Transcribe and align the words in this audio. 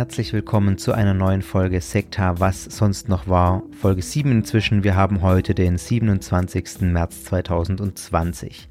herzlich 0.00 0.32
willkommen 0.32 0.78
zu 0.78 0.94
einer 0.94 1.12
neuen 1.12 1.42
Folge 1.42 1.82
Sekta, 1.82 2.40
was 2.40 2.64
sonst 2.64 3.10
noch 3.10 3.28
war. 3.28 3.62
Folge 3.82 4.00
7 4.00 4.32
inzwischen. 4.32 4.82
Wir 4.82 4.96
haben 4.96 5.20
heute 5.20 5.54
den 5.54 5.76
27. 5.76 6.80
März 6.90 7.24
2020. 7.24 8.66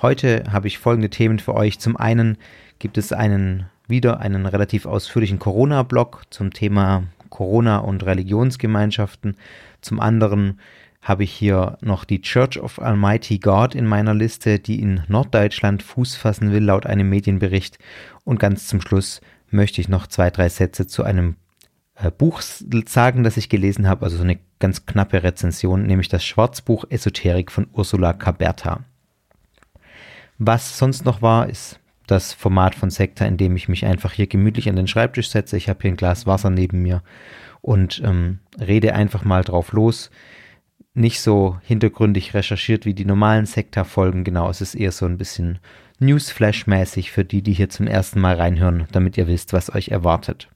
Heute 0.00 0.44
habe 0.52 0.68
ich 0.68 0.78
folgende 0.78 1.10
Themen 1.10 1.40
für 1.40 1.54
euch. 1.54 1.80
Zum 1.80 1.96
einen 1.96 2.38
gibt 2.78 2.96
es 2.96 3.12
einen 3.12 3.66
wieder 3.88 4.20
einen 4.20 4.46
relativ 4.46 4.86
ausführlichen 4.86 5.40
Corona-Blog 5.40 6.22
zum 6.30 6.52
Thema 6.52 7.08
Corona 7.28 7.78
und 7.78 8.06
Religionsgemeinschaften. 8.06 9.36
Zum 9.80 9.98
anderen 9.98 10.60
habe 11.00 11.24
ich 11.24 11.32
hier 11.32 11.76
noch 11.80 12.04
die 12.04 12.22
Church 12.22 12.60
of 12.60 12.78
Almighty 12.78 13.40
God 13.40 13.74
in 13.74 13.86
meiner 13.86 14.14
Liste, 14.14 14.60
die 14.60 14.80
in 14.80 15.02
Norddeutschland 15.08 15.82
Fuß 15.82 16.14
fassen 16.14 16.52
will, 16.52 16.62
laut 16.62 16.86
einem 16.86 17.08
Medienbericht. 17.08 17.80
Und 18.22 18.38
ganz 18.38 18.68
zum 18.68 18.80
Schluss 18.80 19.20
möchte 19.52 19.80
ich 19.80 19.88
noch 19.88 20.06
zwei, 20.06 20.30
drei 20.30 20.48
Sätze 20.48 20.86
zu 20.86 21.04
einem 21.04 21.36
äh, 21.94 22.10
Buch 22.10 22.40
sagen, 22.40 23.22
das 23.22 23.36
ich 23.36 23.48
gelesen 23.48 23.88
habe, 23.88 24.04
also 24.04 24.16
so 24.16 24.22
eine 24.22 24.38
ganz 24.58 24.86
knappe 24.86 25.22
Rezension, 25.22 25.86
nämlich 25.86 26.08
das 26.08 26.24
Schwarzbuch 26.24 26.84
Esoterik 26.88 27.50
von 27.50 27.66
Ursula 27.72 28.12
Caberta. 28.12 28.84
Was 30.38 30.78
sonst 30.78 31.04
noch 31.04 31.22
war, 31.22 31.48
ist 31.48 31.78
das 32.06 32.32
Format 32.32 32.74
von 32.74 32.90
Sekta, 32.90 33.24
in 33.24 33.36
dem 33.36 33.56
ich 33.56 33.68
mich 33.68 33.86
einfach 33.86 34.12
hier 34.12 34.26
gemütlich 34.26 34.68
an 34.68 34.76
den 34.76 34.88
Schreibtisch 34.88 35.30
setze. 35.30 35.56
Ich 35.56 35.68
habe 35.68 35.80
hier 35.82 35.92
ein 35.92 35.96
Glas 35.96 36.26
Wasser 36.26 36.50
neben 36.50 36.82
mir 36.82 37.02
und 37.60 38.02
ähm, 38.04 38.40
rede 38.58 38.94
einfach 38.94 39.24
mal 39.24 39.44
drauf 39.44 39.72
los. 39.72 40.10
Nicht 40.94 41.20
so 41.20 41.58
hintergründig 41.62 42.34
recherchiert 42.34 42.84
wie 42.84 42.94
die 42.94 43.04
normalen 43.04 43.46
Sekta-Folgen. 43.46 44.24
Genau, 44.24 44.50
es 44.50 44.60
ist 44.60 44.74
eher 44.74 44.92
so 44.92 45.06
ein 45.06 45.16
bisschen 45.16 45.58
Newsflash-mäßig 46.02 47.10
für 47.10 47.24
die, 47.24 47.42
die 47.42 47.52
hier 47.52 47.68
zum 47.68 47.86
ersten 47.86 48.20
Mal 48.20 48.36
reinhören, 48.36 48.86
damit 48.92 49.16
ihr 49.16 49.26
wisst, 49.28 49.52
was 49.52 49.74
euch 49.74 49.88
erwartet. 49.88 50.48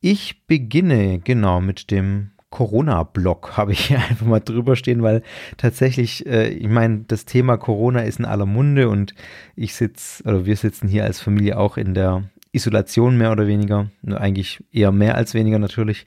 Ich 0.00 0.46
beginne 0.46 1.20
genau 1.20 1.60
mit 1.60 1.90
dem 1.90 2.32
Corona-Blog, 2.50 3.52
habe 3.56 3.72
ich 3.72 3.86
hier 3.86 3.98
einfach 3.98 4.26
mal 4.26 4.40
drüber 4.40 4.76
stehen, 4.76 5.02
weil 5.02 5.22
tatsächlich, 5.56 6.26
äh, 6.26 6.48
ich 6.48 6.68
meine, 6.68 7.04
das 7.08 7.24
Thema 7.24 7.56
Corona 7.56 8.02
ist 8.02 8.20
in 8.20 8.24
aller 8.24 8.46
Munde 8.46 8.88
und 8.88 9.14
ich 9.56 9.74
sitze, 9.74 10.22
oder 10.24 10.46
wir 10.46 10.56
sitzen 10.56 10.86
hier 10.86 11.04
als 11.04 11.20
Familie 11.20 11.58
auch 11.58 11.76
in 11.76 11.94
der 11.94 12.24
Isolation 12.52 13.16
mehr 13.16 13.32
oder 13.32 13.46
weniger, 13.46 13.90
eigentlich 14.06 14.62
eher 14.70 14.92
mehr 14.92 15.16
als 15.16 15.34
weniger 15.34 15.58
natürlich, 15.58 16.04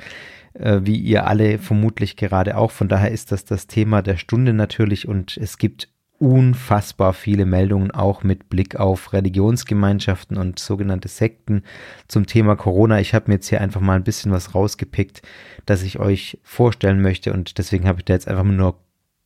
äh, 0.54 0.82
wie 0.84 0.98
ihr 0.98 1.28
alle 1.28 1.58
vermutlich 1.58 2.16
gerade 2.16 2.56
auch. 2.58 2.72
Von 2.72 2.88
daher 2.88 3.12
ist 3.12 3.32
das 3.32 3.46
das 3.46 3.68
Thema 3.68 4.02
der 4.02 4.18
Stunde 4.18 4.54
natürlich 4.54 5.08
und 5.08 5.38
es 5.38 5.58
gibt 5.58 5.90
unfassbar 6.20 7.14
viele 7.14 7.46
Meldungen 7.46 7.92
auch 7.92 8.24
mit 8.24 8.50
Blick 8.50 8.78
auf 8.78 9.12
Religionsgemeinschaften 9.14 10.38
und 10.38 10.60
sogenannte 10.60 11.10
Sekten 11.10 11.64
zum 12.08 12.26
Thema 12.26 12.56
Corona. 12.56 13.00
Ich 13.00 13.14
habe 13.14 13.26
mir 13.28 13.36
jetzt 13.36 13.50
hier 13.50 13.62
einfach 13.62 13.82
mal 13.82 13.98
ein 13.98 14.04
bisschen 14.04 14.32
was 14.32 14.56
rausgepickt, 14.56 15.22
das 15.66 15.84
ich 15.84 16.00
euch 16.00 16.40
vorstellen 16.44 17.02
möchte 17.02 17.34
und 17.34 17.58
deswegen 17.58 17.88
habe 17.88 18.00
ich 18.00 18.06
da 18.06 18.14
jetzt 18.14 18.28
einfach 18.28 18.44
nur 18.44 18.80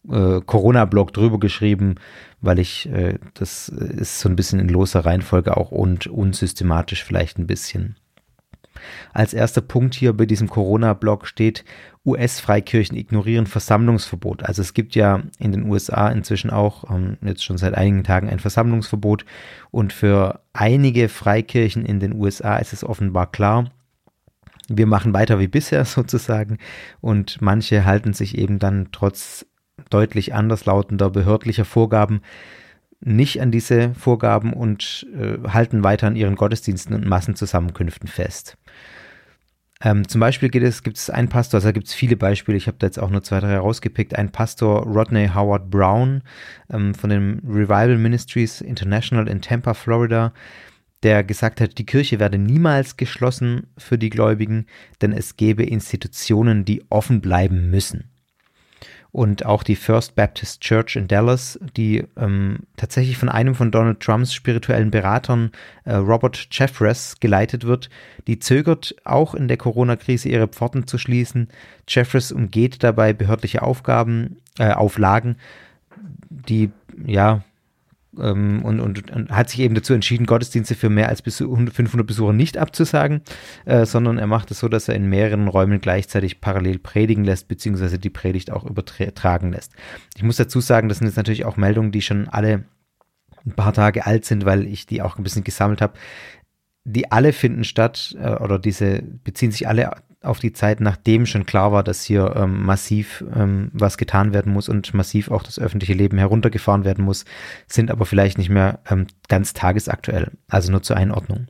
äh, 0.10 0.42
Corona-Blog 0.42 1.14
drüber 1.14 1.40
geschrieben, 1.40 1.96
weil 2.42 2.58
ich 2.58 2.90
äh, 2.90 3.20
das 3.36 3.70
ist 3.70 4.20
so 4.20 4.30
ein 4.30 4.36
bisschen 4.36 4.60
in 4.60 4.70
loser 4.70 5.06
Reihenfolge 5.06 5.58
auch 5.58 5.72
und 5.72 6.08
unsystematisch 6.08 7.04
vielleicht 7.04 7.38
ein 7.38 7.48
bisschen. 7.48 7.98
Als 9.14 9.34
erster 9.34 9.62
Punkt 9.62 9.96
hier 9.96 10.14
bei 10.14 10.26
diesem 10.26 10.50
Corona-Blog 10.50 11.28
steht, 11.28 11.66
US-Freikirchen 12.06 12.98
ignorieren 12.98 13.46
Versammlungsverbot. 13.46 14.44
Also 14.44 14.62
es 14.62 14.74
gibt 14.74 14.96
ja 14.96 15.24
in 15.38 15.52
den 15.52 15.70
USA 15.70 16.10
inzwischen 16.10 16.50
auch 16.50 16.90
ähm, 16.90 17.18
jetzt 17.22 17.44
schon 17.44 17.58
seit 17.58 17.76
einigen 17.76 18.04
Tagen 18.04 18.30
ein 18.30 18.40
Versammlungsverbot 18.40 19.26
und 19.72 19.94
für 19.94 20.42
einige 20.54 21.10
Freikirchen 21.10 21.86
in 21.86 22.00
den 22.00 22.14
USA 22.14 22.58
ist 22.58 22.74
es 22.74 22.84
offenbar 22.84 23.32
klar, 23.32 23.72
wir 24.70 24.86
machen 24.86 25.14
weiter 25.14 25.40
wie 25.40 25.48
bisher 25.48 25.84
sozusagen 25.86 26.58
und 27.02 27.42
manche 27.42 27.86
halten 27.86 28.14
sich 28.14 28.38
eben 28.38 28.60
dann 28.60 28.90
trotz 28.92 29.46
deutlich 29.90 30.34
anderslautender 30.34 31.10
behördlicher 31.10 31.66
Vorgaben 31.66 32.22
nicht 33.02 33.42
an 33.42 33.52
diese 33.52 33.94
Vorgaben 33.96 34.54
und 34.54 35.08
äh, 35.14 35.48
halten 35.48 35.84
weiter 35.84 36.08
an 36.08 36.16
ihren 36.16 36.36
Gottesdiensten 36.36 36.96
und 36.96 37.06
Massenzusammenkünften 37.06 38.08
fest. 38.08 38.58
Ähm, 39.82 40.08
zum 40.08 40.20
Beispiel 40.20 40.50
gibt 40.50 40.66
es, 40.66 40.84
gibt 40.84 40.98
es 40.98 41.10
einen 41.10 41.30
Pastor, 41.30 41.60
also 41.60 41.70
da 41.70 41.72
gibt 41.72 41.88
es 41.88 41.94
viele 41.94 42.18
Beispiele, 42.18 42.58
ich 42.58 42.68
habe 42.68 42.78
da 42.78 42.88
jetzt 42.88 43.00
auch 43.00 43.10
nur 43.10 43.24
zwei, 43.24 43.40
drei 43.40 43.58
rausgepickt. 43.58 44.14
Ein 44.14 44.32
Pastor, 44.32 44.84
Rodney 44.84 45.30
Howard 45.34 45.70
Brown 45.70 46.22
ähm, 46.70 46.94
von 46.94 47.10
den 47.10 47.42
Revival 47.48 47.98
Ministries 47.98 48.60
International 48.60 49.30
in 49.30 49.42
Tampa, 49.42 49.74
Florida, 49.74 50.34
der 51.04 51.24
gesagt 51.24 51.62
hat, 51.62 51.78
die 51.78 51.86
Kirche 51.86 52.20
werde 52.20 52.38
niemals 52.38 52.98
geschlossen 52.98 53.68
für 53.78 53.98
die 53.98 54.10
Gläubigen, 54.10 54.66
denn 55.02 55.14
es 55.14 55.38
gäbe 55.38 55.64
Institutionen, 55.64 56.66
die 56.66 56.84
offen 56.90 57.22
bleiben 57.22 57.72
müssen 57.72 58.12
und 59.12 59.46
auch 59.46 59.64
die 59.64 59.76
First 59.76 60.16
Baptist 60.16 60.62
Church 60.62 60.96
in 60.96 61.08
Dallas, 61.08 61.60
die 61.76 62.06
ähm, 62.16 62.60
tatsächlich 62.78 63.18
von 63.18 63.30
einem 63.30 63.56
von 63.56 63.72
Donald 63.72 64.00
Trumps 64.00 64.34
spirituellen 64.34 64.92
Beratern, 64.92 65.52
äh, 65.86 65.96
Robert 65.96 66.48
Jeffress, 66.52 67.20
geleitet 67.20 67.66
wird, 67.66 67.90
die 68.28 68.40
zögert 68.40 68.96
auch 69.06 69.34
in 69.34 69.48
der 69.48 69.58
Corona-Krise 69.58 70.30
ihre 70.30 70.48
Pforten 70.48 70.86
zu 70.86 70.98
schließen. 70.98 71.50
Jeffress 71.88 72.32
umgeht 72.32 72.84
dabei 72.84 73.14
behördliche 73.14 73.64
Aufgaben, 73.64 74.38
äh, 74.60 74.72
Auflagen, 74.72 75.38
die 76.30 76.70
ja 77.06 77.44
ähm, 78.22 78.64
und, 78.64 78.80
und, 78.80 79.12
und, 79.12 79.32
hat 79.32 79.50
sich 79.50 79.60
eben 79.60 79.76
dazu 79.76 79.94
entschieden, 79.94 80.26
Gottesdienste 80.26 80.76
für 80.76 80.90
mehr 80.90 81.10
als 81.10 81.22
bis 81.22 81.38
zu 81.38 81.56
500 81.56 82.06
Besucher 82.06 82.34
nicht 82.34 82.58
abzusagen, 82.58 83.22
äh, 83.66 83.86
sondern 83.86 84.18
er 84.18 84.28
macht 84.28 84.52
es 84.52 84.60
so, 84.60 84.68
dass 84.68 84.88
er 84.88 84.96
in 84.96 85.10
mehreren 85.10 85.48
Räumen 85.48 85.82
gleichzeitig 85.82 86.42
parallel 86.42 86.80
predigen 86.80 87.24
lässt, 87.24 87.48
beziehungsweise 87.48 88.00
die 88.00 88.10
Predigt 88.10 88.52
auch 88.52 88.66
übertragen 88.66 89.52
lässt. 89.52 89.74
Ich 90.16 90.24
muss 90.24 90.38
dazu 90.38 90.60
sagen, 90.60 90.90
das 90.90 91.00
sind 91.00 91.08
jetzt 91.08 91.18
natürlich 91.18 91.46
auch 91.46 91.58
Meldungen, 91.58 91.92
die 91.92 92.02
schon 92.02 92.28
alle 92.28 92.66
ein 93.46 93.54
paar 93.54 93.74
Tage 93.74 94.06
alt 94.06 94.26
sind, 94.26 94.46
weil 94.46 94.68
ich 94.68 94.86
die 94.86 95.02
auch 95.02 95.18
ein 95.18 95.24
bisschen 95.24 95.44
gesammelt 95.44 95.82
habe. 95.82 95.94
Die 96.84 97.12
alle 97.12 97.34
finden 97.34 97.64
statt, 97.64 98.16
äh, 98.20 98.36
oder 98.36 98.60
diese 98.60 99.02
beziehen 99.24 99.52
sich 99.52 99.68
alle 99.68 99.92
auf 100.22 100.40
die 100.40 100.52
Zeit, 100.52 100.82
nachdem 100.82 101.26
schon 101.26 101.46
klar 101.46 101.72
war, 101.72 101.84
dass 101.84 102.04
hier 102.04 102.36
ähm, 102.36 102.64
massiv 102.64 103.24
ähm, 103.34 103.70
was 103.74 103.98
getan 103.98 104.34
werden 104.34 104.52
muss 104.52 104.68
und 104.68 104.94
massiv 104.94 105.32
auch 105.32 105.44
das 105.44 105.60
öffentliche 105.60 105.94
Leben 105.94 106.18
heruntergefahren 106.18 106.84
werden 106.84 107.06
muss, 107.06 107.26
sind 107.68 107.90
aber 107.90 108.06
vielleicht 108.06 108.38
nicht 108.38 108.50
mehr 108.50 108.80
ähm, 108.90 109.08
ganz 109.30 109.54
tagesaktuell. 109.54 110.32
Also 110.48 110.72
nur 110.72 110.84
zur 110.84 110.98
Einordnung. 110.98 111.48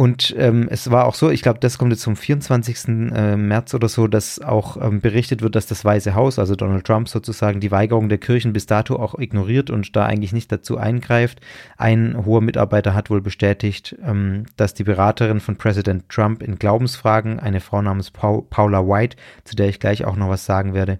Und 0.00 0.34
ähm, 0.38 0.66
es 0.70 0.90
war 0.90 1.04
auch 1.04 1.14
so, 1.14 1.28
ich 1.28 1.42
glaube, 1.42 1.58
das 1.60 1.76
kommt 1.76 1.92
jetzt 1.92 2.00
zum 2.00 2.16
24. 2.16 2.88
Äh, 2.88 3.36
März 3.36 3.74
oder 3.74 3.86
so, 3.86 4.06
dass 4.06 4.40
auch 4.40 4.78
ähm, 4.80 5.02
berichtet 5.02 5.42
wird, 5.42 5.54
dass 5.54 5.66
das 5.66 5.84
Weiße 5.84 6.14
Haus, 6.14 6.38
also 6.38 6.56
Donald 6.56 6.86
Trump 6.86 7.06
sozusagen, 7.06 7.60
die 7.60 7.70
Weigerung 7.70 8.08
der 8.08 8.16
Kirchen 8.16 8.54
bis 8.54 8.64
dato 8.64 8.96
auch 8.96 9.18
ignoriert 9.18 9.68
und 9.68 9.94
da 9.94 10.06
eigentlich 10.06 10.32
nicht 10.32 10.50
dazu 10.50 10.78
eingreift. 10.78 11.42
Ein 11.76 12.24
hoher 12.24 12.40
Mitarbeiter 12.40 12.94
hat 12.94 13.10
wohl 13.10 13.20
bestätigt, 13.20 13.94
ähm, 14.02 14.46
dass 14.56 14.72
die 14.72 14.84
Beraterin 14.84 15.38
von 15.38 15.56
Präsident 15.56 16.08
Trump 16.08 16.42
in 16.42 16.58
Glaubensfragen, 16.58 17.38
eine 17.38 17.60
Frau 17.60 17.82
namens 17.82 18.10
pa 18.10 18.40
Paula 18.48 18.88
White, 18.88 19.18
zu 19.44 19.54
der 19.54 19.68
ich 19.68 19.80
gleich 19.80 20.06
auch 20.06 20.16
noch 20.16 20.30
was 20.30 20.46
sagen 20.46 20.72
werde, 20.72 20.98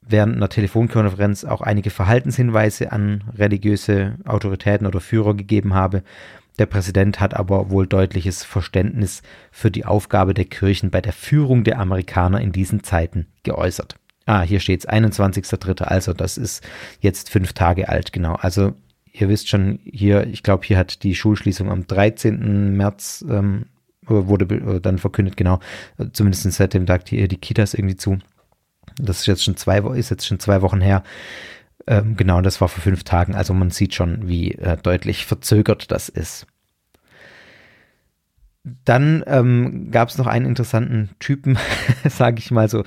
während 0.00 0.34
einer 0.34 0.48
Telefonkonferenz 0.48 1.44
auch 1.44 1.60
einige 1.60 1.90
Verhaltenshinweise 1.90 2.90
an 2.90 3.22
religiöse 3.38 4.16
Autoritäten 4.24 4.88
oder 4.88 4.98
Führer 4.98 5.34
gegeben 5.34 5.74
habe 5.74 6.02
der 6.58 6.66
Präsident 6.66 7.20
hat 7.20 7.34
aber 7.34 7.70
wohl 7.70 7.86
deutliches 7.86 8.44
Verständnis 8.44 9.22
für 9.50 9.70
die 9.70 9.84
Aufgabe 9.84 10.34
der 10.34 10.46
Kirchen 10.46 10.90
bei 10.90 11.00
der 11.00 11.12
Führung 11.12 11.64
der 11.64 11.78
Amerikaner 11.78 12.40
in 12.40 12.52
diesen 12.52 12.82
Zeiten 12.82 13.26
geäußert. 13.42 13.96
Ah, 14.24 14.42
hier 14.42 14.60
steht 14.60 14.80
es 14.80 14.88
21.3., 14.88 15.82
also 15.82 16.12
das 16.12 16.36
ist 16.36 16.66
jetzt 17.00 17.30
fünf 17.30 17.52
Tage 17.52 17.88
alt, 17.88 18.12
genau. 18.12 18.34
Also 18.34 18.74
ihr 19.12 19.28
wisst 19.28 19.48
schon, 19.48 19.78
hier, 19.84 20.26
ich 20.26 20.42
glaube, 20.42 20.66
hier 20.66 20.78
hat 20.78 21.02
die 21.02 21.14
Schulschließung 21.14 21.70
am 21.70 21.86
13. 21.86 22.76
März 22.76 23.24
ähm, 23.28 23.66
wurde 24.02 24.80
dann 24.80 24.98
verkündet, 24.98 25.36
genau, 25.36 25.60
zumindest 26.12 26.50
seit 26.52 26.74
dem 26.74 26.86
Tag 26.86 27.04
die, 27.06 27.28
die 27.28 27.36
Kitas 27.38 27.74
irgendwie 27.74 27.96
zu. 27.96 28.18
Das 28.98 29.20
ist 29.20 29.26
jetzt 29.26 29.44
schon 29.44 29.56
zwei, 29.56 29.78
ist 29.96 30.10
jetzt 30.10 30.26
schon 30.26 30.38
zwei 30.38 30.62
Wochen 30.62 30.80
her. 30.80 31.02
Ähm, 31.86 32.16
genau, 32.16 32.40
das 32.40 32.60
war 32.60 32.68
vor 32.68 32.82
fünf 32.82 33.04
Tagen. 33.04 33.34
Also 33.34 33.54
man 33.54 33.70
sieht 33.70 33.94
schon, 33.94 34.28
wie 34.28 34.52
äh, 34.52 34.76
deutlich 34.76 35.26
verzögert 35.26 35.90
das 35.90 36.08
ist. 36.08 36.46
Dann 38.84 39.22
ähm, 39.28 39.92
gab 39.92 40.08
es 40.08 40.18
noch 40.18 40.26
einen 40.26 40.46
interessanten 40.46 41.10
Typen, 41.20 41.56
sage 42.08 42.40
ich 42.40 42.50
mal 42.50 42.68
so. 42.68 42.82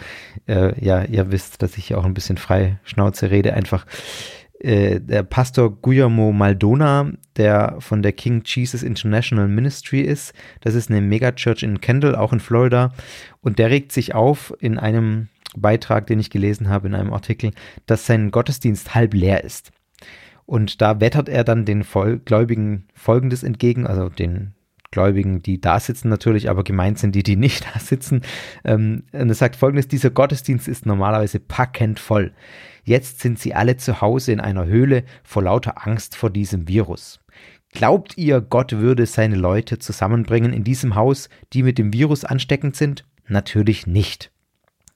Äh, 0.46 0.84
ja, 0.84 1.04
ihr 1.04 1.32
wisst, 1.32 1.62
dass 1.62 1.78
ich 1.78 1.88
hier 1.88 1.98
auch 1.98 2.06
ein 2.06 2.14
bisschen 2.14 2.38
frei 2.38 2.80
Schnauze 2.84 3.32
rede. 3.32 3.54
Einfach 3.54 3.86
äh, 4.60 5.00
der 5.00 5.24
Pastor 5.24 5.74
Guillermo 5.82 6.34
Maldona, 6.34 7.14
der 7.38 7.78
von 7.80 8.02
der 8.02 8.12
King 8.12 8.42
Jesus 8.46 8.84
International 8.84 9.48
Ministry 9.48 10.02
ist. 10.02 10.34
Das 10.60 10.76
ist 10.76 10.90
eine 10.90 11.00
Megachurch 11.00 11.64
in 11.64 11.80
Kendall, 11.80 12.16
auch 12.16 12.34
in 12.34 12.42
Florida. 12.42 12.92
Und 13.40 13.58
der 13.58 13.70
regt 13.70 13.94
sich 13.94 14.14
auf 14.14 14.54
in 14.60 14.78
einem 14.78 15.30
Beitrag, 15.56 16.08
den 16.08 16.20
ich 16.20 16.30
gelesen 16.30 16.70
habe 16.70 16.88
in 16.88 16.96
einem 16.96 17.14
Artikel, 17.14 17.52
dass 17.86 18.06
sein 18.06 18.32
Gottesdienst 18.32 18.96
halb 18.96 19.14
leer 19.14 19.44
ist. 19.44 19.72
Und 20.46 20.82
da 20.82 21.00
wettert 21.00 21.30
er 21.30 21.44
dann 21.44 21.66
den 21.66 21.86
Gläubigen 22.26 22.88
Folgendes 22.96 23.44
entgegen, 23.44 23.86
also 23.86 24.10
den 24.10 24.54
Gläubigen, 24.92 25.44
die 25.44 25.62
da 25.62 25.80
sitzen 25.80 26.10
natürlich, 26.10 26.50
aber 26.50 26.64
gemeint 26.64 26.98
sind 26.98 27.14
die, 27.14 27.24
die 27.24 27.36
nicht 27.36 27.68
da 27.74 27.80
sitzen. 27.80 28.22
Ähm, 28.64 29.04
und 29.12 29.30
er 29.30 29.36
sagt 29.36 29.56
folgendes, 29.56 29.88
dieser 29.88 30.10
Gottesdienst 30.10 30.68
ist 30.68 30.86
normalerweise 30.86 31.40
packend 31.40 32.00
voll. 32.00 32.34
Jetzt 32.84 33.20
sind 33.20 33.38
sie 33.38 33.54
alle 33.54 33.78
zu 33.78 34.02
Hause 34.02 34.32
in 34.32 34.40
einer 34.40 34.66
Höhle 34.66 35.04
vor 35.24 35.44
lauter 35.44 35.86
Angst 35.86 36.16
vor 36.16 36.32
diesem 36.32 36.68
Virus. 36.68 37.20
Glaubt 37.72 38.18
ihr, 38.18 38.42
Gott 38.42 38.72
würde 38.72 39.06
seine 39.06 39.36
Leute 39.36 39.78
zusammenbringen 39.78 40.54
in 40.54 40.64
diesem 40.64 40.96
Haus, 40.96 41.30
die 41.54 41.62
mit 41.62 41.78
dem 41.78 41.94
Virus 41.94 42.26
ansteckend 42.26 42.76
sind? 42.76 43.06
Natürlich 43.28 43.86
nicht. 43.86 44.32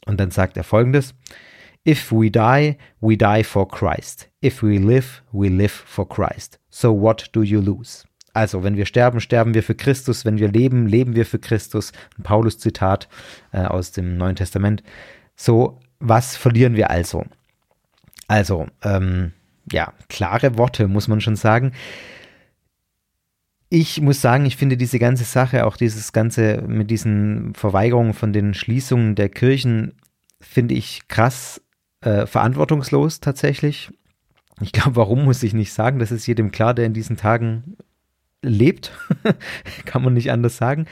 Und 0.05 0.19
dann 0.19 0.31
sagt 0.31 0.57
er 0.57 0.63
folgendes, 0.63 1.13
If 1.85 2.11
we 2.11 2.31
die, 2.31 2.77
we 3.01 3.17
die 3.17 3.43
for 3.43 3.67
Christ. 3.67 4.29
If 4.43 4.63
we 4.63 4.77
live, 4.77 5.21
we 5.31 5.49
live 5.49 5.71
for 5.71 6.07
Christ. 6.07 6.59
So 6.69 6.93
what 6.93 7.29
do 7.33 7.43
you 7.43 7.59
lose? 7.59 8.05
Also, 8.33 8.63
wenn 8.63 8.77
wir 8.77 8.85
sterben, 8.85 9.19
sterben 9.19 9.53
wir 9.53 9.63
für 9.63 9.75
Christus. 9.75 10.25
Wenn 10.25 10.37
wir 10.37 10.49
leben, 10.49 10.87
leben 10.87 11.15
wir 11.15 11.25
für 11.25 11.39
Christus. 11.39 11.91
Ein 12.17 12.23
Paulus-Zitat 12.23 13.07
äh, 13.51 13.65
aus 13.65 13.91
dem 13.91 14.17
Neuen 14.17 14.35
Testament. 14.35 14.81
So, 15.35 15.79
was 15.99 16.35
verlieren 16.35 16.75
wir 16.75 16.89
also? 16.89 17.25
Also, 18.27 18.67
ähm, 18.83 19.33
ja, 19.71 19.93
klare 20.09 20.57
Worte, 20.57 20.87
muss 20.87 21.07
man 21.07 21.21
schon 21.21 21.35
sagen. 21.35 21.73
Ich 23.75 23.99
muss 24.01 24.21
sagen, 24.21 24.45
ich 24.45 24.55
finde 24.55 24.77
diese 24.77 24.99
ganze 24.99 25.23
Sache, 25.23 25.65
auch 25.65 25.77
dieses 25.77 26.13
ganze 26.13 26.61
mit 26.61 26.91
diesen 26.91 27.55
Verweigerungen 27.55 28.13
von 28.13 28.31
den 28.31 28.53
Schließungen 28.53 29.15
der 29.15 29.29
Kirchen, 29.29 29.93
finde 30.39 30.75
ich 30.75 31.07
krass 31.07 31.59
äh, 32.01 32.27
verantwortungslos 32.27 33.19
tatsächlich. 33.19 33.89
Ich 34.61 34.73
glaube, 34.73 34.95
warum 34.95 35.23
muss 35.23 35.41
ich 35.41 35.55
nicht 35.55 35.73
sagen, 35.73 35.97
das 35.97 36.11
ist 36.11 36.27
jedem 36.27 36.51
klar, 36.51 36.75
der 36.75 36.85
in 36.85 36.93
diesen 36.93 37.17
Tagen 37.17 37.77
lebt, 38.43 38.91
kann 39.85 40.03
man 40.03 40.13
nicht 40.13 40.29
anders 40.29 40.57
sagen. 40.57 40.85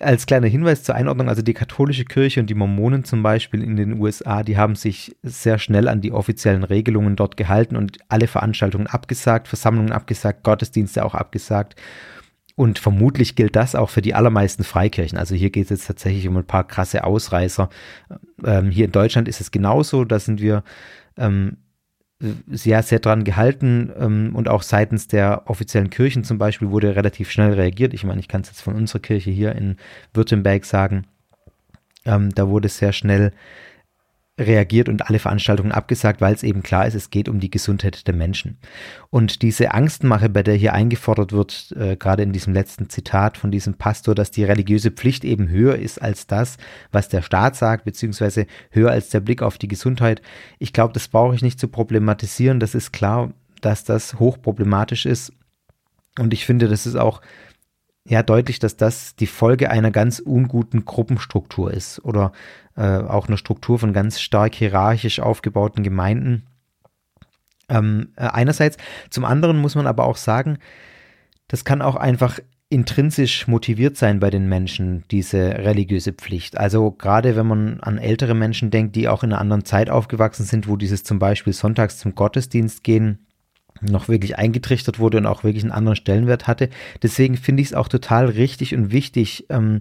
Als 0.00 0.26
kleiner 0.26 0.46
Hinweis 0.46 0.82
zur 0.82 0.94
Einordnung, 0.94 1.28
also 1.28 1.42
die 1.42 1.54
katholische 1.54 2.04
Kirche 2.04 2.40
und 2.40 2.48
die 2.48 2.54
Mormonen 2.54 3.04
zum 3.04 3.22
Beispiel 3.22 3.62
in 3.62 3.76
den 3.76 4.00
USA, 4.00 4.42
die 4.42 4.56
haben 4.56 4.74
sich 4.74 5.16
sehr 5.22 5.58
schnell 5.58 5.88
an 5.88 6.00
die 6.00 6.12
offiziellen 6.12 6.64
Regelungen 6.64 7.16
dort 7.16 7.36
gehalten 7.36 7.76
und 7.76 7.98
alle 8.08 8.26
Veranstaltungen 8.26 8.86
abgesagt, 8.86 9.48
Versammlungen 9.48 9.92
abgesagt, 9.92 10.42
Gottesdienste 10.42 11.04
auch 11.04 11.14
abgesagt. 11.14 11.76
Und 12.56 12.78
vermutlich 12.78 13.36
gilt 13.36 13.56
das 13.56 13.74
auch 13.74 13.90
für 13.90 14.02
die 14.02 14.14
allermeisten 14.14 14.64
Freikirchen. 14.64 15.18
Also 15.18 15.34
hier 15.34 15.50
geht 15.50 15.64
es 15.64 15.70
jetzt 15.70 15.86
tatsächlich 15.86 16.28
um 16.28 16.36
ein 16.36 16.46
paar 16.46 16.66
krasse 16.66 17.04
Ausreißer. 17.04 17.68
Ähm, 18.44 18.70
hier 18.70 18.84
in 18.84 18.92
Deutschland 18.92 19.28
ist 19.28 19.40
es 19.40 19.50
genauso. 19.50 20.04
Da 20.04 20.18
sind 20.18 20.40
wir 20.40 20.62
ähm, 21.16 21.56
sehr, 22.50 22.82
sehr 22.82 22.98
dran 22.98 23.24
gehalten 23.24 23.90
ähm, 23.98 24.32
und 24.34 24.48
auch 24.48 24.62
seitens 24.62 25.08
der 25.08 25.44
offiziellen 25.46 25.88
Kirchen 25.88 26.22
zum 26.22 26.38
Beispiel 26.38 26.70
wurde 26.70 26.94
relativ 26.94 27.30
schnell 27.30 27.54
reagiert. 27.54 27.94
Ich 27.94 28.04
meine, 28.04 28.20
ich 28.20 28.28
kann 28.28 28.42
es 28.42 28.48
jetzt 28.48 28.60
von 28.60 28.74
unserer 28.74 29.00
Kirche 29.00 29.30
hier 29.30 29.54
in 29.54 29.76
Württemberg 30.12 30.64
sagen. 30.66 31.06
Ähm, 32.04 32.34
da 32.34 32.48
wurde 32.48 32.68
sehr 32.68 32.92
schnell 32.92 33.32
reagiert 34.40 34.88
und 34.88 35.08
alle 35.08 35.18
Veranstaltungen 35.18 35.70
abgesagt, 35.70 36.20
weil 36.20 36.34
es 36.34 36.42
eben 36.42 36.62
klar 36.62 36.86
ist, 36.86 36.94
es 36.94 37.10
geht 37.10 37.28
um 37.28 37.40
die 37.40 37.50
Gesundheit 37.50 38.06
der 38.06 38.14
Menschen. 38.14 38.58
Und 39.10 39.42
diese 39.42 39.72
Angstmache, 39.74 40.28
bei 40.28 40.42
der 40.42 40.54
hier 40.54 40.72
eingefordert 40.72 41.32
wird, 41.32 41.74
äh, 41.78 41.96
gerade 41.96 42.22
in 42.22 42.32
diesem 42.32 42.54
letzten 42.54 42.88
Zitat 42.88 43.36
von 43.36 43.50
diesem 43.50 43.74
Pastor, 43.74 44.14
dass 44.14 44.30
die 44.30 44.44
religiöse 44.44 44.90
Pflicht 44.90 45.24
eben 45.24 45.48
höher 45.48 45.76
ist 45.76 46.00
als 46.00 46.26
das, 46.26 46.56
was 46.90 47.08
der 47.08 47.22
Staat 47.22 47.56
sagt, 47.56 47.84
beziehungsweise 47.84 48.46
höher 48.70 48.90
als 48.90 49.10
der 49.10 49.20
Blick 49.20 49.42
auf 49.42 49.58
die 49.58 49.68
Gesundheit. 49.68 50.22
Ich 50.58 50.72
glaube, 50.72 50.94
das 50.94 51.08
brauche 51.08 51.34
ich 51.34 51.42
nicht 51.42 51.60
zu 51.60 51.68
problematisieren. 51.68 52.60
Das 52.60 52.74
ist 52.74 52.92
klar, 52.92 53.32
dass 53.60 53.84
das 53.84 54.18
hochproblematisch 54.18 55.06
ist. 55.06 55.32
Und 56.18 56.32
ich 56.32 56.46
finde, 56.46 56.68
das 56.68 56.86
ist 56.86 56.96
auch 56.96 57.20
ja 58.08 58.22
deutlich, 58.22 58.58
dass 58.58 58.76
das 58.76 59.14
die 59.14 59.26
Folge 59.26 59.70
einer 59.70 59.90
ganz 59.90 60.18
unguten 60.18 60.84
Gruppenstruktur 60.84 61.72
ist 61.72 62.04
oder 62.04 62.32
äh, 62.76 62.98
auch 62.98 63.28
einer 63.28 63.36
Struktur 63.36 63.78
von 63.78 63.92
ganz 63.92 64.20
stark 64.20 64.54
hierarchisch 64.54 65.20
aufgebauten 65.20 65.82
Gemeinden. 65.82 66.46
Ähm, 67.68 68.12
äh, 68.16 68.22
einerseits, 68.22 68.76
zum 69.10 69.24
anderen 69.24 69.58
muss 69.58 69.74
man 69.74 69.86
aber 69.86 70.04
auch 70.04 70.16
sagen, 70.16 70.58
das 71.48 71.64
kann 71.64 71.82
auch 71.82 71.96
einfach 71.96 72.38
intrinsisch 72.68 73.48
motiviert 73.48 73.96
sein 73.96 74.20
bei 74.20 74.30
den 74.30 74.48
Menschen, 74.48 75.04
diese 75.10 75.38
religiöse 75.38 76.12
Pflicht. 76.12 76.56
Also 76.56 76.92
gerade 76.92 77.34
wenn 77.34 77.46
man 77.46 77.80
an 77.80 77.98
ältere 77.98 78.34
Menschen 78.34 78.70
denkt, 78.70 78.94
die 78.94 79.08
auch 79.08 79.24
in 79.24 79.32
einer 79.32 79.40
anderen 79.40 79.64
Zeit 79.64 79.90
aufgewachsen 79.90 80.44
sind, 80.44 80.68
wo 80.68 80.76
dieses 80.76 81.02
zum 81.02 81.18
Beispiel 81.18 81.52
sonntags 81.52 81.98
zum 81.98 82.14
Gottesdienst 82.14 82.84
gehen 82.84 83.26
noch 83.80 84.08
wirklich 84.08 84.36
eingetrichtert 84.36 84.98
wurde 84.98 85.18
und 85.18 85.26
auch 85.26 85.44
wirklich 85.44 85.64
einen 85.64 85.72
anderen 85.72 85.96
Stellenwert 85.96 86.46
hatte. 86.46 86.68
Deswegen 87.02 87.36
finde 87.36 87.62
ich 87.62 87.68
es 87.68 87.74
auch 87.74 87.88
total 87.88 88.26
richtig 88.26 88.74
und 88.74 88.92
wichtig, 88.92 89.46
ähm, 89.48 89.80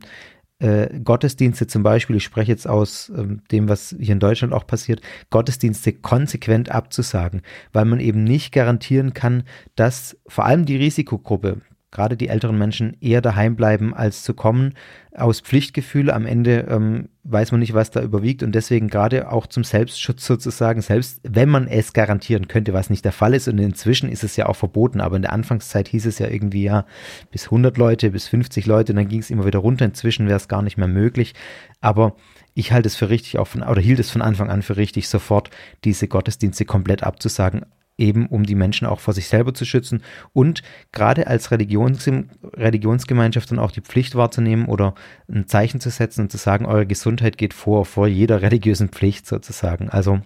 äh, 0.59 0.99
Gottesdienste 0.99 1.67
zum 1.67 1.83
Beispiel, 1.83 2.17
ich 2.17 2.23
spreche 2.23 2.51
jetzt 2.51 2.67
aus 2.67 3.11
ähm, 3.15 3.41
dem, 3.51 3.69
was 3.69 3.95
hier 3.99 4.13
in 4.13 4.19
Deutschland 4.19 4.53
auch 4.53 4.67
passiert, 4.67 5.01
Gottesdienste 5.29 5.93
konsequent 5.93 6.69
abzusagen, 6.69 7.41
weil 7.71 7.85
man 7.85 7.99
eben 7.99 8.23
nicht 8.23 8.51
garantieren 8.51 9.13
kann, 9.13 9.43
dass 9.75 10.17
vor 10.27 10.45
allem 10.45 10.65
die 10.65 10.77
Risikogruppe, 10.77 11.61
gerade 11.91 12.17
die 12.17 12.27
älteren 12.27 12.57
Menschen 12.57 12.95
eher 13.01 13.21
daheim 13.21 13.55
bleiben, 13.55 13.93
als 13.93 14.23
zu 14.23 14.33
kommen. 14.33 14.75
Aus 15.15 15.41
Pflichtgefühl 15.41 16.11
am 16.11 16.25
Ende 16.25 16.67
ähm, 16.69 17.09
weiß 17.23 17.51
man 17.51 17.59
nicht, 17.59 17.73
was 17.73 17.89
da 17.89 18.01
überwiegt. 18.01 18.43
Und 18.43 18.53
deswegen 18.53 18.89
gerade 18.89 19.31
auch 19.31 19.47
zum 19.47 19.63
Selbstschutz 19.63 20.25
sozusagen, 20.25 20.81
selbst 20.81 21.19
wenn 21.23 21.49
man 21.49 21.67
es 21.67 21.93
garantieren 21.93 22.47
könnte, 22.47 22.73
was 22.73 22.89
nicht 22.89 23.05
der 23.05 23.11
Fall 23.11 23.33
ist. 23.33 23.47
Und 23.47 23.57
inzwischen 23.57 24.09
ist 24.09 24.23
es 24.23 24.35
ja 24.35 24.45
auch 24.45 24.55
verboten, 24.55 25.01
aber 25.01 25.15
in 25.15 25.23
der 25.23 25.33
Anfangszeit 25.33 25.87
hieß 25.87 26.05
es 26.05 26.19
ja 26.19 26.27
irgendwie 26.27 26.63
ja 26.63 26.85
bis 27.31 27.45
100 27.45 27.77
Leute, 27.77 28.11
bis 28.11 28.27
50 28.27 28.67
Leute. 28.67 28.91
Und 28.91 28.97
dann 28.97 29.07
ging 29.07 29.19
es 29.19 29.31
immer 29.31 29.45
wieder 29.45 29.59
runter. 29.59 29.85
Inzwischen 29.85 30.27
wäre 30.27 30.37
es 30.37 30.47
gar 30.47 30.61
nicht 30.61 30.77
mehr 30.77 30.87
möglich, 30.87 31.33
aber 31.81 32.15
ich 32.53 32.71
halte 32.71 32.87
es 32.87 32.95
für 32.95 33.09
richtig 33.09 33.39
auch 33.39 33.47
von, 33.47 33.63
oder 33.63 33.81
hielt 33.81 33.99
es 33.99 34.11
von 34.11 34.21
Anfang 34.21 34.49
an 34.49 34.61
für 34.61 34.77
richtig, 34.77 35.07
sofort 35.07 35.49
diese 35.85 36.07
Gottesdienste 36.07 36.65
komplett 36.65 37.03
abzusagen, 37.03 37.65
eben 37.99 38.27
um 38.27 38.43
die 38.45 38.55
Menschen 38.55 38.87
auch 38.87 38.99
vor 38.99 39.13
sich 39.13 39.27
selber 39.27 39.53
zu 39.53 39.65
schützen 39.65 40.01
und 40.33 40.61
gerade 40.91 41.27
als 41.27 41.51
Religions 41.51 42.09
Religionsgemeinschaft 42.55 43.51
dann 43.51 43.59
auch 43.59 43.71
die 43.71 43.81
Pflicht 43.81 44.15
wahrzunehmen 44.15 44.65
oder 44.65 44.95
ein 45.29 45.47
Zeichen 45.47 45.79
zu 45.79 45.89
setzen 45.89 46.21
und 46.21 46.31
zu 46.31 46.37
sagen, 46.37 46.65
eure 46.65 46.85
Gesundheit 46.85 47.37
geht 47.37 47.53
vor, 47.53 47.85
vor 47.85 48.07
jeder 48.07 48.41
religiösen 48.41 48.89
Pflicht 48.89 49.27
sozusagen. 49.27 49.89
Also 49.89 50.21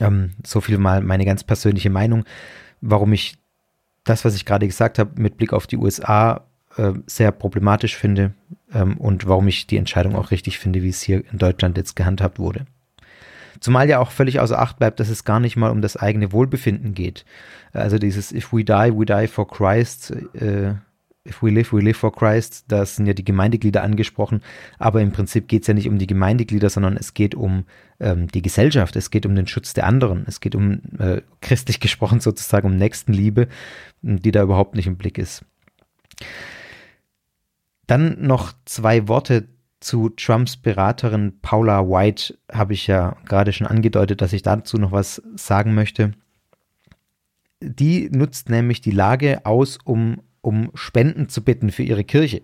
ähm, 0.00 0.32
so 0.44 0.60
viel 0.60 0.78
mal 0.78 1.00
meine 1.00 1.24
ganz 1.24 1.44
persönliche 1.44 1.90
Meinung, 1.90 2.24
warum 2.80 3.12
ich 3.12 3.38
das, 4.04 4.24
was 4.24 4.34
ich 4.34 4.44
gerade 4.44 4.66
gesagt 4.66 4.98
habe, 4.98 5.20
mit 5.20 5.36
Blick 5.36 5.52
auf 5.52 5.66
die 5.66 5.76
USA 5.76 6.44
äh, 6.76 6.92
sehr 7.06 7.32
problematisch 7.32 7.96
finde 7.96 8.32
ähm, 8.72 8.96
und 8.96 9.26
warum 9.26 9.48
ich 9.48 9.66
die 9.66 9.76
Entscheidung 9.76 10.16
auch 10.16 10.30
richtig 10.30 10.58
finde, 10.58 10.82
wie 10.82 10.88
es 10.88 11.02
hier 11.02 11.24
in 11.30 11.38
Deutschland 11.38 11.76
jetzt 11.76 11.96
gehandhabt 11.96 12.38
wurde. 12.38 12.66
Zumal 13.58 13.88
ja 13.88 13.98
auch 13.98 14.10
völlig 14.10 14.40
außer 14.40 14.58
Acht 14.58 14.78
bleibt, 14.78 15.00
dass 15.00 15.08
es 15.08 15.24
gar 15.24 15.40
nicht 15.40 15.56
mal 15.56 15.70
um 15.70 15.82
das 15.82 15.96
eigene 15.96 16.32
Wohlbefinden 16.32 16.94
geht. 16.94 17.24
Also 17.72 17.98
dieses 17.98 18.32
If 18.32 18.52
we 18.52 18.64
die, 18.64 18.72
we 18.72 19.04
die 19.04 19.26
for 19.26 19.48
Christ, 19.48 20.12
äh, 20.34 20.74
if 21.26 21.42
we 21.42 21.50
live, 21.50 21.72
we 21.72 21.80
live 21.80 21.96
for 21.96 22.12
Christ, 22.12 22.64
da 22.68 22.84
sind 22.84 23.06
ja 23.06 23.12
die 23.12 23.24
Gemeindeglieder 23.24 23.82
angesprochen, 23.82 24.42
aber 24.78 25.00
im 25.00 25.12
Prinzip 25.12 25.48
geht 25.48 25.62
es 25.62 25.68
ja 25.68 25.74
nicht 25.74 25.88
um 25.88 25.98
die 25.98 26.06
Gemeindeglieder, 26.06 26.70
sondern 26.70 26.96
es 26.96 27.14
geht 27.14 27.34
um 27.34 27.64
ähm, 27.98 28.28
die 28.28 28.42
Gesellschaft, 28.42 28.96
es 28.96 29.10
geht 29.10 29.26
um 29.26 29.34
den 29.34 29.46
Schutz 29.46 29.74
der 29.74 29.86
anderen, 29.86 30.24
es 30.26 30.40
geht 30.40 30.54
um, 30.54 30.80
äh, 30.98 31.22
christlich 31.40 31.80
gesprochen 31.80 32.20
sozusagen, 32.20 32.66
um 32.66 32.76
Nächstenliebe, 32.76 33.48
die 34.02 34.32
da 34.32 34.42
überhaupt 34.42 34.74
nicht 34.74 34.86
im 34.86 34.96
Blick 34.96 35.18
ist. 35.18 35.44
Dann 37.86 38.16
noch 38.20 38.52
zwei 38.64 39.08
Worte 39.08 39.48
zu 39.80 40.10
Trumps 40.10 40.56
Beraterin 40.56 41.40
Paula 41.40 41.88
White 41.88 42.38
habe 42.52 42.74
ich 42.74 42.86
ja 42.86 43.16
gerade 43.24 43.52
schon 43.52 43.66
angedeutet, 43.66 44.20
dass 44.20 44.32
ich 44.32 44.42
dazu 44.42 44.76
noch 44.76 44.92
was 44.92 45.22
sagen 45.34 45.74
möchte. 45.74 46.12
Die 47.62 48.08
nutzt 48.10 48.48
nämlich 48.50 48.80
die 48.80 48.90
Lage 48.90 49.44
aus, 49.44 49.78
um, 49.84 50.22
um 50.42 50.70
Spenden 50.74 51.28
zu 51.28 51.42
bitten 51.42 51.70
für 51.70 51.82
ihre 51.82 52.04
Kirche, 52.04 52.42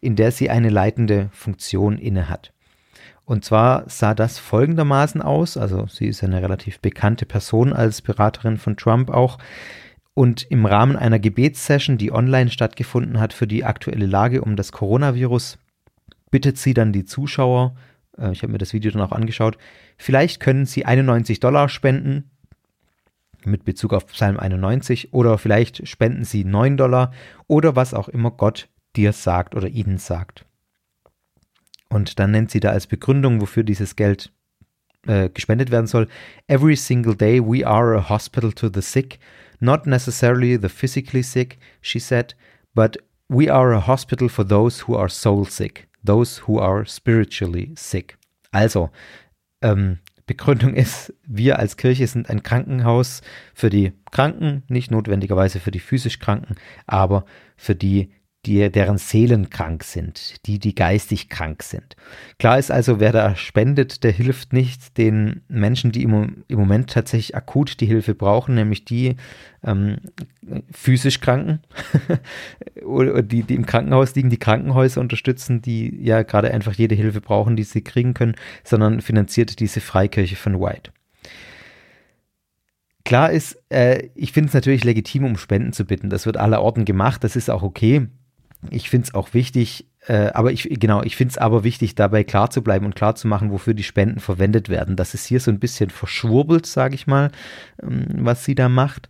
in 0.00 0.16
der 0.16 0.32
sie 0.32 0.50
eine 0.50 0.70
leitende 0.70 1.28
Funktion 1.32 1.98
innehat. 1.98 2.52
Und 3.24 3.44
zwar 3.44 3.88
sah 3.88 4.14
das 4.14 4.38
folgendermaßen 4.38 5.22
aus, 5.22 5.56
also 5.56 5.86
sie 5.86 6.06
ist 6.06 6.24
eine 6.24 6.42
relativ 6.42 6.80
bekannte 6.80 7.26
Person 7.26 7.72
als 7.72 8.02
Beraterin 8.02 8.58
von 8.58 8.76
Trump 8.76 9.10
auch, 9.10 9.38
und 10.14 10.42
im 10.50 10.66
Rahmen 10.66 10.96
einer 10.96 11.20
Gebetssession, 11.20 11.96
die 11.96 12.12
online 12.12 12.50
stattgefunden 12.50 13.20
hat 13.20 13.32
für 13.32 13.46
die 13.46 13.64
aktuelle 13.64 14.06
Lage 14.06 14.42
um 14.42 14.56
das 14.56 14.72
Coronavirus, 14.72 15.58
bittet 16.30 16.58
sie 16.58 16.74
dann 16.74 16.92
die 16.92 17.04
Zuschauer, 17.04 17.74
äh, 18.18 18.32
ich 18.32 18.42
habe 18.42 18.52
mir 18.52 18.58
das 18.58 18.72
Video 18.72 18.90
dann 18.90 19.02
auch 19.02 19.12
angeschaut, 19.12 19.58
vielleicht 19.96 20.40
können 20.40 20.66
sie 20.66 20.84
91 20.84 21.40
Dollar 21.40 21.68
spenden 21.68 22.30
mit 23.44 23.64
Bezug 23.64 23.92
auf 23.92 24.06
Psalm 24.08 24.38
91 24.38 25.12
oder 25.14 25.38
vielleicht 25.38 25.86
spenden 25.88 26.24
sie 26.24 26.44
9 26.44 26.76
Dollar 26.76 27.12
oder 27.46 27.76
was 27.76 27.94
auch 27.94 28.08
immer 28.08 28.30
Gott 28.30 28.68
dir 28.96 29.12
sagt 29.12 29.54
oder 29.54 29.68
ihnen 29.68 29.98
sagt. 29.98 30.44
Und 31.88 32.18
dann 32.18 32.30
nennt 32.30 32.50
sie 32.50 32.60
da 32.60 32.70
als 32.70 32.86
Begründung, 32.86 33.40
wofür 33.40 33.64
dieses 33.64 33.96
Geld 33.96 34.32
äh, 35.06 35.28
gespendet 35.28 35.70
werden 35.70 35.86
soll. 35.86 36.08
Every 36.46 36.76
single 36.76 37.16
day 37.16 37.40
we 37.40 37.66
are 37.66 37.96
a 37.96 38.08
hospital 38.08 38.52
to 38.52 38.68
the 38.72 38.82
sick, 38.82 39.18
not 39.58 39.86
necessarily 39.86 40.58
the 40.60 40.68
physically 40.68 41.22
sick, 41.22 41.58
she 41.80 41.98
said, 41.98 42.36
but 42.74 42.98
we 43.28 43.50
are 43.52 43.74
a 43.74 43.86
hospital 43.86 44.28
for 44.28 44.46
those 44.46 44.86
who 44.86 44.96
are 44.96 45.08
soul 45.08 45.44
sick, 45.44 45.88
those 46.04 46.42
who 46.46 46.60
are 46.60 46.84
spiritually 46.86 47.72
sick. 47.76 48.16
Also, 48.50 48.90
ähm, 49.62 49.98
Begründung 50.26 50.74
ist, 50.74 51.12
wir 51.26 51.58
als 51.58 51.76
Kirche 51.76 52.06
sind 52.06 52.30
ein 52.30 52.44
Krankenhaus 52.44 53.20
für 53.52 53.68
die 53.68 53.92
Kranken, 54.12 54.62
nicht 54.68 54.92
notwendigerweise 54.92 55.58
für 55.58 55.72
die 55.72 55.80
physisch 55.80 56.20
Kranken, 56.20 56.54
aber 56.86 57.24
für 57.56 57.74
die, 57.74 58.12
die, 58.46 58.70
deren 58.70 58.96
Seelen 58.96 59.50
krank 59.50 59.84
sind, 59.84 60.46
die, 60.46 60.58
die 60.58 60.74
geistig 60.74 61.28
krank 61.28 61.62
sind. 61.62 61.94
Klar 62.38 62.58
ist 62.58 62.70
also, 62.70 62.98
wer 62.98 63.12
da 63.12 63.36
spendet, 63.36 64.02
der 64.02 64.12
hilft 64.12 64.54
nicht 64.54 64.96
den 64.96 65.42
Menschen, 65.48 65.92
die 65.92 66.02
im, 66.02 66.44
im 66.48 66.58
Moment 66.58 66.90
tatsächlich 66.90 67.36
akut 67.36 67.80
die 67.80 67.86
Hilfe 67.86 68.14
brauchen, 68.14 68.54
nämlich 68.54 68.86
die 68.86 69.16
ähm, 69.62 69.98
physisch 70.72 71.20
Kranken 71.20 71.60
oder 72.84 73.22
die, 73.22 73.42
die 73.42 73.54
im 73.54 73.66
Krankenhaus 73.66 74.14
liegen, 74.14 74.30
die 74.30 74.38
Krankenhäuser 74.38 75.02
unterstützen, 75.02 75.60
die 75.60 76.02
ja 76.02 76.22
gerade 76.22 76.50
einfach 76.50 76.72
jede 76.72 76.94
Hilfe 76.94 77.20
brauchen, 77.20 77.56
die 77.56 77.64
sie 77.64 77.82
kriegen 77.82 78.14
können, 78.14 78.36
sondern 78.64 79.02
finanziert 79.02 79.60
diese 79.60 79.82
Freikirche 79.82 80.36
von 80.36 80.58
White. 80.60 80.92
Klar 83.04 83.32
ist, 83.32 83.62
äh, 83.70 84.08
ich 84.14 84.32
finde 84.32 84.48
es 84.48 84.54
natürlich 84.54 84.84
legitim, 84.84 85.24
um 85.24 85.36
Spenden 85.36 85.72
zu 85.72 85.84
bitten. 85.84 86.10
Das 86.10 86.26
wird 86.26 86.36
aller 86.36 86.62
Orten 86.62 86.84
gemacht, 86.84 87.24
das 87.24 87.36
ist 87.36 87.50
auch 87.50 87.62
okay. 87.62 88.08
Ich 88.68 88.90
finde 88.90 89.06
es 89.08 89.14
auch 89.14 89.32
wichtig, 89.32 89.86
äh, 90.06 90.30
aber 90.34 90.52
ich, 90.52 90.68
genau, 90.70 91.02
ich 91.02 91.16
finde 91.16 91.32
es 91.32 91.38
aber 91.38 91.64
wichtig, 91.64 91.94
dabei 91.94 92.24
klar 92.24 92.50
zu 92.50 92.62
bleiben 92.62 92.84
und 92.84 92.94
klar 92.94 93.14
zu 93.14 93.28
machen, 93.28 93.50
wofür 93.50 93.74
die 93.74 93.82
Spenden 93.82 94.20
verwendet 94.20 94.68
werden. 94.68 94.96
Das 94.96 95.14
ist 95.14 95.26
hier 95.26 95.40
so 95.40 95.50
ein 95.50 95.58
bisschen 95.58 95.90
verschwurbelt, 95.90 96.66
sage 96.66 96.94
ich 96.94 97.06
mal, 97.06 97.30
ähm, 97.82 98.06
was 98.16 98.44
sie 98.44 98.54
da 98.54 98.68
macht. 98.68 99.08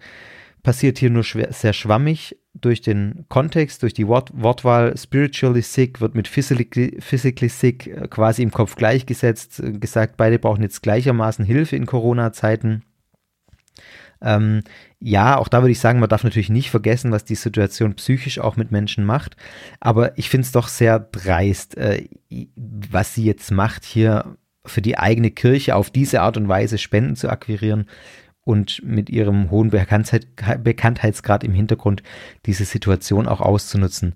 Passiert 0.62 0.98
hier 0.98 1.10
nur 1.10 1.24
schwer, 1.24 1.52
sehr 1.52 1.72
schwammig 1.72 2.36
durch 2.54 2.80
den 2.80 3.24
Kontext, 3.28 3.82
durch 3.82 3.94
die 3.94 4.08
Wort, 4.08 4.30
Wortwahl. 4.34 4.96
Spiritually 4.96 5.62
sick 5.62 6.00
wird 6.00 6.14
mit 6.14 6.28
physically, 6.28 6.96
physically 7.00 7.48
sick 7.48 7.86
äh, 7.86 8.08
quasi 8.08 8.42
im 8.42 8.50
Kopf 8.50 8.76
gleichgesetzt, 8.76 9.60
äh, 9.60 9.72
gesagt, 9.72 10.16
beide 10.16 10.38
brauchen 10.38 10.62
jetzt 10.62 10.82
gleichermaßen 10.82 11.44
Hilfe 11.44 11.76
in 11.76 11.86
Corona-Zeiten. 11.86 12.82
Ähm, 14.22 14.62
ja, 14.98 15.38
auch 15.38 15.48
da 15.48 15.62
würde 15.62 15.72
ich 15.72 15.80
sagen, 15.80 16.00
man 16.00 16.08
darf 16.08 16.24
natürlich 16.24 16.50
nicht 16.50 16.70
vergessen, 16.70 17.10
was 17.10 17.24
die 17.24 17.34
Situation 17.34 17.94
psychisch 17.94 18.38
auch 18.38 18.56
mit 18.56 18.70
Menschen 18.70 19.04
macht. 19.04 19.36
Aber 19.80 20.16
ich 20.18 20.28
finde 20.28 20.44
es 20.44 20.52
doch 20.52 20.68
sehr 20.68 20.98
dreist, 20.98 21.76
äh, 21.76 22.08
was 22.56 23.14
sie 23.14 23.24
jetzt 23.24 23.50
macht, 23.50 23.84
hier 23.84 24.36
für 24.66 24.82
die 24.82 24.98
eigene 24.98 25.30
Kirche 25.30 25.74
auf 25.74 25.90
diese 25.90 26.20
Art 26.20 26.36
und 26.36 26.48
Weise 26.48 26.78
Spenden 26.78 27.16
zu 27.16 27.30
akquirieren 27.30 27.86
und 28.44 28.82
mit 28.84 29.10
ihrem 29.10 29.50
hohen 29.50 29.70
Bekanntheit, 29.70 30.26
Bekanntheitsgrad 30.62 31.44
im 31.44 31.52
Hintergrund 31.52 32.02
diese 32.46 32.64
Situation 32.64 33.26
auch 33.26 33.40
auszunutzen. 33.40 34.14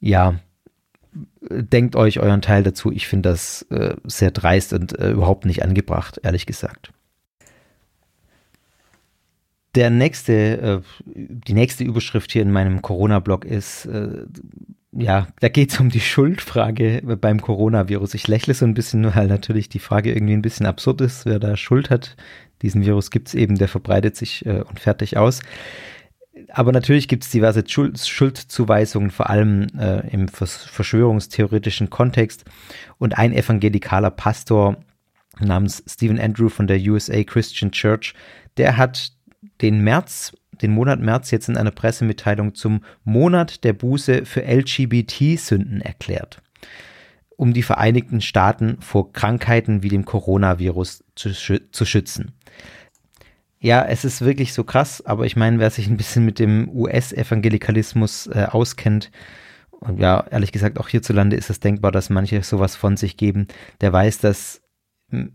Ja, 0.00 0.40
denkt 1.40 1.96
euch 1.96 2.20
euren 2.20 2.42
Teil 2.42 2.62
dazu. 2.62 2.90
Ich 2.90 3.06
finde 3.06 3.30
das 3.30 3.62
äh, 3.70 3.96
sehr 4.04 4.30
dreist 4.30 4.72
und 4.72 4.98
äh, 4.98 5.10
überhaupt 5.10 5.44
nicht 5.44 5.62
angebracht, 5.62 6.20
ehrlich 6.22 6.46
gesagt. 6.46 6.92
Der 9.74 9.90
nächste, 9.90 10.32
äh, 10.32 10.80
die 11.04 11.54
nächste 11.54 11.84
Überschrift 11.84 12.32
hier 12.32 12.42
in 12.42 12.52
meinem 12.52 12.82
Corona-Blog 12.82 13.44
ist, 13.44 13.86
äh, 13.86 14.26
ja, 14.92 15.28
da 15.40 15.48
geht 15.48 15.72
es 15.72 15.80
um 15.80 15.88
die 15.88 16.00
Schuldfrage 16.00 17.02
beim 17.18 17.40
Coronavirus. 17.40 18.12
Ich 18.14 18.28
lächle 18.28 18.52
so 18.52 18.66
ein 18.66 18.74
bisschen, 18.74 19.14
weil 19.14 19.26
natürlich 19.26 19.70
die 19.70 19.78
Frage 19.78 20.12
irgendwie 20.12 20.34
ein 20.34 20.42
bisschen 20.42 20.66
absurd 20.66 21.00
ist, 21.00 21.24
wer 21.24 21.38
da 21.38 21.56
Schuld 21.56 21.88
hat. 21.88 22.16
Diesen 22.60 22.84
Virus 22.84 23.10
gibt 23.10 23.28
es 23.28 23.34
eben, 23.34 23.56
der 23.56 23.68
verbreitet 23.68 24.16
sich 24.16 24.44
äh, 24.44 24.60
und 24.60 24.78
fertig 24.78 25.16
aus. 25.16 25.40
Aber 26.50 26.72
natürlich 26.72 27.08
gibt 27.08 27.24
es 27.24 27.30
diverse 27.30 27.64
Schuld, 27.66 27.98
Schuldzuweisungen, 27.98 29.10
vor 29.10 29.30
allem 29.30 29.68
äh, 29.78 30.06
im 30.10 30.28
verschwörungstheoretischen 30.28 31.88
Kontext. 31.88 32.44
Und 32.98 33.16
ein 33.16 33.32
evangelikaler 33.32 34.10
Pastor 34.10 34.76
namens 35.40 35.82
Stephen 35.88 36.20
Andrew 36.20 36.50
von 36.50 36.66
der 36.66 36.78
USA 36.78 37.22
Christian 37.22 37.72
Church, 37.72 38.14
der 38.58 38.76
hat 38.76 39.12
den 39.62 39.82
März, 39.82 40.32
den 40.60 40.72
Monat 40.72 41.00
März 41.00 41.30
jetzt 41.30 41.48
in 41.48 41.56
einer 41.56 41.70
Pressemitteilung 41.70 42.54
zum 42.54 42.84
Monat 43.04 43.64
der 43.64 43.72
Buße 43.72 44.26
für 44.26 44.42
LGBT-Sünden 44.42 45.80
erklärt, 45.80 46.42
um 47.36 47.52
die 47.52 47.62
Vereinigten 47.62 48.20
Staaten 48.20 48.76
vor 48.80 49.12
Krankheiten 49.12 49.82
wie 49.82 49.88
dem 49.88 50.04
Coronavirus 50.04 51.04
zu, 51.14 51.32
zu 51.70 51.84
schützen. 51.84 52.32
Ja, 53.60 53.84
es 53.84 54.04
ist 54.04 54.22
wirklich 54.22 54.52
so 54.52 54.64
krass, 54.64 55.06
aber 55.06 55.24
ich 55.24 55.36
meine, 55.36 55.60
wer 55.60 55.70
sich 55.70 55.86
ein 55.86 55.96
bisschen 55.96 56.24
mit 56.24 56.40
dem 56.40 56.68
US-Evangelikalismus 56.68 58.26
äh, 58.26 58.46
auskennt, 58.50 59.12
und 59.82 59.98
ja, 59.98 60.24
ehrlich 60.30 60.52
gesagt, 60.52 60.78
auch 60.78 60.88
hierzulande 60.88 61.34
ist 61.34 61.50
es 61.50 61.58
denkbar, 61.58 61.90
dass 61.90 62.08
manche 62.08 62.42
sowas 62.44 62.76
von 62.76 62.96
sich 62.96 63.16
geben, 63.16 63.48
der 63.80 63.92
weiß, 63.92 64.18
dass 64.18 64.61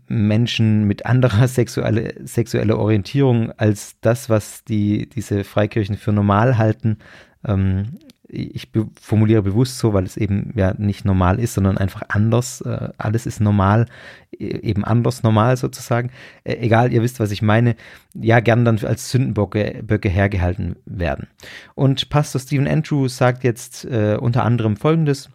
Menschen 0.06 0.84
mit 0.84 1.06
anderer 1.06 1.48
sexuelle, 1.48 2.14
sexueller 2.24 2.78
Orientierung 2.78 3.52
als 3.52 3.96
das, 4.00 4.28
was 4.28 4.64
die, 4.64 5.08
diese 5.08 5.44
Freikirchen 5.44 5.96
für 5.96 6.12
normal 6.12 6.58
halten. 6.58 6.98
Ähm, 7.44 7.98
ich 8.28 8.72
be 8.72 8.86
formuliere 9.00 9.42
bewusst 9.42 9.78
so, 9.78 9.94
weil 9.94 10.04
es 10.04 10.18
eben 10.18 10.52
ja 10.54 10.74
nicht 10.76 11.04
normal 11.06 11.40
ist, 11.40 11.54
sondern 11.54 11.78
einfach 11.78 12.02
anders. 12.08 12.60
Äh, 12.60 12.90
alles 12.98 13.24
ist 13.24 13.40
normal, 13.40 13.86
e 14.30 14.48
eben 14.48 14.84
anders 14.84 15.22
normal 15.22 15.56
sozusagen. 15.56 16.10
Äh, 16.44 16.56
egal, 16.58 16.92
ihr 16.92 17.02
wisst, 17.02 17.20
was 17.20 17.30
ich 17.30 17.40
meine. 17.40 17.74
Ja, 18.14 18.40
gern 18.40 18.66
dann 18.66 18.78
als 18.84 19.10
Sündenböcke 19.10 19.82
Böcke 19.82 20.10
hergehalten 20.10 20.76
werden. 20.84 21.28
Und 21.74 22.10
Pastor 22.10 22.40
Stephen 22.40 22.68
Andrew 22.68 23.08
sagt 23.08 23.44
jetzt 23.44 23.86
äh, 23.86 24.18
unter 24.20 24.44
anderem 24.44 24.76
Folgendes. 24.76 25.30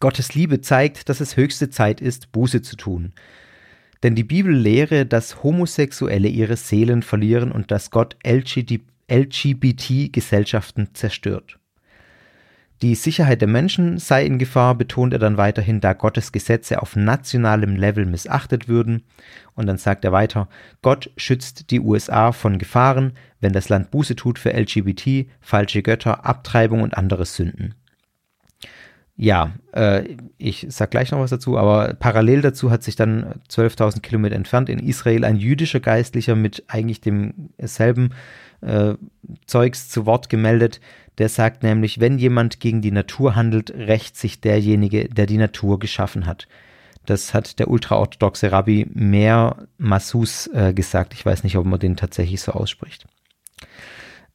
Gottes 0.00 0.34
Liebe 0.34 0.60
zeigt, 0.62 1.10
dass 1.10 1.20
es 1.20 1.36
höchste 1.36 1.70
Zeit 1.70 2.00
ist, 2.00 2.32
Buße 2.32 2.62
zu 2.62 2.74
tun. 2.76 3.12
Denn 4.02 4.14
die 4.14 4.24
Bibel 4.24 4.54
lehre, 4.54 5.04
dass 5.04 5.42
Homosexuelle 5.42 6.28
ihre 6.28 6.56
Seelen 6.56 7.02
verlieren 7.02 7.52
und 7.52 7.70
dass 7.70 7.90
Gott 7.90 8.16
LGBT-Gesellschaften 8.24 10.94
zerstört. 10.94 11.58
Die 12.80 12.94
Sicherheit 12.94 13.42
der 13.42 13.48
Menschen 13.48 13.98
sei 13.98 14.24
in 14.24 14.38
Gefahr, 14.38 14.74
betont 14.74 15.12
er 15.12 15.18
dann 15.18 15.36
weiterhin, 15.36 15.82
da 15.82 15.92
Gottes 15.92 16.32
Gesetze 16.32 16.80
auf 16.80 16.96
nationalem 16.96 17.76
Level 17.76 18.06
missachtet 18.06 18.68
würden. 18.68 19.02
Und 19.54 19.66
dann 19.66 19.76
sagt 19.76 20.06
er 20.06 20.12
weiter, 20.12 20.48
Gott 20.80 21.10
schützt 21.18 21.70
die 21.70 21.80
USA 21.80 22.32
von 22.32 22.56
Gefahren, 22.56 23.12
wenn 23.38 23.52
das 23.52 23.68
Land 23.68 23.90
Buße 23.90 24.16
tut 24.16 24.38
für 24.38 24.54
LGBT, 24.54 25.26
falsche 25.42 25.82
Götter, 25.82 26.24
Abtreibung 26.24 26.80
und 26.80 26.96
andere 26.96 27.26
Sünden. 27.26 27.74
Ja, 29.22 29.52
äh, 29.72 30.16
ich 30.38 30.66
sag 30.70 30.92
gleich 30.92 31.10
noch 31.10 31.20
was 31.20 31.28
dazu, 31.28 31.58
aber 31.58 31.92
parallel 31.92 32.40
dazu 32.40 32.70
hat 32.70 32.82
sich 32.82 32.96
dann 32.96 33.34
12.000 33.50 34.00
Kilometer 34.00 34.34
entfernt 34.34 34.70
in 34.70 34.78
Israel 34.78 35.26
ein 35.26 35.36
jüdischer 35.36 35.80
Geistlicher 35.80 36.34
mit 36.36 36.64
eigentlich 36.68 37.02
demselben 37.02 38.14
äh, 38.62 38.94
Zeugs 39.44 39.90
zu 39.90 40.06
Wort 40.06 40.30
gemeldet. 40.30 40.80
Der 41.18 41.28
sagt 41.28 41.62
nämlich, 41.62 42.00
wenn 42.00 42.16
jemand 42.16 42.60
gegen 42.60 42.80
die 42.80 42.92
Natur 42.92 43.36
handelt, 43.36 43.72
rächt 43.72 44.16
sich 44.16 44.40
derjenige, 44.40 45.06
der 45.10 45.26
die 45.26 45.36
Natur 45.36 45.78
geschaffen 45.78 46.24
hat. 46.24 46.48
Das 47.04 47.34
hat 47.34 47.58
der 47.58 47.68
ultraorthodoxe 47.68 48.50
Rabbi 48.50 48.86
Mer 48.94 49.66
Massus 49.76 50.46
äh, 50.46 50.72
gesagt. 50.72 51.12
Ich 51.12 51.26
weiß 51.26 51.44
nicht, 51.44 51.58
ob 51.58 51.66
man 51.66 51.78
den 51.78 51.96
tatsächlich 51.96 52.40
so 52.40 52.52
ausspricht 52.52 53.06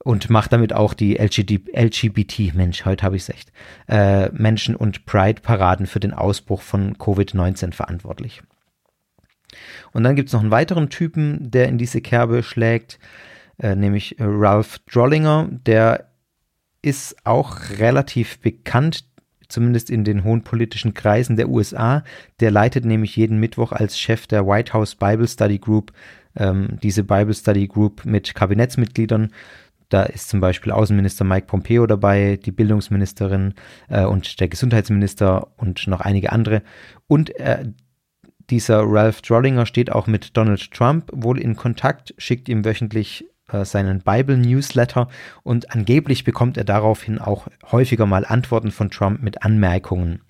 und 0.05 0.29
macht 0.29 0.53
damit 0.53 0.71
auch 0.71 0.93
die 0.93 1.15
LGBT, 1.15 2.53
Mensch, 2.53 2.85
heute 2.85 3.03
habe 3.03 3.15
ich 3.15 3.23
es 3.23 3.29
echt, 3.29 3.51
äh, 3.89 4.29
Menschen- 4.29 4.75
und 4.75 5.07
Pride-Paraden 5.07 5.87
für 5.87 5.99
den 5.99 6.13
Ausbruch 6.13 6.61
von 6.61 6.95
Covid-19 6.99 7.73
verantwortlich. 7.73 8.43
Und 9.93 10.03
dann 10.03 10.15
gibt 10.15 10.29
es 10.29 10.33
noch 10.33 10.41
einen 10.41 10.51
weiteren 10.51 10.91
Typen, 10.91 11.49
der 11.49 11.69
in 11.69 11.79
diese 11.79 12.01
Kerbe 12.01 12.43
schlägt, 12.43 12.99
äh, 13.57 13.75
nämlich 13.75 14.17
Ralph 14.19 14.77
Drollinger. 14.91 15.49
Der 15.65 16.11
ist 16.83 17.25
auch 17.25 17.57
relativ 17.79 18.39
bekannt, 18.41 19.05
zumindest 19.49 19.89
in 19.89 20.03
den 20.03 20.23
hohen 20.23 20.43
politischen 20.43 20.93
Kreisen 20.93 21.35
der 21.35 21.49
USA. 21.49 22.03
Der 22.41 22.51
leitet 22.51 22.85
nämlich 22.85 23.15
jeden 23.15 23.39
Mittwoch 23.39 23.71
als 23.71 23.97
Chef 23.97 24.27
der 24.27 24.45
White 24.45 24.73
House 24.73 24.93
Bible 24.93 25.27
Study 25.27 25.57
Group 25.57 25.93
ähm, 26.37 26.77
diese 26.81 27.03
Bible 27.03 27.33
Study 27.33 27.67
Group 27.67 28.05
mit 28.05 28.35
Kabinettsmitgliedern 28.35 29.31
da 29.89 30.03
ist 30.03 30.29
zum 30.29 30.39
Beispiel 30.39 30.71
Außenminister 30.71 31.23
Mike 31.23 31.47
Pompeo 31.47 31.85
dabei, 31.85 32.37
die 32.43 32.51
Bildungsministerin 32.51 33.53
äh, 33.89 34.05
und 34.05 34.39
der 34.39 34.47
Gesundheitsminister 34.47 35.47
und 35.57 35.87
noch 35.87 36.01
einige 36.01 36.31
andere. 36.31 36.61
Und 37.07 37.35
äh, 37.39 37.65
dieser 38.49 38.83
Ralph 38.83 39.21
Drollinger 39.21 39.65
steht 39.65 39.91
auch 39.91 40.07
mit 40.07 40.37
Donald 40.37 40.71
Trump 40.71 41.09
wohl 41.13 41.39
in 41.39 41.55
Kontakt, 41.55 42.13
schickt 42.17 42.49
ihm 42.49 42.65
wöchentlich 42.65 43.25
äh, 43.51 43.65
seinen 43.65 44.01
Bible-Newsletter 44.01 45.07
und 45.43 45.71
angeblich 45.71 46.23
bekommt 46.23 46.57
er 46.57 46.63
daraufhin 46.63 47.19
auch 47.19 47.47
häufiger 47.71 48.05
mal 48.05 48.25
Antworten 48.25 48.71
von 48.71 48.89
Trump 48.89 49.21
mit 49.21 49.43
Anmerkungen. 49.43 50.21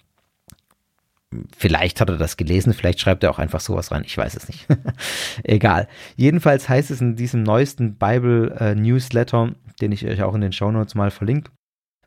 Vielleicht 1.57 1.99
hat 1.99 2.09
er 2.09 2.17
das 2.17 2.37
gelesen, 2.37 2.73
vielleicht 2.73 2.99
schreibt 2.99 3.23
er 3.23 3.31
auch 3.31 3.39
einfach 3.39 3.59
sowas 3.59 3.91
rein, 3.91 4.03
ich 4.05 4.17
weiß 4.17 4.35
es 4.35 4.47
nicht. 4.47 4.67
Egal. 5.43 5.87
Jedenfalls 6.15 6.69
heißt 6.69 6.91
es 6.91 7.01
in 7.01 7.15
diesem 7.15 7.43
neuesten 7.43 7.95
Bible 7.95 8.55
äh, 8.59 8.75
den 9.81 9.91
ich 9.91 10.05
euch 10.05 10.23
auch 10.23 10.35
in 10.35 10.41
den 10.41 10.53
Shownotes 10.53 10.95
mal 10.95 11.11
verlinkt, 11.11 11.51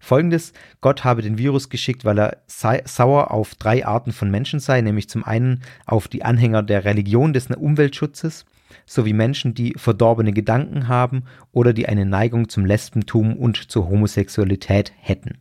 Folgendes, 0.00 0.52
Gott 0.80 1.04
habe 1.04 1.22
den 1.22 1.38
Virus 1.38 1.68
geschickt, 1.68 2.04
weil 2.04 2.18
er 2.18 2.38
sauer 2.46 3.30
auf 3.30 3.54
drei 3.56 3.84
Arten 3.84 4.12
von 4.12 4.30
Menschen 4.30 4.60
sei, 4.60 4.80
nämlich 4.80 5.08
zum 5.08 5.24
einen 5.24 5.62
auf 5.86 6.08
die 6.08 6.24
Anhänger 6.24 6.62
der 6.62 6.84
Religion 6.84 7.32
des 7.32 7.48
Umweltschutzes, 7.48 8.46
sowie 8.86 9.12
Menschen, 9.12 9.54
die 9.54 9.74
verdorbene 9.76 10.32
Gedanken 10.32 10.88
haben 10.88 11.24
oder 11.52 11.72
die 11.72 11.88
eine 11.88 12.06
Neigung 12.06 12.48
zum 12.48 12.64
Lesbentum 12.64 13.36
und 13.36 13.70
zur 13.70 13.88
Homosexualität 13.88 14.92
hätten. 14.96 15.38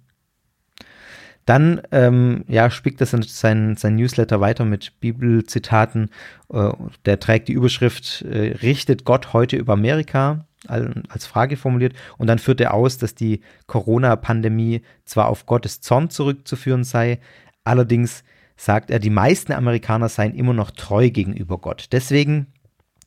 Dann 1.48 1.82
ähm, 1.94 2.44
ja, 2.50 2.70
spickt 2.70 3.00
das 3.00 3.12
sein, 3.12 3.78
sein 3.78 3.96
Newsletter 3.96 4.42
weiter 4.42 4.66
mit 4.66 5.00
Bibelzitaten. 5.00 6.10
Äh, 6.52 6.72
der 7.06 7.22
trägt 7.22 7.48
die 7.48 7.54
Überschrift 7.54 8.24
äh, 8.24 8.58
Richtet 8.62 9.06
Gott 9.06 9.32
heute 9.32 9.56
über 9.56 9.74
Amerika 9.74 10.46
als 10.68 11.26
Frage 11.26 11.56
formuliert. 11.56 11.94
Und 12.18 12.28
dann 12.28 12.40
führt 12.40 12.60
er 12.60 12.74
aus, 12.74 12.98
dass 12.98 13.16
die 13.16 13.40
Corona-Pandemie 13.68 14.82
zwar 15.06 15.30
auf 15.30 15.46
Gottes 15.46 15.80
Zorn 15.80 16.10
zurückzuführen 16.10 16.84
sei, 16.84 17.20
allerdings 17.64 18.26
sagt 18.58 18.90
er, 18.92 19.00
die 19.00 19.12
meisten 19.12 19.54
Amerikaner 19.54 20.10
seien 20.10 20.34
immer 20.34 20.54
noch 20.54 20.72
treu 20.72 21.10
gegenüber 21.10 21.60
Gott. 21.60 21.88
Deswegen 21.94 22.48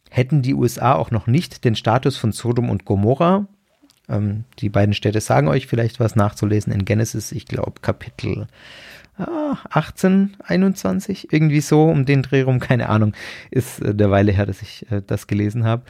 hätten 0.08 0.40
die 0.40 0.54
USA 0.54 0.94
auch 0.94 1.10
noch 1.10 1.26
nicht 1.26 1.64
den 1.64 1.74
Status 1.74 2.16
von 2.16 2.32
Sodom 2.32 2.70
und 2.70 2.86
Gomorra, 2.86 3.48
ähm, 4.10 4.44
die 4.58 4.68
beiden 4.68 4.94
Städte 4.94 5.20
sagen 5.20 5.48
euch 5.48 5.66
vielleicht 5.66 6.00
was 6.00 6.16
nachzulesen 6.16 6.72
in 6.72 6.84
Genesis, 6.84 7.32
ich 7.32 7.46
glaube 7.46 7.80
Kapitel 7.80 8.46
ah, 9.16 9.56
18, 9.70 10.36
21, 10.42 11.32
irgendwie 11.32 11.60
so 11.60 11.84
um 11.84 12.04
den 12.04 12.22
Dreh 12.22 12.42
rum, 12.42 12.60
keine 12.60 12.88
Ahnung, 12.88 13.14
ist 13.50 13.80
äh, 13.80 13.94
der 13.94 14.10
Weile 14.10 14.32
her, 14.32 14.46
dass 14.46 14.62
ich 14.62 14.90
äh, 14.90 15.02
das 15.06 15.26
gelesen 15.26 15.64
habe. 15.64 15.84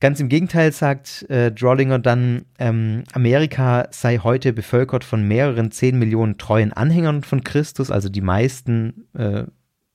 Ganz 0.00 0.20
im 0.20 0.28
Gegenteil 0.28 0.70
sagt 0.70 1.28
äh, 1.28 1.50
Drollinger 1.50 1.98
dann, 1.98 2.44
ähm, 2.60 3.02
Amerika 3.12 3.88
sei 3.90 4.18
heute 4.18 4.52
bevölkert 4.52 5.02
von 5.02 5.26
mehreren 5.26 5.72
zehn 5.72 5.98
Millionen 5.98 6.38
treuen 6.38 6.72
Anhängern 6.72 7.24
von 7.24 7.42
Christus, 7.42 7.90
also 7.90 8.08
die 8.08 8.20
meisten 8.20 9.08
äh, 9.14 9.44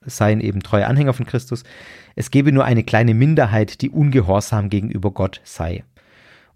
seien 0.06 0.42
eben 0.42 0.62
treue 0.62 0.88
Anhänger 0.88 1.14
von 1.14 1.26
Christus. 1.26 1.64
Es 2.18 2.32
gebe 2.32 2.52
nur 2.52 2.66
eine 2.66 2.84
kleine 2.84 3.14
Minderheit, 3.14 3.82
die 3.82 3.90
ungehorsam 3.90 4.70
gegenüber 4.70 5.12
Gott 5.12 5.40
sei. 5.46 5.86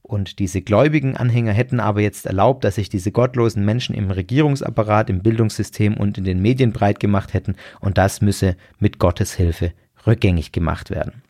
Und 0.08 0.40
diese 0.40 0.62
gläubigen 0.62 1.18
Anhänger 1.18 1.52
hätten 1.52 1.82
aber 1.82 2.00
jetzt 2.00 2.26
erlaubt, 2.26 2.64
dass 2.64 2.76
sich 2.76 2.88
diese 2.88 3.12
gottlosen 3.12 3.66
Menschen 3.66 3.94
im 3.94 4.10
Regierungsapparat, 4.10 5.10
im 5.10 5.22
Bildungssystem 5.22 5.98
und 5.98 6.18
in 6.18 6.24
den 6.24 6.42
Medien 6.42 6.72
breit 6.72 7.02
gemacht 7.02 7.34
hätten, 7.34 7.56
und 7.82 7.98
das 7.98 8.22
müsse 8.22 8.56
mit 8.80 9.00
Gottes 9.00 9.34
Hilfe 9.34 9.74
rückgängig 10.06 10.54
gemacht 10.54 10.90
werden. 10.90 11.24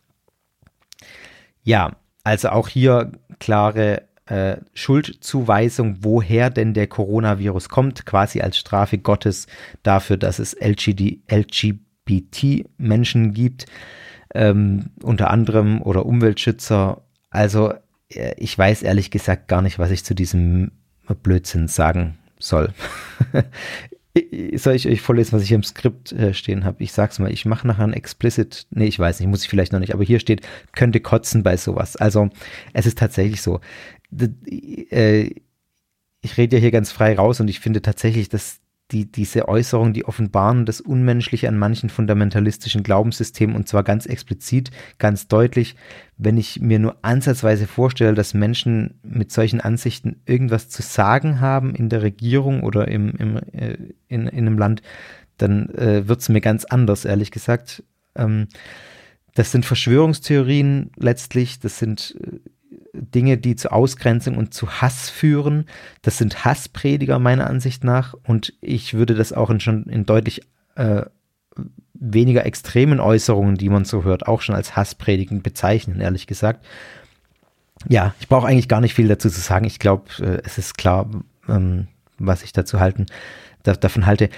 Ja, 1.63 1.96
also 2.24 2.50
auch 2.50 2.67
hier 2.67 3.13
klare 3.39 4.03
äh, 4.27 4.57
Schuldzuweisung, 4.74 5.98
woher 6.01 6.51
denn 6.51 6.75
der 6.75 6.88
Coronavirus 6.88 7.69
kommt, 7.69 8.05
quasi 8.05 8.41
als 8.41 8.57
Strafe 8.57 9.00
Gottes 9.00 9.48
dafür, 9.81 10.17
dass 10.17 10.38
es 10.38 10.55
LGBT-Menschen 10.60 13.34
gibt, 13.34 13.65
ähm, 14.36 14.91
unter 15.01 15.31
anderem 15.31 15.82
oder 15.82 16.06
Umweltschützer. 16.06 17.01
Also 17.32 17.73
ich 18.10 18.58
weiß 18.58 18.84
ehrlich 18.84 19.12
gesagt 19.12 19.48
gar 19.48 19.62
nicht, 19.62 19.80
was 19.80 19.91
ich 19.91 20.04
zu 20.04 20.13
diesem 20.13 20.72
Blödsinn 21.24 21.67
sagen 21.67 22.17
soll. 22.39 22.74
Soll 24.56 24.74
ich 24.74 24.88
euch 24.88 25.02
vorlesen, 25.02 25.34
was 25.34 25.43
ich 25.43 25.52
im 25.52 25.62
Skript 25.62 26.12
äh, 26.12 26.34
stehen 26.34 26.65
habe? 26.65 26.84
Ich 26.84 26.91
sag's 26.91 27.20
mal, 27.20 27.32
ich 27.32 27.46
mache 27.46 27.67
nachher 27.67 27.84
ein 27.84 27.93
explicit, 27.93 28.65
nee, 28.72 28.86
ich 28.86 28.98
weiß 28.98 29.20
nicht, 29.20 29.30
muss 29.30 29.43
ich 29.43 29.50
vielleicht 29.50 29.74
noch 29.74 29.80
nicht, 29.80 29.93
aber 29.93 30.04
hier 30.04 30.20
steht, 30.20 30.41
könnte 30.74 31.00
kotzen 31.00 31.43
bei 31.43 31.56
sowas. 31.56 31.96
Also 31.98 32.30
es 32.74 32.88
ist 32.88 32.98
tatsächlich 32.98 33.43
so. 33.43 33.60
Äh, 34.89 35.30
ich 36.22 36.38
rede 36.38 36.56
ja 36.56 36.60
hier 36.60 36.72
ganz 36.72 36.91
frei 36.91 37.15
raus 37.15 37.39
und 37.39 37.48
ich 37.48 37.60
finde 37.60 37.84
tatsächlich, 37.84 38.28
dass 38.28 38.60
die, 38.91 39.12
diese 39.12 39.47
Äußerungen, 39.47 39.93
die 39.93 40.06
offenbaren 40.06 40.65
das 40.65 40.80
Unmenschliche 40.80 41.50
an 41.50 41.58
manchen 41.58 41.89
fundamentalistischen 41.89 42.84
Glaubenssystemen 42.84 43.56
und 43.56 43.67
zwar 43.67 43.84
ganz 43.84 44.06
explizit, 44.06 44.71
ganz 44.97 45.28
deutlich, 45.28 45.76
wenn 46.17 46.38
ich 46.38 46.62
mir 46.62 46.80
nur 46.80 46.97
ansatzweise 47.02 47.67
vorstelle, 47.67 48.13
dass 48.13 48.34
Menschen 48.34 49.00
mit 49.04 49.32
solchen 49.32 49.60
Ansichten 49.60 50.21
irgendwas 50.26 50.69
zu 50.69 50.82
sagen 50.82 51.41
haben 51.41 51.76
in 51.76 51.89
der 51.89 52.02
Regierung 52.02 52.63
oder 52.63 52.88
im, 52.88 53.12
im, 53.12 53.38
äh, 53.52 53.78
in, 54.08 54.28
in 54.28 54.47
einem 54.47 54.58
Land, 54.58 54.82
dann 55.38 55.69
äh, 55.76 56.08
wird 56.08 56.21
es 56.21 56.30
mir 56.30 56.41
ganz 56.41 56.63
anders, 56.65 57.04
ehrlich 57.04 57.32
gesagt. 57.32 57.84
Ähm, 58.15 58.47
das 59.36 59.52
sind 59.52 59.65
Verschwörungstheorien 59.65 60.91
letztlich, 60.95 61.60
das 61.60 61.78
sind 61.78 62.17
äh, 62.21 62.39
Dinge, 62.99 63.38
die 63.38 63.55
zu 63.55 63.71
Ausgrenzung 63.71 64.38
und 64.38 64.53
zu 64.53 64.81
Hass 64.81 65.10
führen. 65.10 65.65
Das 66.01 66.17
sind 66.17 66.45
Hassprediger 66.45 67.19
meiner 67.19 67.47
Ansicht 67.47 67.83
nach 67.83 68.13
und 68.23 68.53
ich 68.62 68.93
würde 68.93 69.15
das 69.15 69.33
auch 69.33 69.49
in 69.49 69.60
schon 69.60 69.83
in 69.86 70.05
deutlich 70.05 70.41
äh, 70.75 71.03
weniger 71.93 72.45
extremen 72.45 72.99
Äußerungen, 72.99 73.55
die 73.55 73.69
man 73.69 73.86
so 73.86 74.03
hört, 74.03 74.27
auch 74.27 74.41
schon 74.41 74.55
als 74.55 74.75
Hasspredigen 74.75 75.41
bezeichnen, 75.41 75.99
ehrlich 75.99 76.27
gesagt. 76.27 76.65
Ja, 77.88 78.13
ich 78.19 78.27
brauche 78.27 78.47
eigentlich 78.47 78.69
gar 78.69 78.81
nicht 78.81 78.93
viel 78.93 79.07
dazu 79.07 79.29
zu 79.29 79.39
sagen. 79.39 79.65
Ich 79.65 79.79
glaube, 79.79 80.05
äh, 80.19 80.41
es 80.43 80.57
ist 80.57 80.77
klar, 80.77 81.10
ähm, 81.47 81.88
was 82.17 82.43
ich 82.43 82.53
dazu 82.53 82.79
halten, 82.79 83.05
da, 83.63 83.73
davon 83.73 84.05
halte. 84.05 84.29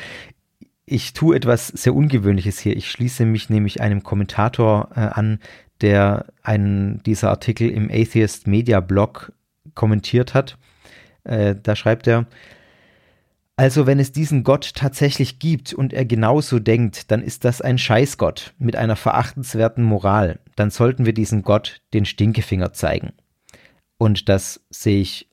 Ich 0.85 1.13
tue 1.13 1.35
etwas 1.35 1.67
sehr 1.67 1.93
Ungewöhnliches 1.93 2.59
hier. 2.59 2.75
Ich 2.75 2.89
schließe 2.89 3.25
mich 3.25 3.49
nämlich 3.49 3.81
einem 3.81 4.03
Kommentator 4.03 4.89
äh, 4.95 5.01
an, 5.01 5.39
der 5.81 6.25
einen 6.43 7.01
dieser 7.03 7.29
Artikel 7.29 7.69
im 7.69 7.89
Atheist 7.91 8.47
Media 8.47 8.79
Blog 8.79 9.31
kommentiert 9.75 10.33
hat. 10.33 10.57
Äh, 11.23 11.55
da 11.61 11.75
schreibt 11.75 12.07
er, 12.07 12.27
also 13.55 13.85
wenn 13.85 13.99
es 13.99 14.13
diesen 14.13 14.43
Gott 14.43 14.73
tatsächlich 14.75 15.39
gibt 15.39 15.73
und 15.73 15.91
er 15.91 16.05
genauso 16.05 16.59
denkt, 16.59 17.11
dann 17.11 17.21
ist 17.21 17.43
das 17.43 17.61
ein 17.61 17.77
Scheißgott 17.77 18.53
mit 18.57 18.77
einer 18.77 18.95
verachtenswerten 18.95 19.83
Moral. 19.83 20.39
Dann 20.55 20.69
sollten 20.69 21.05
wir 21.05 21.13
diesen 21.13 21.41
Gott 21.41 21.81
den 21.93 22.05
Stinkefinger 22.05 22.71
zeigen. 22.71 23.11
Und 23.97 24.29
das 24.29 24.61
sehe 24.69 25.01
ich 25.01 25.28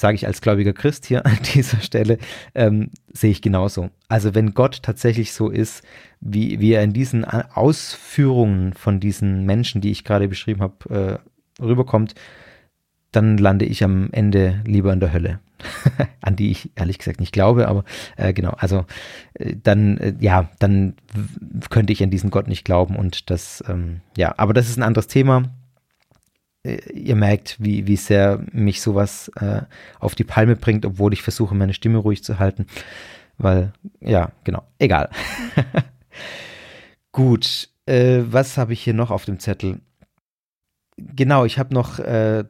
sage 0.00 0.14
ich 0.14 0.26
als 0.26 0.40
gläubiger 0.40 0.72
Christ 0.72 1.06
hier 1.06 1.24
an 1.26 1.38
dieser 1.54 1.80
Stelle, 1.80 2.18
ähm, 2.54 2.90
sehe 3.12 3.30
ich 3.30 3.42
genauso. 3.42 3.90
Also 4.08 4.34
wenn 4.34 4.54
Gott 4.54 4.82
tatsächlich 4.82 5.32
so 5.32 5.50
ist, 5.50 5.82
wie, 6.20 6.60
wie 6.60 6.72
er 6.72 6.82
in 6.82 6.92
diesen 6.92 7.24
Ausführungen 7.24 8.72
von 8.72 9.00
diesen 9.00 9.44
Menschen, 9.44 9.80
die 9.80 9.90
ich 9.90 10.04
gerade 10.04 10.28
beschrieben 10.28 10.62
habe, 10.62 11.20
äh, 11.60 11.62
rüberkommt, 11.62 12.14
dann 13.12 13.38
lande 13.38 13.64
ich 13.64 13.82
am 13.84 14.10
Ende 14.12 14.60
lieber 14.64 14.92
in 14.92 15.00
der 15.00 15.12
Hölle. 15.12 15.40
an 16.20 16.36
die 16.36 16.50
ich 16.50 16.70
ehrlich 16.76 16.98
gesagt 16.98 17.20
nicht 17.20 17.32
glaube, 17.32 17.68
aber 17.68 17.84
äh, 18.16 18.32
genau, 18.32 18.50
also 18.58 18.84
äh, 19.34 19.56
dann, 19.60 19.98
äh, 19.98 20.14
ja, 20.20 20.48
dann 20.58 20.94
könnte 21.70 21.92
ich 21.92 22.02
an 22.02 22.10
diesen 22.10 22.30
Gott 22.30 22.48
nicht 22.48 22.64
glauben 22.64 22.96
und 22.96 23.30
das, 23.30 23.62
ähm, 23.68 24.00
ja, 24.16 24.34
aber 24.36 24.54
das 24.54 24.68
ist 24.68 24.76
ein 24.76 24.82
anderes 24.82 25.08
Thema. 25.08 25.44
Äh, 26.68 26.92
ihr 26.92 27.16
merkt, 27.16 27.56
wie, 27.58 27.86
wie 27.86 27.96
sehr 27.96 28.40
mich 28.52 28.80
sowas 28.80 29.30
äh, 29.36 29.62
auf 30.00 30.14
die 30.14 30.24
Palme 30.24 30.56
bringt, 30.56 30.84
obwohl 30.84 31.12
ich 31.12 31.22
versuche, 31.22 31.54
meine 31.54 31.74
Stimme 31.74 31.98
ruhig 31.98 32.22
zu 32.22 32.38
halten. 32.38 32.66
Weil, 33.38 33.72
ja, 34.00 34.32
genau, 34.44 34.62
egal. 34.78 35.10
Gut, 37.12 37.68
äh, 37.86 38.22
was 38.26 38.58
habe 38.58 38.72
ich 38.72 38.82
hier 38.82 38.94
noch 38.94 39.10
auf 39.10 39.24
dem 39.24 39.38
Zettel? 39.38 39.80
Genau, 40.96 41.44
ich 41.44 41.58
habe 41.58 41.72
noch, 41.72 42.00
äh, 42.00 42.44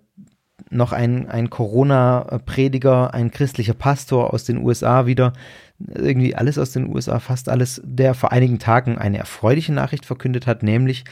noch 0.71 0.93
einen, 0.93 1.29
einen 1.29 1.51
Corona-Prediger, 1.51 3.13
ein 3.15 3.31
christlicher 3.31 3.75
Pastor 3.75 4.33
aus 4.33 4.45
den 4.45 4.59
USA 4.59 5.07
wieder, 5.07 5.35
irgendwie 5.79 6.35
alles 6.35 6.59
aus 6.59 6.73
den 6.73 6.93
USA, 6.93 7.21
fast 7.21 7.49
alles, 7.49 7.81
der 7.85 8.15
vor 8.15 8.33
einigen 8.33 8.59
Tagen 8.59 8.99
eine 8.99 9.19
erfreuliche 9.19 9.73
Nachricht 9.73 10.07
verkündet 10.07 10.47
hat, 10.47 10.63
nämlich, 10.63 11.05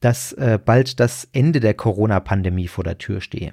dass 0.00 0.32
äh, 0.34 0.58
bald 0.64 1.00
das 1.00 1.28
Ende 1.32 1.60
der 1.60 1.74
Corona-Pandemie 1.74 2.68
vor 2.68 2.84
der 2.84 2.98
Tür 2.98 3.20
stehe. 3.20 3.52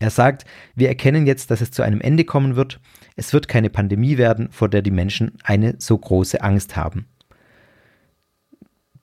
Er 0.00 0.10
sagt, 0.10 0.44
wir 0.74 0.88
erkennen 0.88 1.26
jetzt, 1.26 1.50
dass 1.50 1.60
es 1.60 1.70
zu 1.70 1.82
einem 1.82 2.00
Ende 2.00 2.24
kommen 2.24 2.56
wird. 2.56 2.80
Es 3.16 3.32
wird 3.32 3.46
keine 3.46 3.70
Pandemie 3.70 4.18
werden, 4.18 4.50
vor 4.50 4.68
der 4.68 4.82
die 4.82 4.90
Menschen 4.90 5.32
eine 5.44 5.76
so 5.78 5.96
große 5.96 6.42
Angst 6.42 6.76
haben. 6.76 7.06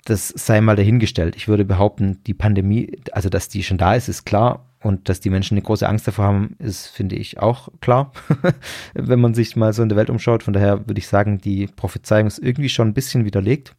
Das 0.04 0.30
sei 0.30 0.60
mal 0.62 0.76
dahingestellt. 0.76 1.36
Ich 1.36 1.48
würde 1.48 1.64
behaupten, 1.64 2.22
die 2.26 2.34
Pandemie, 2.34 3.00
also 3.14 3.30
dass 3.30 3.50
die 3.50 3.64
schon 3.64 3.78
da 3.78 3.96
ist, 3.96 4.10
ist 4.10 4.26
klar. 4.26 4.68
Und 4.84 5.10
dass 5.10 5.20
die 5.20 5.30
Menschen 5.30 5.56
eine 5.56 5.62
große 5.62 5.88
Angst 5.88 6.08
davor 6.08 6.26
haben, 6.26 6.56
ist, 6.58 6.88
finde 6.88 7.16
ich, 7.16 7.40
auch 7.40 7.70
klar, 7.82 8.12
wenn 8.96 9.22
man 9.22 9.36
sich 9.36 9.56
mal 9.56 9.74
so 9.74 9.84
in 9.84 9.90
der 9.90 9.98
Welt 9.98 10.10
umschaut. 10.10 10.42
Von 10.42 10.56
daher 10.56 10.88
würde 10.88 10.98
ich 10.98 11.08
sagen, 11.08 11.38
die 11.38 11.68
Prophezeiung 11.68 12.26
ist 12.26 12.40
irgendwie 12.40 12.70
schon 12.70 12.88
ein 12.88 12.94
bisschen 12.96 13.24
widerlegt. 13.24 13.76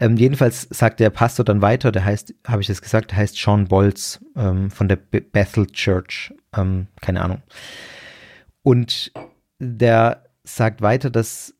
Ähm, 0.00 0.16
jedenfalls 0.16 0.66
sagt 0.70 0.98
der 0.98 1.10
Pastor 1.10 1.44
dann 1.44 1.60
weiter, 1.60 1.92
der 1.92 2.04
heißt, 2.04 2.34
habe 2.46 2.62
ich 2.62 2.68
das 2.68 2.80
gesagt, 2.80 3.10
der 3.10 3.18
heißt 3.18 3.36
Sean 3.36 3.68
Bolz 3.68 4.24
ähm, 4.34 4.70
von 4.70 4.88
der 4.88 4.96
Bethel 4.96 5.66
Church, 5.66 6.32
ähm, 6.56 6.86
keine 7.02 7.20
Ahnung. 7.20 7.42
Und 8.62 9.12
der 9.58 10.24
sagt 10.42 10.80
weiter, 10.80 11.10
dass 11.10 11.54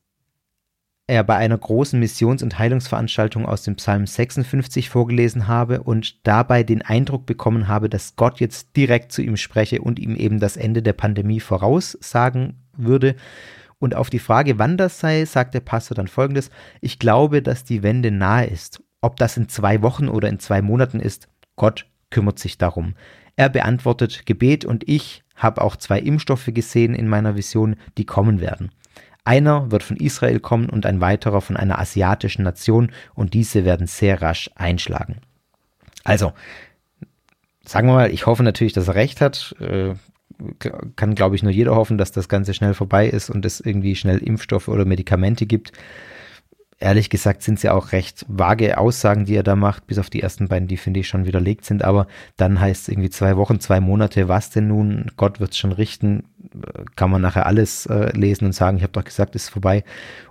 er 1.05 1.23
bei 1.23 1.35
einer 1.35 1.57
großen 1.57 1.99
Missions- 1.99 2.41
und 2.41 2.57
Heilungsveranstaltung 2.57 3.45
aus 3.45 3.63
dem 3.63 3.75
Psalm 3.75 4.07
56 4.07 4.89
vorgelesen 4.89 5.47
habe 5.47 5.83
und 5.83 6.25
dabei 6.25 6.63
den 6.63 6.81
Eindruck 6.81 7.25
bekommen 7.25 7.67
habe, 7.67 7.89
dass 7.89 8.15
Gott 8.15 8.39
jetzt 8.39 8.75
direkt 8.75 9.11
zu 9.11 9.21
ihm 9.21 9.37
spreche 9.37 9.81
und 9.81 9.99
ihm 9.99 10.15
eben 10.15 10.39
das 10.39 10.57
Ende 10.57 10.81
der 10.81 10.93
Pandemie 10.93 11.41
voraussagen 11.41 12.63
würde. 12.75 13.15
Und 13.81 13.95
auf 13.95 14.11
die 14.11 14.19
Frage, 14.19 14.59
wann 14.59 14.77
das 14.77 14.99
sei, 14.99 15.25
sagt 15.25 15.55
der 15.55 15.59
Pastor 15.59 15.95
dann 15.95 16.07
folgendes: 16.07 16.51
Ich 16.81 16.99
glaube, 16.99 17.41
dass 17.41 17.63
die 17.63 17.81
Wende 17.81 18.11
nahe 18.11 18.45
ist. 18.45 18.81
Ob 19.01 19.15
das 19.15 19.35
in 19.35 19.49
zwei 19.49 19.81
Wochen 19.81 20.07
oder 20.07 20.29
in 20.29 20.39
zwei 20.39 20.61
Monaten 20.61 20.99
ist, 20.99 21.27
Gott 21.55 21.87
kümmert 22.11 22.37
sich 22.37 22.59
darum. 22.59 22.93
Er 23.35 23.49
beantwortet 23.49 24.27
Gebet 24.27 24.65
und 24.65 24.87
ich 24.87 25.23
habe 25.35 25.61
auch 25.61 25.75
zwei 25.75 25.99
Impfstoffe 25.99 26.51
gesehen 26.53 26.93
in 26.93 27.07
meiner 27.07 27.35
Vision, 27.35 27.75
die 27.97 28.05
kommen 28.05 28.39
werden. 28.39 28.69
Einer 29.23 29.71
wird 29.71 29.81
von 29.81 29.97
Israel 29.97 30.39
kommen 30.39 30.69
und 30.69 30.85
ein 30.85 31.01
weiterer 31.01 31.41
von 31.41 31.57
einer 31.57 31.79
asiatischen 31.79 32.43
Nation 32.43 32.91
und 33.15 33.33
diese 33.33 33.65
werden 33.65 33.87
sehr 33.87 34.21
rasch 34.21 34.51
einschlagen. 34.53 35.21
Also, 36.03 36.33
sagen 37.65 37.87
wir 37.87 37.93
mal, 37.93 38.11
ich 38.11 38.27
hoffe 38.27 38.43
natürlich, 38.43 38.73
dass 38.73 38.87
er 38.87 38.95
recht 38.95 39.21
hat. 39.21 39.55
Kann, 40.95 41.15
glaube 41.15 41.35
ich, 41.35 41.43
nur 41.43 41.51
jeder 41.51 41.75
hoffen, 41.75 41.97
dass 41.97 42.11
das 42.11 42.29
Ganze 42.29 42.53
schnell 42.53 42.73
vorbei 42.73 43.07
ist 43.07 43.29
und 43.29 43.45
es 43.45 43.59
irgendwie 43.59 43.95
schnell 43.95 44.17
Impfstoffe 44.17 44.67
oder 44.67 44.85
Medikamente 44.85 45.45
gibt 45.45 45.71
ehrlich 46.81 47.09
gesagt 47.09 47.43
sind 47.43 47.55
es 47.55 47.63
ja 47.63 47.73
auch 47.73 47.91
recht 47.91 48.25
vage 48.27 48.77
Aussagen, 48.77 49.25
die 49.25 49.35
er 49.35 49.43
da 49.43 49.55
macht, 49.55 49.87
bis 49.87 49.99
auf 49.99 50.09
die 50.09 50.21
ersten 50.21 50.47
beiden, 50.47 50.67
die 50.67 50.77
finde 50.77 50.99
ich 50.99 51.07
schon 51.07 51.25
widerlegt 51.25 51.63
sind. 51.63 51.83
Aber 51.83 52.07
dann 52.37 52.59
heißt 52.59 52.83
es 52.83 52.87
irgendwie 52.89 53.11
zwei 53.11 53.37
Wochen, 53.37 53.59
zwei 53.59 53.79
Monate, 53.79 54.27
was 54.27 54.49
denn 54.49 54.67
nun? 54.67 55.11
Gott 55.15 55.39
wird 55.39 55.51
es 55.51 55.57
schon 55.57 55.71
richten. 55.71 56.23
Kann 56.95 57.11
man 57.11 57.21
nachher 57.21 57.45
alles 57.45 57.85
äh, 57.85 58.11
lesen 58.17 58.45
und 58.45 58.53
sagen, 58.53 58.77
ich 58.77 58.83
habe 58.83 58.93
doch 58.93 59.03
gesagt, 59.03 59.35
es 59.35 59.43
ist 59.43 59.49
vorbei. 59.49 59.83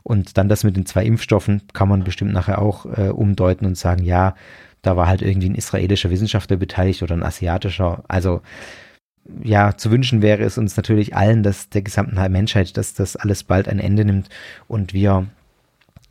Und 0.02 0.36
dann 0.36 0.48
das 0.48 0.64
mit 0.64 0.76
den 0.76 0.86
zwei 0.86 1.04
Impfstoffen 1.04 1.62
kann 1.72 1.88
man 1.88 2.04
bestimmt 2.04 2.32
nachher 2.32 2.60
auch 2.60 2.84
äh, 2.84 3.08
umdeuten 3.08 3.66
und 3.66 3.78
sagen, 3.78 4.04
ja, 4.04 4.34
da 4.82 4.96
war 4.96 5.06
halt 5.06 5.22
irgendwie 5.22 5.48
ein 5.50 5.54
israelischer 5.54 6.10
Wissenschaftler 6.10 6.56
beteiligt 6.56 7.02
oder 7.02 7.14
ein 7.14 7.22
asiatischer. 7.22 8.02
Also 8.08 8.42
ja, 9.42 9.76
zu 9.76 9.90
wünschen 9.90 10.22
wäre 10.22 10.42
es 10.42 10.58
uns 10.58 10.76
natürlich 10.76 11.14
allen, 11.14 11.42
dass 11.42 11.68
der 11.68 11.82
gesamten 11.82 12.16
Menschheit, 12.32 12.76
dass 12.76 12.94
das 12.94 13.16
alles 13.16 13.44
bald 13.44 13.68
ein 13.68 13.78
Ende 13.78 14.04
nimmt 14.04 14.28
und 14.66 14.92
wir 14.92 15.26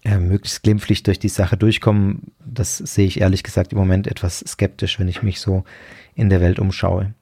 äh, 0.04 0.18
möglichst 0.18 0.64
glimpflich 0.64 1.04
durch 1.04 1.20
die 1.20 1.30
Sache 1.30 1.58
durchkommen, 1.58 2.32
das 2.46 2.78
sehe 2.78 3.06
ich 3.06 3.20
ehrlich 3.20 3.44
gesagt 3.44 3.74
im 3.74 3.78
Moment 3.78 4.08
etwas 4.08 4.40
skeptisch, 4.40 5.00
wenn 5.00 5.10
ich 5.10 5.24
mich 5.24 5.42
so 5.42 5.66
in 6.16 6.30
der 6.30 6.42
Welt 6.42 6.60
umschaue. 6.60 7.14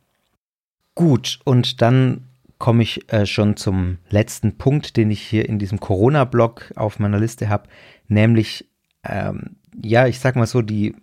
Gut, 0.93 1.39
und 1.43 1.81
dann 1.81 2.25
komme 2.59 2.83
ich 2.83 3.11
äh, 3.11 3.25
schon 3.25 3.55
zum 3.55 3.97
letzten 4.09 4.57
Punkt, 4.57 4.97
den 4.97 5.11
ich 5.11 5.21
hier 5.21 5.47
in 5.47 5.59
diesem 5.59 5.79
Corona-Blog 5.79 6.73
auf 6.75 6.99
meiner 6.99 7.19
Liste 7.19 7.49
habe, 7.49 7.69
nämlich, 8.07 8.67
ähm, 9.03 9.57
ja, 9.83 10.07
ich 10.07 10.19
sag 10.19 10.35
mal 10.35 10.47
so, 10.47 10.61
die 10.61 10.95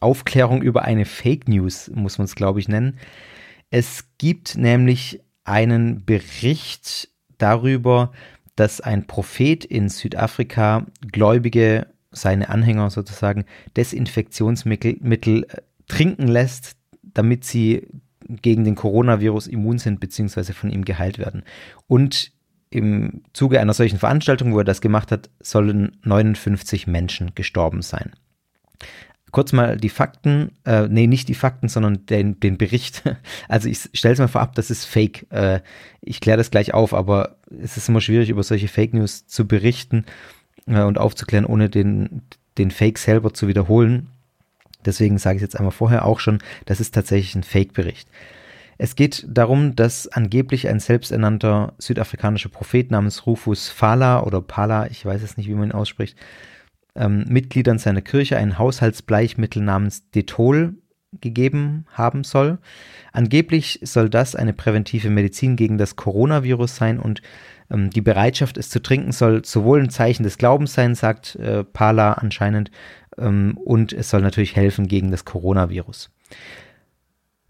Aufklärung 0.00 0.62
über 0.62 0.82
eine 0.82 1.04
Fake 1.04 1.48
News, 1.48 1.90
muss 1.94 2.18
man 2.18 2.24
es, 2.26 2.34
glaube 2.34 2.60
ich, 2.60 2.68
nennen. 2.68 2.98
Es 3.72 4.04
gibt 4.18 4.58
nämlich 4.58 5.22
einen 5.44 6.04
Bericht 6.04 7.08
darüber, 7.38 8.12
dass 8.54 8.82
ein 8.82 9.06
Prophet 9.06 9.64
in 9.64 9.88
Südafrika 9.88 10.86
Gläubige, 11.10 11.86
seine 12.10 12.50
Anhänger 12.50 12.90
sozusagen, 12.90 13.46
Desinfektionsmittel 13.74 15.44
äh, 15.44 15.62
trinken 15.88 16.28
lässt, 16.28 16.76
damit 17.02 17.44
sie 17.44 17.88
gegen 18.28 18.64
den 18.64 18.74
Coronavirus 18.74 19.46
immun 19.46 19.78
sind 19.78 20.00
bzw. 20.00 20.52
von 20.52 20.68
ihm 20.68 20.84
geheilt 20.84 21.18
werden. 21.18 21.42
Und 21.86 22.30
im 22.68 23.22
Zuge 23.32 23.58
einer 23.58 23.72
solchen 23.72 23.98
Veranstaltung, 23.98 24.52
wo 24.52 24.58
er 24.58 24.64
das 24.64 24.82
gemacht 24.82 25.10
hat, 25.10 25.30
sollen 25.40 25.96
59 26.02 26.86
Menschen 26.86 27.34
gestorben 27.34 27.80
sein 27.80 28.12
kurz 29.32 29.52
mal 29.52 29.76
die 29.76 29.88
Fakten, 29.88 30.52
äh, 30.64 30.86
nee, 30.88 31.06
nicht 31.06 31.28
die 31.28 31.34
Fakten, 31.34 31.68
sondern 31.68 32.06
den, 32.06 32.38
den 32.38 32.58
Bericht. 32.58 33.02
Also 33.48 33.68
ich 33.68 33.88
stelle 33.92 34.14
es 34.14 34.20
mal 34.20 34.28
vorab, 34.28 34.54
das 34.54 34.70
ist 34.70 34.84
Fake. 34.84 35.26
Äh, 35.30 35.60
ich 36.00 36.20
kläre 36.20 36.38
das 36.38 36.50
gleich 36.50 36.72
auf, 36.72 36.94
aber 36.94 37.36
es 37.62 37.76
ist 37.76 37.88
immer 37.88 38.00
schwierig, 38.00 38.30
über 38.30 38.42
solche 38.42 38.68
Fake 38.68 38.94
News 38.94 39.26
zu 39.26 39.46
berichten 39.46 40.04
äh, 40.66 40.82
und 40.82 40.98
aufzuklären, 40.98 41.44
ohne 41.44 41.68
den, 41.68 42.22
den 42.58 42.70
Fake 42.70 42.98
selber 42.98 43.34
zu 43.34 43.48
wiederholen. 43.48 44.08
Deswegen 44.84 45.18
sage 45.18 45.36
ich 45.36 45.42
jetzt 45.42 45.56
einmal 45.56 45.72
vorher 45.72 46.04
auch 46.04 46.20
schon, 46.20 46.38
das 46.66 46.80
ist 46.80 46.94
tatsächlich 46.94 47.34
ein 47.34 47.42
Fake-Bericht. 47.42 48.08
Es 48.78 48.96
geht 48.96 49.24
darum, 49.28 49.76
dass 49.76 50.08
angeblich 50.08 50.68
ein 50.68 50.80
selbsternannter 50.80 51.74
südafrikanischer 51.78 52.48
Prophet 52.48 52.90
namens 52.90 53.26
Rufus 53.26 53.68
Fala 53.68 54.22
oder 54.22 54.40
Pala, 54.40 54.88
ich 54.88 55.04
weiß 55.04 55.22
es 55.22 55.36
nicht, 55.36 55.48
wie 55.48 55.54
man 55.54 55.68
ihn 55.68 55.72
ausspricht, 55.72 56.16
ähm, 56.94 57.24
Mitgliedern 57.28 57.78
seiner 57.78 58.02
Kirche 58.02 58.36
ein 58.36 58.58
Haushaltsbleichmittel 58.58 59.62
namens 59.62 60.10
Detol 60.10 60.76
gegeben 61.20 61.84
haben 61.92 62.24
soll. 62.24 62.58
Angeblich 63.12 63.80
soll 63.82 64.08
das 64.08 64.34
eine 64.34 64.52
präventive 64.52 65.10
Medizin 65.10 65.56
gegen 65.56 65.76
das 65.78 65.96
Coronavirus 65.96 66.76
sein 66.76 66.98
und 66.98 67.22
ähm, 67.70 67.90
die 67.90 68.00
Bereitschaft, 68.00 68.56
es 68.56 68.70
zu 68.70 68.80
trinken, 68.80 69.12
soll 69.12 69.44
sowohl 69.44 69.80
ein 69.80 69.90
Zeichen 69.90 70.22
des 70.22 70.38
Glaubens 70.38 70.72
sein, 70.72 70.94
sagt 70.94 71.36
äh, 71.36 71.64
Pala 71.64 72.14
anscheinend, 72.14 72.70
ähm, 73.18 73.58
und 73.62 73.92
es 73.92 74.10
soll 74.10 74.22
natürlich 74.22 74.56
helfen 74.56 74.88
gegen 74.88 75.10
das 75.10 75.24
Coronavirus. 75.24 76.10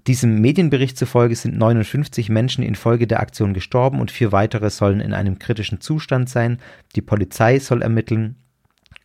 Diesem 0.08 0.40
Medienbericht 0.40 0.98
zufolge 0.98 1.36
sind 1.36 1.56
59 1.56 2.28
Menschen 2.28 2.64
infolge 2.64 3.06
der 3.06 3.20
Aktion 3.20 3.54
gestorben 3.54 4.00
und 4.00 4.10
vier 4.10 4.32
weitere 4.32 4.68
sollen 4.68 5.00
in 5.00 5.12
einem 5.12 5.38
kritischen 5.38 5.80
Zustand 5.80 6.28
sein. 6.28 6.58
Die 6.96 7.02
Polizei 7.02 7.60
soll 7.60 7.82
ermitteln 7.82 8.34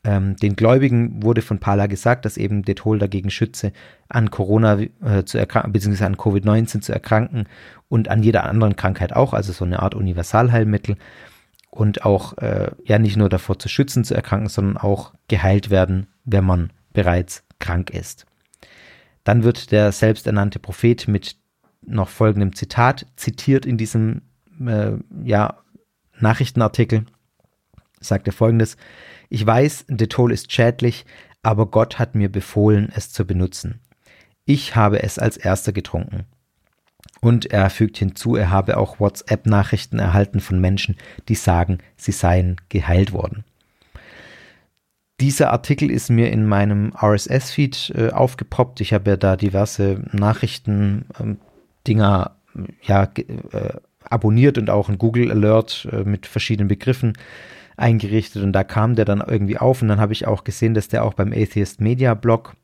ähm, 0.04 0.36
den 0.38 0.56
Gläubigen 0.56 1.24
wurde 1.24 1.42
von 1.42 1.60
Pala 1.60 1.88
gesagt, 1.88 2.26
dass 2.26 2.38
eben 2.38 2.64
Detol 2.64 3.00
dagegen 3.00 3.30
schütze, 3.30 3.72
an 4.10 4.32
Corona 4.32 4.80
äh, 4.80 5.24
zu 5.26 5.38
erkranken, 5.38 5.74
beziehungsweise 5.74 6.06
an 6.06 6.16
Covid-19 6.16 6.82
zu 6.82 6.94
erkranken 6.94 7.46
und 7.90 8.10
an 8.10 8.24
jeder 8.24 8.46
anderen 8.46 8.76
Krankheit 8.76 9.14
auch, 9.14 9.34
also 9.34 9.52
so 9.52 9.66
eine 9.66 9.82
Art 9.82 9.96
Universalheilmittel 9.96 10.98
und 11.72 12.06
auch 12.06 12.38
äh, 12.38 12.72
ja 12.86 13.00
nicht 13.00 13.18
nur 13.18 13.30
davor 13.30 13.60
zu 13.60 13.70
schützen, 13.70 14.04
zu 14.04 14.14
erkranken, 14.14 14.50
sondern 14.50 14.78
auch 14.78 15.14
geheilt 15.28 15.70
werden, 15.70 16.08
wenn 16.26 16.46
man 16.46 16.72
bereits 16.94 17.44
krank 17.60 17.90
ist. 17.90 18.26
Dann 19.24 19.44
wird 19.44 19.72
der 19.72 19.92
selbsternannte 19.92 20.60
Prophet 20.60 21.08
mit 21.08 21.36
noch 21.82 22.10
folgendem 22.10 22.56
Zitat 22.56 23.06
zitiert 23.16 23.66
in 23.66 23.78
diesem 23.78 24.22
äh, 24.66 24.94
ja, 25.24 25.58
Nachrichtenartikel. 26.20 27.06
Sagt 28.00 28.28
er 28.28 28.34
folgendes: 28.34 28.78
ich 29.30 29.46
weiß, 29.46 29.86
Detol 29.90 30.32
ist 30.32 30.52
schädlich, 30.52 31.06
aber 31.44 31.68
Gott 31.68 32.00
hat 32.00 32.16
mir 32.16 32.32
befohlen, 32.32 32.92
es 32.94 33.12
zu 33.12 33.26
benutzen. 33.26 33.80
Ich 34.46 34.76
habe 34.76 35.04
es 35.04 35.20
als 35.20 35.38
erster 35.38 35.74
getrunken. 35.74 36.26
Und 37.22 37.48
er 37.48 37.70
fügt 37.70 37.98
hinzu, 37.98 38.36
er 38.36 38.52
habe 38.52 38.78
auch 38.78 39.00
WhatsApp-Nachrichten 39.00 40.00
erhalten 40.00 40.40
von 40.40 40.60
Menschen, 40.60 40.98
die 41.28 41.36
sagen, 41.36 41.80
sie 41.96 42.12
seien 42.12 42.58
geheilt 42.70 43.12
worden. 43.12 43.44
Dieser 45.20 45.52
Artikel 45.52 45.90
ist 45.90 46.12
mir 46.12 46.32
in 46.32 46.46
meinem 46.46 46.94
RSS-Feed 46.96 47.94
äh, 47.96 48.12
aufgepoppt. 48.12 48.82
Ich 48.82 48.94
habe 48.94 49.10
ja 49.10 49.18
da 49.18 49.36
diverse 49.36 50.04
Nachrichten-Dinger 50.12 52.36
ähm, 52.56 52.68
ja, 52.84 53.04
äh, 53.04 53.74
abonniert 54.04 54.60
und 54.60 54.70
auch 54.70 54.90
ein 54.90 55.00
Google 55.00 55.32
Alert 55.32 55.88
äh, 55.92 56.04
mit 56.04 56.28
verschiedenen 56.28 56.68
Begriffen 56.68 57.13
eingerichtet 57.78 58.44
und 58.44 58.54
da 58.54 58.63
kam 58.63 58.96
der 58.96 59.06
dann 59.06 59.24
irgendwie 59.26 59.58
auf 59.58 59.82
und 59.82 59.88
dann 59.88 60.00
habe 60.00 60.13
ich 60.13 60.28
auch 60.28 60.44
gesehen, 60.44 60.74
dass 60.74 60.88
der 60.88 61.06
auch 61.06 61.13
beim 61.13 61.32
Atheist 61.32 61.80
Media 61.80 62.16
Blog 62.16 62.56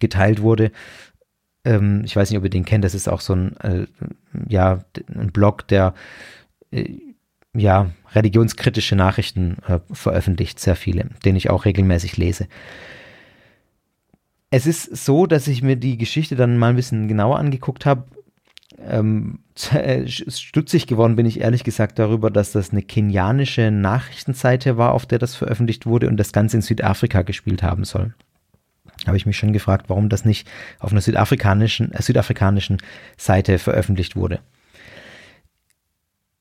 geteilt 0.00 0.42
wurde. 0.42 0.72
Ähm, 1.64 2.02
ich 2.04 2.16
weiß 2.16 2.30
nicht, 2.30 2.38
ob 2.38 2.44
ihr 2.44 2.50
den 2.50 2.64
kennt, 2.64 2.84
das 2.84 2.94
ist 2.94 3.08
auch 3.08 3.20
so 3.20 3.34
ein, 3.34 3.56
äh, 3.58 3.86
ja, 4.48 4.80
ein 5.14 5.32
Blog, 5.32 5.68
der 5.68 5.94
äh, 6.70 6.98
ja, 7.54 7.90
religionskritische 8.12 8.96
Nachrichten 8.96 9.58
äh, 9.66 9.80
veröffentlicht, 9.92 10.60
sehr 10.60 10.76
viele, 10.76 11.10
den 11.24 11.36
ich 11.36 11.50
auch 11.50 11.64
regelmäßig 11.64 12.16
lese. 12.16 12.48
Es 14.50 14.66
ist 14.66 15.04
so, 15.04 15.26
dass 15.26 15.46
ich 15.46 15.62
mir 15.62 15.76
die 15.76 15.98
Geschichte 15.98 16.36
dann 16.36 16.56
mal 16.56 16.70
ein 16.70 16.76
bisschen 16.76 17.06
genauer 17.06 17.38
angeguckt 17.38 17.84
habe 17.84 18.04
ähm, 18.76 19.40
äh, 19.72 20.06
stutzig 20.06 20.86
geworden 20.86 21.16
bin 21.16 21.26
ich 21.26 21.40
ehrlich 21.40 21.64
gesagt 21.64 21.98
darüber, 21.98 22.30
dass 22.30 22.52
das 22.52 22.70
eine 22.70 22.82
kenianische 22.82 23.70
Nachrichtenseite 23.70 24.76
war, 24.76 24.92
auf 24.92 25.06
der 25.06 25.18
das 25.18 25.34
veröffentlicht 25.34 25.86
wurde 25.86 26.08
und 26.08 26.16
das 26.16 26.32
Ganze 26.32 26.56
in 26.56 26.62
Südafrika 26.62 27.22
gespielt 27.22 27.62
haben 27.62 27.84
soll. 27.84 28.14
Habe 29.06 29.16
ich 29.16 29.26
mich 29.26 29.38
schon 29.38 29.52
gefragt, 29.52 29.88
warum 29.88 30.08
das 30.08 30.24
nicht 30.24 30.48
auf 30.80 30.90
einer 30.92 31.00
südafrikanischen, 31.00 31.92
äh, 31.92 32.02
südafrikanischen 32.02 32.78
Seite 33.16 33.58
veröffentlicht 33.58 34.16
wurde. 34.16 34.40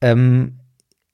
Ähm, 0.02 0.60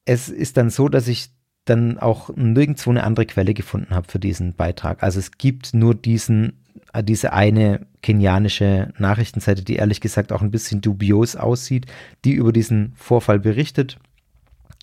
es 0.05 0.29
ist 0.29 0.57
dann 0.57 0.69
so, 0.69 0.89
dass 0.89 1.07
ich 1.07 1.29
dann 1.65 1.97
auch 1.97 2.29
nirgendwo 2.35 2.89
eine 2.89 3.03
andere 3.03 3.25
Quelle 3.25 3.53
gefunden 3.53 3.95
habe 3.95 4.09
für 4.09 4.19
diesen 4.19 4.53
Beitrag. 4.53 5.01
Also 5.01 5.19
es 5.19 5.31
gibt 5.31 5.73
nur 5.73 5.95
diesen 5.95 6.62
diese 7.01 7.33
eine 7.33 7.87
kenianische 8.01 8.93
Nachrichtenseite, 8.97 9.63
die 9.63 9.77
ehrlich 9.77 10.01
gesagt 10.01 10.31
auch 10.31 10.41
ein 10.41 10.51
bisschen 10.51 10.81
dubios 10.81 11.35
aussieht, 11.35 11.87
die 12.23 12.33
über 12.33 12.53
diesen 12.53 12.93
Vorfall 12.95 13.39
berichtet. 13.39 13.97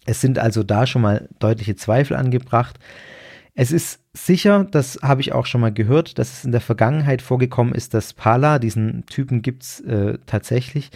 Es 0.06 0.20
sind 0.20 0.38
also 0.38 0.62
da 0.62 0.86
schon 0.86 1.02
mal 1.02 1.28
deutliche 1.38 1.76
Zweifel 1.76 2.16
angebracht. 2.16 2.78
Es 3.54 3.70
ist 3.70 4.00
sicher, 4.12 4.64
das 4.64 5.00
habe 5.02 5.20
ich 5.20 5.32
auch 5.32 5.46
schon 5.46 5.60
mal 5.60 5.72
gehört, 5.72 6.18
dass 6.18 6.38
es 6.38 6.44
in 6.44 6.52
der 6.52 6.60
Vergangenheit 6.60 7.22
vorgekommen 7.22 7.74
ist, 7.74 7.94
dass 7.94 8.12
Pala, 8.12 8.58
diesen 8.58 9.06
Typen 9.06 9.42
gibt 9.42 9.62
es 9.62 9.80
äh, 9.80 10.18
tatsächlich, 10.26 10.90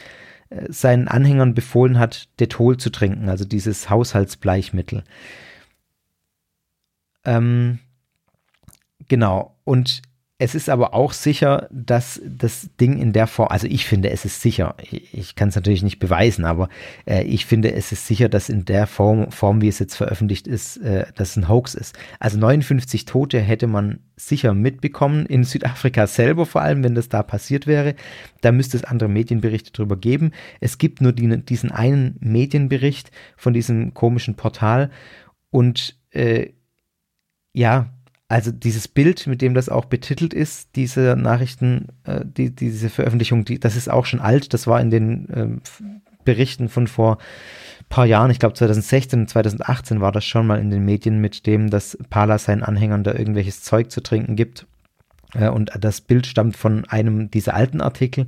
äh, 0.50 0.66
seinen 0.72 1.06
Anhängern 1.08 1.54
befohlen 1.54 1.98
hat, 1.98 2.28
Detol 2.40 2.76
zu 2.76 2.90
trinken, 2.90 3.28
also 3.28 3.44
dieses 3.44 3.90
Haushaltsbleichmittel. 3.90 5.04
Ähm, 7.24 7.78
genau. 9.08 9.56
Und 9.64 10.02
es 10.36 10.56
ist 10.56 10.68
aber 10.68 10.94
auch 10.94 11.12
sicher, 11.12 11.68
dass 11.70 12.20
das 12.26 12.68
Ding 12.80 12.98
in 12.98 13.12
der 13.12 13.28
Form, 13.28 13.48
also 13.50 13.68
ich 13.68 13.86
finde, 13.86 14.10
es 14.10 14.24
ist 14.24 14.40
sicher, 14.40 14.74
ich, 14.82 15.14
ich 15.14 15.36
kann 15.36 15.50
es 15.50 15.54
natürlich 15.54 15.84
nicht 15.84 16.00
beweisen, 16.00 16.44
aber 16.44 16.68
äh, 17.06 17.22
ich 17.22 17.46
finde, 17.46 17.72
es 17.72 17.92
ist 17.92 18.08
sicher, 18.08 18.28
dass 18.28 18.48
in 18.48 18.64
der 18.64 18.88
Form, 18.88 19.30
Form 19.30 19.60
wie 19.60 19.68
es 19.68 19.78
jetzt 19.78 19.94
veröffentlicht 19.94 20.48
ist, 20.48 20.78
äh, 20.78 21.06
dass 21.14 21.36
ein 21.36 21.48
Hoax 21.48 21.76
ist. 21.76 21.96
Also 22.18 22.36
59 22.38 23.04
Tote 23.04 23.40
hätte 23.40 23.68
man 23.68 24.00
sicher 24.16 24.54
mitbekommen, 24.54 25.24
in 25.26 25.44
Südafrika 25.44 26.08
selber 26.08 26.46
vor 26.46 26.62
allem, 26.62 26.82
wenn 26.82 26.96
das 26.96 27.08
da 27.08 27.22
passiert 27.22 27.68
wäre. 27.68 27.94
Da 28.40 28.50
müsste 28.50 28.76
es 28.76 28.84
andere 28.84 29.08
Medienberichte 29.08 29.70
drüber 29.70 29.96
geben. 29.96 30.32
Es 30.60 30.78
gibt 30.78 31.00
nur 31.00 31.12
die, 31.12 31.44
diesen 31.44 31.70
einen 31.70 32.16
Medienbericht 32.18 33.12
von 33.36 33.52
diesem 33.52 33.94
komischen 33.94 34.34
Portal 34.34 34.90
und 35.50 35.96
äh, 36.10 36.48
ja, 37.52 37.93
also 38.28 38.50
dieses 38.50 38.88
Bild, 38.88 39.26
mit 39.26 39.42
dem 39.42 39.54
das 39.54 39.68
auch 39.68 39.84
betitelt 39.84 40.32
ist, 40.32 40.76
diese 40.76 41.16
Nachrichten, 41.16 41.88
äh, 42.04 42.24
die, 42.24 42.54
diese 42.54 42.88
Veröffentlichung, 42.88 43.44
die, 43.44 43.60
das 43.60 43.76
ist 43.76 43.90
auch 43.90 44.06
schon 44.06 44.20
alt. 44.20 44.54
Das 44.54 44.66
war 44.66 44.80
in 44.80 44.90
den 44.90 45.28
ähm, 45.34 45.60
Berichten 46.24 46.68
von 46.68 46.86
vor 46.86 47.18
paar 47.90 48.06
Jahren, 48.06 48.30
ich 48.30 48.38
glaube 48.38 48.54
2016 48.54 49.20
und 49.20 49.28
2018 49.28 50.00
war 50.00 50.10
das 50.10 50.24
schon 50.24 50.46
mal 50.46 50.58
in 50.58 50.70
den 50.70 50.84
Medien, 50.84 51.20
mit 51.20 51.46
dem, 51.46 51.70
dass 51.70 51.98
Pala 52.10 52.38
seinen 52.38 52.62
Anhängern 52.62 53.04
da 53.04 53.12
irgendwelches 53.12 53.62
Zeug 53.62 53.90
zu 53.90 54.02
trinken 54.02 54.36
gibt. 54.36 54.66
Äh, 55.34 55.48
und 55.48 55.70
das 55.78 56.00
Bild 56.00 56.26
stammt 56.26 56.56
von 56.56 56.86
einem 56.86 57.30
dieser 57.30 57.54
alten 57.54 57.80
Artikel. 57.80 58.26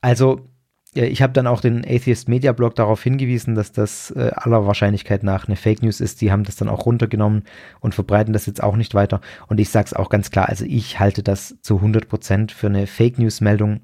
Also 0.00 0.49
ich 0.94 1.22
habe 1.22 1.32
dann 1.32 1.46
auch 1.46 1.60
den 1.60 1.84
Atheist 1.84 2.28
Media 2.28 2.52
Blog 2.52 2.74
darauf 2.74 3.02
hingewiesen, 3.02 3.54
dass 3.54 3.70
das 3.70 4.10
äh, 4.10 4.32
aller 4.34 4.66
Wahrscheinlichkeit 4.66 5.22
nach 5.22 5.46
eine 5.46 5.56
Fake 5.56 5.82
News 5.82 6.00
ist. 6.00 6.20
Die 6.20 6.32
haben 6.32 6.42
das 6.42 6.56
dann 6.56 6.68
auch 6.68 6.84
runtergenommen 6.84 7.44
und 7.78 7.94
verbreiten 7.94 8.32
das 8.32 8.46
jetzt 8.46 8.62
auch 8.62 8.74
nicht 8.74 8.94
weiter. 8.94 9.20
Und 9.46 9.60
ich 9.60 9.70
sage 9.70 9.86
es 9.86 9.94
auch 9.94 10.08
ganz 10.08 10.30
klar, 10.32 10.48
also 10.48 10.64
ich 10.64 10.98
halte 10.98 11.22
das 11.22 11.56
zu 11.62 11.76
100 11.76 12.08
Prozent 12.08 12.50
für 12.50 12.66
eine 12.66 12.88
Fake 12.88 13.18
News 13.18 13.40
Meldung, 13.40 13.82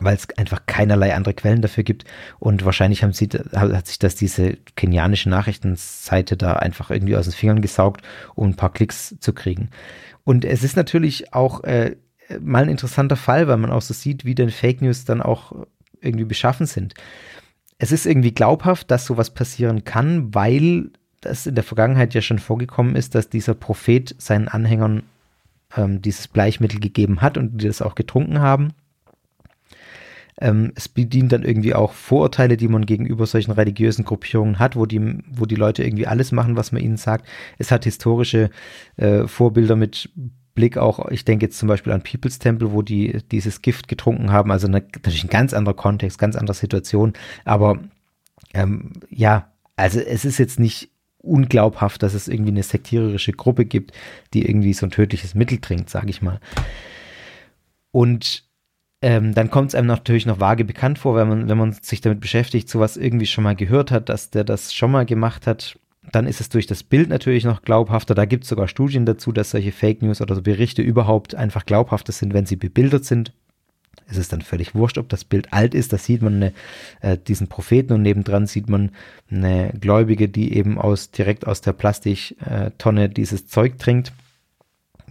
weil 0.00 0.16
es 0.16 0.28
einfach 0.36 0.66
keinerlei 0.66 1.14
andere 1.14 1.34
Quellen 1.34 1.62
dafür 1.62 1.84
gibt. 1.84 2.04
Und 2.40 2.64
wahrscheinlich 2.64 3.04
haben 3.04 3.12
sie, 3.12 3.28
hat 3.54 3.86
sich 3.86 4.00
das 4.00 4.16
diese 4.16 4.54
kenianische 4.74 5.28
Nachrichtenseite 5.28 6.36
da 6.36 6.54
einfach 6.54 6.90
irgendwie 6.90 7.16
aus 7.16 7.26
den 7.26 7.34
Fingern 7.34 7.62
gesaugt, 7.62 8.02
um 8.34 8.48
ein 8.48 8.56
paar 8.56 8.72
Klicks 8.72 9.16
zu 9.20 9.32
kriegen. 9.32 9.70
Und 10.24 10.44
es 10.44 10.64
ist 10.64 10.76
natürlich 10.76 11.32
auch 11.32 11.62
äh, 11.62 11.94
mal 12.40 12.64
ein 12.64 12.70
interessanter 12.70 13.16
Fall, 13.16 13.46
weil 13.46 13.58
man 13.58 13.70
auch 13.70 13.82
so 13.82 13.94
sieht, 13.94 14.24
wie 14.24 14.34
denn 14.34 14.50
Fake 14.50 14.82
News 14.82 15.04
dann 15.04 15.22
auch 15.22 15.66
irgendwie 16.04 16.24
beschaffen 16.24 16.66
sind. 16.66 16.94
Es 17.78 17.92
ist 17.92 18.06
irgendwie 18.06 18.32
glaubhaft, 18.32 18.90
dass 18.90 19.06
sowas 19.06 19.30
passieren 19.30 19.84
kann, 19.84 20.34
weil 20.34 20.90
das 21.20 21.46
in 21.46 21.54
der 21.54 21.64
Vergangenheit 21.64 22.14
ja 22.14 22.20
schon 22.20 22.38
vorgekommen 22.38 22.96
ist, 22.96 23.14
dass 23.14 23.28
dieser 23.28 23.54
Prophet 23.54 24.14
seinen 24.18 24.48
Anhängern 24.48 25.02
ähm, 25.76 26.02
dieses 26.02 26.28
Bleichmittel 26.28 26.80
gegeben 26.80 27.22
hat 27.22 27.38
und 27.38 27.60
die 27.60 27.66
das 27.66 27.82
auch 27.82 27.94
getrunken 27.94 28.40
haben. 28.40 28.72
Ähm, 30.40 30.72
es 30.74 30.88
bedient 30.88 31.32
dann 31.32 31.44
irgendwie 31.44 31.74
auch 31.74 31.92
Vorurteile, 31.92 32.56
die 32.56 32.68
man 32.68 32.86
gegenüber 32.86 33.26
solchen 33.26 33.52
religiösen 33.52 34.04
Gruppierungen 34.04 34.58
hat, 34.58 34.76
wo 34.76 34.84
die, 34.84 35.18
wo 35.30 35.46
die 35.46 35.54
Leute 35.54 35.84
irgendwie 35.84 36.06
alles 36.06 36.32
machen, 36.32 36.56
was 36.56 36.72
man 36.72 36.82
ihnen 36.82 36.96
sagt. 36.96 37.26
Es 37.58 37.70
hat 37.70 37.84
historische 37.84 38.50
äh, 38.96 39.26
Vorbilder 39.26 39.76
mit 39.76 40.10
Blick 40.54 40.78
auch, 40.78 41.08
ich 41.10 41.24
denke 41.24 41.46
jetzt 41.46 41.58
zum 41.58 41.68
Beispiel 41.68 41.92
an 41.92 42.02
People's 42.02 42.38
Temple, 42.38 42.72
wo 42.72 42.82
die 42.82 43.18
dieses 43.32 43.62
Gift 43.62 43.88
getrunken 43.88 44.30
haben, 44.30 44.50
also 44.50 44.66
eine, 44.66 44.80
natürlich 44.80 45.24
ein 45.24 45.30
ganz 45.30 45.52
anderer 45.52 45.74
Kontext, 45.74 46.18
ganz 46.18 46.36
andere 46.36 46.54
Situation, 46.54 47.12
aber 47.44 47.78
ähm, 48.52 48.92
ja, 49.10 49.50
also 49.76 50.00
es 50.00 50.24
ist 50.24 50.38
jetzt 50.38 50.60
nicht 50.60 50.90
unglaubhaft, 51.18 52.02
dass 52.02 52.14
es 52.14 52.28
irgendwie 52.28 52.52
eine 52.52 52.62
sektiererische 52.62 53.32
Gruppe 53.32 53.64
gibt, 53.64 53.92
die 54.32 54.46
irgendwie 54.46 54.74
so 54.74 54.86
ein 54.86 54.90
tödliches 54.90 55.34
Mittel 55.34 55.58
trinkt, 55.58 55.90
sage 55.90 56.10
ich 56.10 56.22
mal. 56.22 56.38
Und 57.90 58.44
ähm, 59.02 59.34
dann 59.34 59.50
kommt 59.50 59.68
es 59.68 59.74
einem 59.74 59.88
natürlich 59.88 60.26
noch 60.26 60.40
vage 60.40 60.64
bekannt 60.64 60.98
vor, 60.98 61.16
wenn 61.16 61.28
man, 61.28 61.48
wenn 61.48 61.58
man 61.58 61.72
sich 61.72 62.00
damit 62.00 62.20
beschäftigt, 62.20 62.68
sowas 62.68 62.96
irgendwie 62.96 63.26
schon 63.26 63.44
mal 63.44 63.56
gehört 63.56 63.90
hat, 63.90 64.08
dass 64.08 64.30
der 64.30 64.44
das 64.44 64.72
schon 64.72 64.90
mal 64.90 65.06
gemacht 65.06 65.46
hat 65.46 65.78
dann 66.12 66.26
ist 66.26 66.40
es 66.40 66.48
durch 66.48 66.66
das 66.66 66.82
Bild 66.82 67.08
natürlich 67.08 67.44
noch 67.44 67.62
glaubhafter. 67.62 68.14
Da 68.14 68.24
gibt 68.24 68.44
es 68.44 68.50
sogar 68.50 68.68
Studien 68.68 69.06
dazu, 69.06 69.32
dass 69.32 69.50
solche 69.50 69.72
Fake 69.72 70.02
News 70.02 70.20
oder 70.20 70.34
so 70.34 70.42
Berichte 70.42 70.82
überhaupt 70.82 71.34
einfach 71.34 71.66
glaubhafter 71.66 72.12
sind, 72.12 72.34
wenn 72.34 72.46
sie 72.46 72.56
bebildert 72.56 73.04
sind. 73.04 73.32
Es 74.06 74.16
ist 74.18 74.32
dann 74.32 74.42
völlig 74.42 74.74
wurscht, 74.74 74.98
ob 74.98 75.08
das 75.08 75.24
Bild 75.24 75.52
alt 75.52 75.74
ist. 75.74 75.92
Da 75.92 75.98
sieht 75.98 76.20
man 76.20 76.34
eine, 76.34 76.52
äh, 77.00 77.16
diesen 77.16 77.48
Propheten 77.48 77.94
und 77.94 78.02
nebendran 78.02 78.46
sieht 78.46 78.68
man 78.68 78.90
eine 79.30 79.72
Gläubige, 79.80 80.28
die 80.28 80.54
eben 80.54 80.78
aus 80.78 81.10
direkt 81.10 81.46
aus 81.46 81.62
der 81.62 81.72
Plastiktonne 81.72 83.08
dieses 83.08 83.46
Zeug 83.46 83.78
trinkt. 83.78 84.12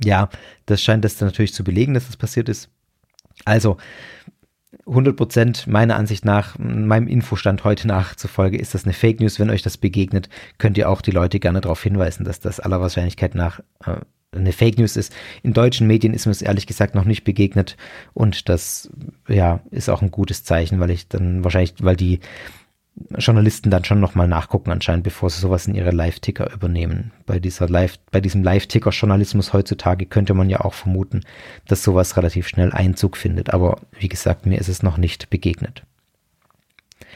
Ja, 0.03 0.29
das 0.65 0.81
scheint 0.81 1.03
das 1.05 1.17
dann 1.17 1.27
natürlich 1.27 1.53
zu 1.53 1.63
belegen, 1.63 1.93
dass 1.93 2.07
das 2.07 2.17
passiert 2.17 2.49
ist. 2.49 2.69
Also 3.45 3.77
100 4.87 5.15
Prozent 5.15 5.67
meiner 5.67 5.95
Ansicht 5.95 6.25
nach, 6.25 6.57
meinem 6.59 7.07
Infostand 7.07 7.63
heute 7.63 7.87
nachzufolge, 7.87 8.57
ist 8.57 8.73
das 8.73 8.83
eine 8.83 8.93
Fake 8.93 9.19
News. 9.19 9.39
Wenn 9.39 9.49
euch 9.49 9.61
das 9.61 9.77
begegnet, 9.77 10.29
könnt 10.57 10.77
ihr 10.77 10.89
auch 10.89 11.01
die 11.01 11.11
Leute 11.11 11.39
gerne 11.39 11.61
darauf 11.61 11.81
hinweisen, 11.81 12.25
dass 12.25 12.39
das 12.39 12.59
aller 12.59 12.81
Wahrscheinlichkeit 12.81 13.35
nach 13.35 13.59
äh, 13.85 13.95
eine 14.35 14.51
Fake 14.51 14.77
News 14.77 14.97
ist. 14.97 15.13
In 15.41 15.53
deutschen 15.53 15.87
Medien 15.87 16.13
ist 16.13 16.25
mir 16.25 16.31
es 16.31 16.41
ehrlich 16.41 16.67
gesagt 16.67 16.95
noch 16.95 17.05
nicht 17.05 17.23
begegnet 17.23 17.77
und 18.13 18.49
das 18.49 18.89
ja 19.27 19.61
ist 19.71 19.89
auch 19.89 20.01
ein 20.01 20.11
gutes 20.11 20.43
Zeichen, 20.43 20.79
weil 20.79 20.89
ich 20.89 21.07
dann 21.07 21.43
wahrscheinlich, 21.43 21.75
weil 21.79 21.95
die 21.95 22.19
Journalisten 23.17 23.71
dann 23.71 23.85
schon 23.85 23.99
nochmal 23.99 24.27
nachgucken 24.27 24.71
anscheinend, 24.71 25.03
bevor 25.03 25.29
sie 25.29 25.39
sowas 25.39 25.67
in 25.67 25.75
ihre 25.75 25.91
Live-Ticker 25.91 26.53
übernehmen. 26.53 27.11
Bei 27.25 27.39
dieser 27.39 27.67
Live, 27.67 27.97
bei 28.11 28.21
diesem 28.21 28.43
Live-Ticker-Journalismus 28.43 29.53
heutzutage 29.53 30.05
könnte 30.05 30.33
man 30.33 30.49
ja 30.49 30.61
auch 30.61 30.73
vermuten, 30.73 31.21
dass 31.67 31.83
sowas 31.83 32.17
relativ 32.17 32.47
schnell 32.47 32.71
Einzug 32.71 33.17
findet. 33.17 33.53
Aber 33.53 33.81
wie 33.97 34.09
gesagt, 34.09 34.45
mir 34.45 34.59
ist 34.59 34.67
es 34.67 34.83
noch 34.83 34.97
nicht 34.97 35.29
begegnet. 35.29 35.83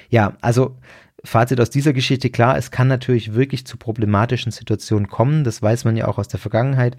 Ja, 0.10 0.34
also 0.42 0.78
Fazit 1.24 1.60
aus 1.60 1.70
dieser 1.70 1.94
Geschichte, 1.94 2.30
klar, 2.30 2.58
es 2.58 2.72
kann 2.72 2.88
natürlich 2.88 3.34
wirklich 3.34 3.66
zu 3.66 3.78
problematischen 3.78 4.52
Situationen 4.52 5.08
kommen. 5.08 5.44
Das 5.44 5.62
weiß 5.62 5.86
man 5.86 5.98
ja 5.98 6.08
auch 6.08 6.18
aus 6.18 6.28
der 6.28 6.40
Vergangenheit. 6.40 6.98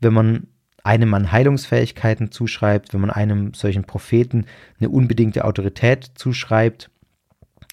Wenn 0.00 0.14
man 0.14 0.46
einem 0.82 1.12
an 1.14 1.32
Heilungsfähigkeiten 1.32 2.30
zuschreibt, 2.30 2.94
wenn 2.94 3.00
man 3.00 3.10
einem 3.10 3.54
solchen 3.54 3.84
Propheten 3.84 4.46
eine 4.78 4.88
unbedingte 4.88 5.44
Autorität 5.44 6.12
zuschreibt, 6.14 6.90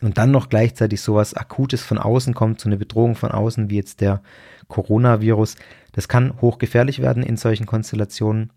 und 0.02 0.18
dann 0.18 0.32
noch 0.32 0.50
gleichzeitig 0.50 1.02
sowas 1.02 1.34
Akutes 1.34 1.82
von 1.82 1.98
außen 1.98 2.34
kommt, 2.34 2.60
so 2.60 2.70
eine 2.70 2.78
Bedrohung 2.78 3.16
von 3.16 3.32
außen 3.32 3.70
wie 3.70 3.78
jetzt 3.78 4.02
der 4.02 4.22
Coronavirus, 4.68 5.56
das 5.94 6.08
kann 6.08 6.34
hochgefährlich 6.42 7.02
werden 7.02 7.24
in 7.24 7.38
solchen 7.38 7.66
Konstellationen. 7.66 8.52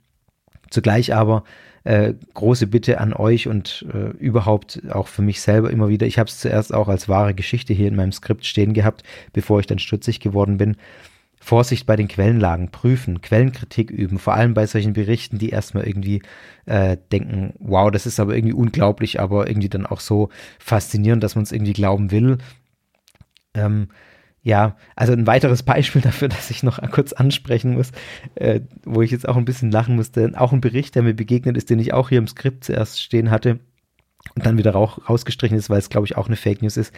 Zugleich 0.70 1.14
aber 1.14 1.44
äh, 1.84 2.14
große 2.34 2.66
Bitte 2.66 2.98
an 2.98 3.12
euch 3.12 3.46
und 3.46 3.86
äh, 3.92 4.08
überhaupt 4.18 4.82
auch 4.90 5.06
für 5.06 5.22
mich 5.22 5.40
selber 5.40 5.70
immer 5.70 5.88
wieder. 5.88 6.06
Ich 6.06 6.18
habe 6.18 6.28
es 6.28 6.40
zuerst 6.40 6.74
auch 6.74 6.88
als 6.88 7.08
wahre 7.08 7.34
Geschichte 7.34 7.72
hier 7.72 7.86
in 7.86 7.94
meinem 7.94 8.10
Skript 8.10 8.44
stehen 8.44 8.74
gehabt, 8.74 9.04
bevor 9.32 9.60
ich 9.60 9.66
dann 9.66 9.78
stutzig 9.78 10.18
geworden 10.18 10.56
bin. 10.56 10.76
Vorsicht 11.46 11.86
bei 11.86 11.94
den 11.94 12.08
Quellenlagen 12.08 12.72
prüfen, 12.72 13.22
Quellenkritik 13.22 13.92
üben, 13.92 14.18
vor 14.18 14.34
allem 14.34 14.52
bei 14.52 14.66
solchen 14.66 14.94
Berichten, 14.94 15.38
die 15.38 15.50
erstmal 15.50 15.86
irgendwie 15.86 16.20
äh, 16.64 16.96
denken, 17.12 17.54
wow, 17.60 17.88
das 17.92 18.04
ist 18.04 18.18
aber 18.18 18.34
irgendwie 18.34 18.52
unglaublich, 18.52 19.20
aber 19.20 19.46
irgendwie 19.46 19.68
dann 19.68 19.86
auch 19.86 20.00
so 20.00 20.28
faszinierend, 20.58 21.22
dass 21.22 21.36
man 21.36 21.44
es 21.44 21.52
irgendwie 21.52 21.72
glauben 21.72 22.10
will. 22.10 22.38
Ähm, 23.54 23.90
ja, 24.42 24.74
also 24.96 25.12
ein 25.12 25.28
weiteres 25.28 25.62
Beispiel 25.62 26.02
dafür, 26.02 26.26
dass 26.26 26.50
ich 26.50 26.64
noch 26.64 26.80
kurz 26.90 27.12
ansprechen 27.12 27.74
muss, 27.74 27.92
äh, 28.34 28.62
wo 28.84 29.02
ich 29.02 29.12
jetzt 29.12 29.28
auch 29.28 29.36
ein 29.36 29.44
bisschen 29.44 29.70
lachen 29.70 29.94
musste, 29.94 30.32
auch 30.34 30.52
ein 30.52 30.60
Bericht, 30.60 30.96
der 30.96 31.04
mir 31.04 31.14
begegnet 31.14 31.56
ist, 31.56 31.70
den 31.70 31.78
ich 31.78 31.94
auch 31.94 32.08
hier 32.08 32.18
im 32.18 32.26
Skript 32.26 32.64
zuerst 32.64 33.00
stehen 33.00 33.30
hatte 33.30 33.60
und 34.34 34.44
dann 34.44 34.58
wieder 34.58 34.72
rausgestrichen 34.72 35.56
ist, 35.56 35.70
weil 35.70 35.78
es, 35.78 35.90
glaube 35.90 36.08
ich, 36.08 36.16
auch 36.16 36.26
eine 36.26 36.34
Fake 36.34 36.62
News 36.62 36.76
ist 36.76 36.92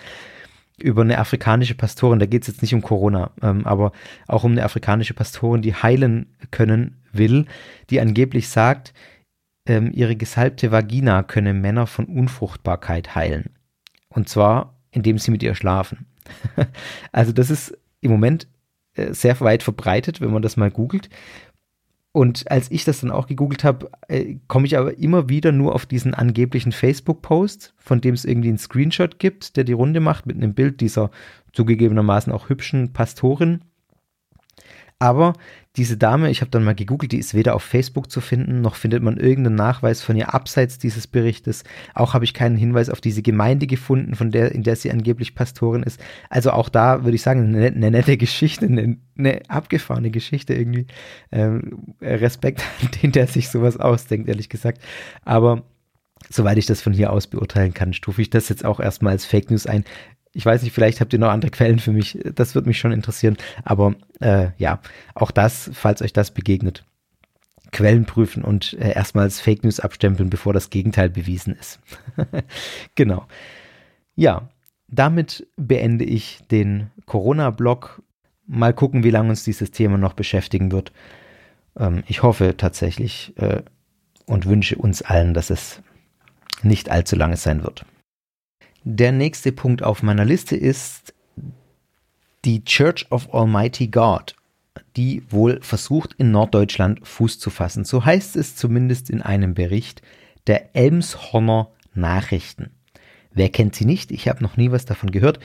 über 0.79 1.03
eine 1.03 1.19
afrikanische 1.19 1.75
Pastorin, 1.75 2.19
da 2.19 2.27
geht 2.27 2.43
es 2.43 2.49
jetzt 2.49 2.62
nicht 2.62 2.75
um 2.75 2.83
Corona, 2.83 3.31
ähm, 3.43 3.67
aber 3.67 3.93
auch 4.27 4.45
um 4.45 4.53
eine 4.53 4.64
afrikanische 4.64 5.14
Pastorin, 5.14 5.62
die 5.62 5.75
heilen 5.75 6.35
können 6.51 7.03
will, 7.12 7.47
die 7.91 8.01
angeblich 8.01 8.49
sagt, 8.49 8.93
ähm, 9.67 9.91
ihre 9.93 10.17
gesalbte 10.17 10.71
Vagina 10.71 11.23
könne 11.23 11.55
Männer 11.55 11.87
von 11.87 12.07
Unfruchtbarkeit 12.07 13.14
heilen. 13.14 13.51
Und 14.09 14.29
zwar, 14.29 14.79
indem 14.91 15.19
sie 15.19 15.31
mit 15.31 15.43
ihr 15.43 15.55
schlafen. 15.55 16.07
also 17.12 17.33
das 17.33 17.51
ist 17.51 17.77
im 18.01 18.11
Moment 18.11 18.49
äh, 18.95 19.12
sehr 19.12 19.38
weit 19.41 19.62
verbreitet, 19.62 20.21
wenn 20.21 20.33
man 20.33 20.43
das 20.43 20.57
mal 20.57 20.71
googelt. 20.71 21.09
Und 22.18 22.50
als 22.50 22.68
ich 22.72 22.83
das 22.83 22.98
dann 22.98 23.12
auch 23.12 23.28
gegoogelt 23.28 23.62
habe, 23.62 23.92
äh, 24.09 24.38
komme 24.48 24.66
ich 24.66 24.76
aber 24.76 24.98
immer 24.98 25.28
wieder 25.28 25.52
nur 25.52 25.72
auf 25.72 25.87
diesen 25.87 26.14
angeblichen 26.14 26.72
Facebook-Post, 26.72 27.74
von 27.76 28.00
dem 28.00 28.12
es 28.12 28.24
irgendwie 28.24 28.48
einen 28.48 28.59
Screenshot 28.59 29.20
gibt, 29.20 29.57
der 29.57 29.62
die 29.62 29.72
Runde 29.72 30.00
macht 30.00 30.26
mit 30.26 30.37
einem 30.37 30.52
Bild 30.52 30.81
dieser 30.81 31.12
zugegebenermaßen 31.52 32.33
auch 32.33 32.48
hübschen 32.48 32.92
Pastorin. 32.92 33.61
Aber 35.01 35.35
diese 35.77 35.97
Dame, 35.97 36.29
ich 36.29 36.41
habe 36.41 36.51
dann 36.51 36.65
mal 36.65 36.75
gegoogelt, 36.75 37.13
die 37.13 37.19
ist 37.19 37.33
weder 37.33 37.55
auf 37.55 37.63
Facebook 37.63 38.11
zu 38.11 38.21
finden, 38.21 38.61
noch 38.61 38.75
findet 38.75 39.01
man 39.01 39.17
irgendeinen 39.17 39.55
Nachweis 39.55 40.03
von 40.03 40.17
ihr 40.17 40.35
abseits 40.35 40.79
dieses 40.79 41.07
Berichtes. 41.07 41.63
Auch 41.95 42.15
habe 42.15 42.25
ich 42.25 42.35
keinen 42.35 42.57
Hinweis 42.57 42.91
auf 42.91 43.01
diese 43.01 43.23
Gemeinde 43.23 43.69
gefunden, 43.69 44.17
von 44.17 44.33
der, 44.33 44.51
in 44.51 44.65
der 44.65 44.75
sie 44.75 44.91
angeblich 44.91 45.37
Pastorin 45.37 45.85
ist. 45.85 46.01
Also 46.31 46.51
auch 46.51 46.69
da 46.69 47.05
würde 47.05 47.15
ich 47.15 47.23
sagen, 47.23 47.55
eine, 47.55 47.67
eine 47.67 47.93
nette 47.93 48.17
Geschichte, 48.17 48.67
eine, 48.67 48.97
eine, 49.17 49.43
abgefahrene 49.49 50.11
Geschichte 50.11 50.55
irgendwie. 50.55 50.89
Ähm, 51.31 51.95
Respekt 52.01 52.65
an 52.83 52.91
den, 53.03 53.13
der 53.13 53.29
sich 53.29 53.51
sowas 53.51 53.77
ausdenkt, 53.77 54.29
ehrlich 54.29 54.49
gesagt. 54.49 54.83
Aber 55.25 55.63
soweit 56.29 56.59
ich 56.59 56.67
das 56.67 56.83
von 56.83 56.93
hier 56.93 57.13
aus 57.13 57.29
beurteilen 57.29 57.73
kann, 57.73 57.93
stufe 57.93 58.21
ich 58.21 58.31
das 58.31 58.49
jetzt 58.49 58.65
auch 58.65 58.81
erstmal 58.81 59.13
als 59.13 59.27
Fake 59.27 59.51
News 59.51 59.67
ein. 59.67 59.85
Ich 60.38 60.46
weiß 60.46 60.62
nicht, 60.62 60.72
vielleicht 60.72 61.01
habt 61.01 61.12
ihr 61.12 61.18
noch 61.18 61.31
andere 61.33 61.51
Quellen 61.51 61.81
für 61.81 61.90
mich. 61.90 62.16
Das 62.37 62.55
würde 62.55 62.68
mich 62.68 62.79
schon 62.79 62.92
interessieren. 62.92 63.37
Aber 63.64 63.96
äh, 64.20 64.51
ja, 64.57 64.79
auch 65.16 65.33
das, 65.33 65.68
falls 65.74 66.01
euch 66.01 66.12
das 66.12 66.31
begegnet, 66.31 66.85
Quellen 67.72 68.05
prüfen 68.05 68.44
und 68.44 68.74
äh, 68.74 68.92
erstmals 68.92 69.40
Fake 69.40 69.64
News 69.64 69.81
abstempeln, 69.81 70.31
bevor 70.31 70.53
das 70.53 70.70
Gegenteil 70.70 71.11
bewiesen 71.11 71.57
ist. 71.57 71.81
genau. 72.94 73.27
Ja, 74.14 74.48
damit 74.87 75.44
beende 75.57 76.05
ich 76.05 76.38
den 76.53 76.92
Corona-Blog. 77.07 78.01
Mal 78.46 78.72
gucken, 78.72 79.03
wie 79.03 79.11
lange 79.11 79.31
uns 79.31 79.42
dieses 79.42 79.72
Thema 79.72 79.98
noch 79.98 80.12
beschäftigen 80.12 80.70
wird. 80.70 80.92
Ähm, 81.77 82.05
ich 82.07 82.22
hoffe 82.22 82.57
tatsächlich 82.57 83.33
äh, 83.38 83.62
und 84.27 84.46
wünsche 84.46 84.77
uns 84.77 85.03
allen, 85.03 85.35
dass 85.35 85.51
es 85.51 85.83
nicht 86.62 86.92
allzu 86.92 87.16
lange 87.16 87.37
sein 87.37 87.64
wird. 87.64 87.85
Der 88.85 89.12
nächste 89.12 89.53
Punkt 89.53 89.83
auf 89.83 90.03
meiner 90.03 90.25
Liste 90.25 90.57
ist 90.57 91.14
die 92.45 92.64
Church 92.64 93.07
of 93.11 93.35
Almighty 93.35 93.88
God, 93.88 94.37
die 94.97 95.23
wohl 95.31 95.61
versucht, 95.61 96.14
in 96.14 96.31
Norddeutschland 96.31 97.07
Fuß 97.07 97.38
zu 97.38 97.51
fassen. 97.51 97.85
So 97.85 98.05
heißt 98.05 98.37
es 98.37 98.57
zumindest 98.57 99.11
in 99.11 99.21
einem 99.21 99.55
Bericht 99.55 100.03
der 100.47 100.75
Elmshorner 100.77 101.71
Nachrichten. 101.95 102.71
Wer 103.33 103.49
kennt 103.51 103.75
sie 103.75 103.85
nicht? 103.85 104.11
Ich 104.12 104.29
habe 104.29 104.43
noch 104.43 104.57
nie 104.57 104.71
was 104.71 104.85
davon 104.85 105.11
gehört. 105.11 105.41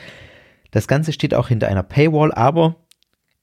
Das 0.71 0.87
Ganze 0.87 1.11
steht 1.11 1.33
auch 1.33 1.47
hinter 1.47 1.67
einer 1.67 1.83
Paywall, 1.83 2.31
aber 2.31 2.75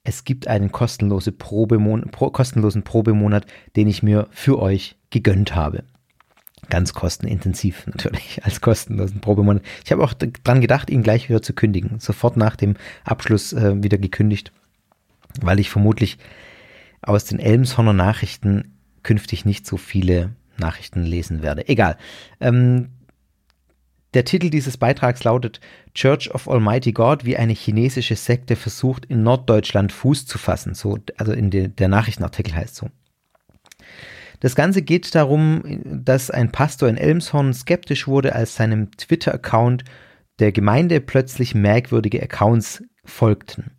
es 0.05 0.25
gibt 0.25 0.47
einen 0.47 0.73
kostenlose 0.73 1.33
Probemon 1.33 2.11
pro, 2.11 2.31
kostenlosen 2.31 2.85
Probemonat, 2.85 3.47
den 3.77 3.89
ich 3.89 4.03
mir 4.03 4.29
für 4.31 4.61
euch 4.61 4.97
gegönnt 5.11 5.55
habe 5.55 5.85
ganz 6.69 6.93
kostenintensiv 6.93 7.87
natürlich 7.87 8.45
als 8.45 8.61
kostenlosen 8.61 9.21
Probemonat. 9.21 9.63
Ich 9.85 9.93
habe 9.93 10.05
auch 10.05 10.15
dran 10.15 10.61
gedacht, 10.61 10.91
ihn 10.91 11.03
gleich 11.03 11.29
wieder 11.29 11.43
zu 11.43 11.53
kündigen. 11.53 11.99
Sofort 11.99 12.37
nach 12.37 12.57
dem 12.57 12.77
Abschluss 13.05 13.53
äh, 13.53 13.83
wieder 13.83 13.99
gekündigt, 13.99 14.53
weil 15.41 15.61
ich 15.61 15.71
vermutlich 15.71 16.19
aus 17.03 17.25
den 17.25 17.39
Elmshorner 17.39 17.93
Nachrichten 17.93 18.77
künftig 19.03 19.45
nicht 19.45 19.67
so 19.67 19.77
viele 19.77 20.31
Nachrichten 20.59 21.03
lesen 21.03 21.43
werde. 21.43 21.67
Egal. 21.69 21.97
Ähm, 22.41 22.91
der 24.13 24.25
Titel 24.25 24.51
dieses 24.51 24.77
Beitrags 24.77 25.23
lautet 25.23 25.61
Church 25.95 26.35
of 26.35 26.49
Almighty 26.49 26.93
God, 26.93 27.25
wie 27.25 27.37
eine 27.37 27.53
chinesische 27.53 28.17
Sekte 28.17 28.57
versucht, 28.57 29.07
in 29.07 29.23
Norddeutschland 29.23 29.93
Fuß 29.93 30.27
zu 30.27 30.37
fassen. 30.37 30.75
So, 30.75 30.99
also 31.17 31.33
in 31.33 31.51
de, 31.51 31.69
der 31.69 31.89
Nachrichtenartikel 31.89 32.55
heißt 32.55 32.75
so. 32.75 32.91
Das 34.41 34.55
Ganze 34.55 34.83
geht 34.83 35.15
darum, 35.15 35.63
dass 35.85 36.31
ein 36.31 36.51
Pastor 36.51 36.89
in 36.89 36.97
Elmshorn 36.97 37.53
skeptisch 37.53 38.09
wurde, 38.09 38.35
als 38.35 38.57
seinem 38.57 38.91
Twitter-Account 38.93 39.85
der 40.39 40.51
Gemeinde 40.51 41.01
plötzlich 41.01 41.55
merkwürdige 41.55 42.23
Accounts 42.23 42.83
folgten. 43.05 43.73